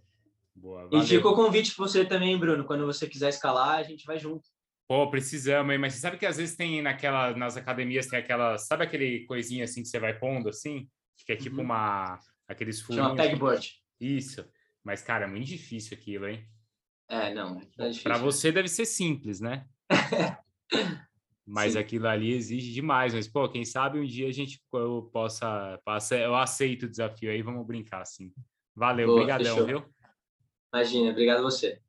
Boa, 0.61 0.89
e 0.93 1.03
fica 1.07 1.27
o 1.27 1.35
convite 1.35 1.75
para 1.75 1.87
você 1.87 2.05
também, 2.05 2.39
Bruno. 2.39 2.65
Quando 2.65 2.85
você 2.85 3.09
quiser 3.09 3.31
escalar, 3.31 3.79
a 3.79 3.83
gente 3.83 4.05
vai 4.05 4.19
junto. 4.19 4.47
Pô, 4.87 5.11
precisamos, 5.11 5.73
hein? 5.73 5.79
Mas 5.79 5.95
você 5.95 6.01
sabe 6.01 6.19
que 6.19 6.27
às 6.27 6.37
vezes 6.37 6.55
tem 6.55 6.83
naquela, 6.83 7.35
nas 7.35 7.57
academias, 7.57 8.09
tem 8.09 8.19
aquela, 8.19 8.59
sabe 8.59 8.85
aquele 8.85 9.25
coisinha 9.25 9.65
assim 9.65 9.83
que 9.83 9.89
você 9.89 9.99
vai 9.99 10.19
pondo 10.19 10.51
assim? 10.51 10.87
Que 11.25 11.33
é 11.33 11.37
tipo 11.37 11.59
uhum. 11.59 11.65
uma, 11.65 12.19
aqueles 12.47 12.81
furinhos. 12.81 13.09
Chama 13.09 13.23
pegboard. 13.23 13.73
Isso. 13.99 14.45
Mas, 14.85 15.03
cara, 15.03 15.25
é 15.25 15.29
muito 15.29 15.47
difícil 15.47 15.97
aquilo, 15.97 16.29
hein? 16.29 16.47
É, 17.09 17.33
não. 17.33 17.59
É 17.79 17.91
Para 18.03 18.19
você 18.19 18.53
deve 18.53 18.69
ser 18.69 18.85
simples, 18.85 19.41
né? 19.41 19.65
mas 21.47 21.73
Sim. 21.73 21.79
aquilo 21.79 22.07
ali 22.07 22.33
exige 22.33 22.73
demais. 22.73 23.15
Mas, 23.15 23.27
pô, 23.27 23.49
quem 23.49 23.65
sabe 23.65 23.99
um 23.99 24.05
dia 24.05 24.29
a 24.29 24.33
gente 24.33 24.61
eu 24.75 25.09
possa, 25.11 25.81
possa 25.85 26.17
eu 26.17 26.35
aceito 26.35 26.85
o 26.85 26.91
desafio 26.91 27.31
aí, 27.31 27.41
vamos 27.41 27.67
brincar 27.67 28.03
assim. 28.03 28.33
Valeu, 28.75 29.11
obrigadão, 29.11 29.65
viu? 29.65 29.85
Imagina, 30.73 31.11
obrigado 31.11 31.39
a 31.39 31.43
você. 31.43 31.81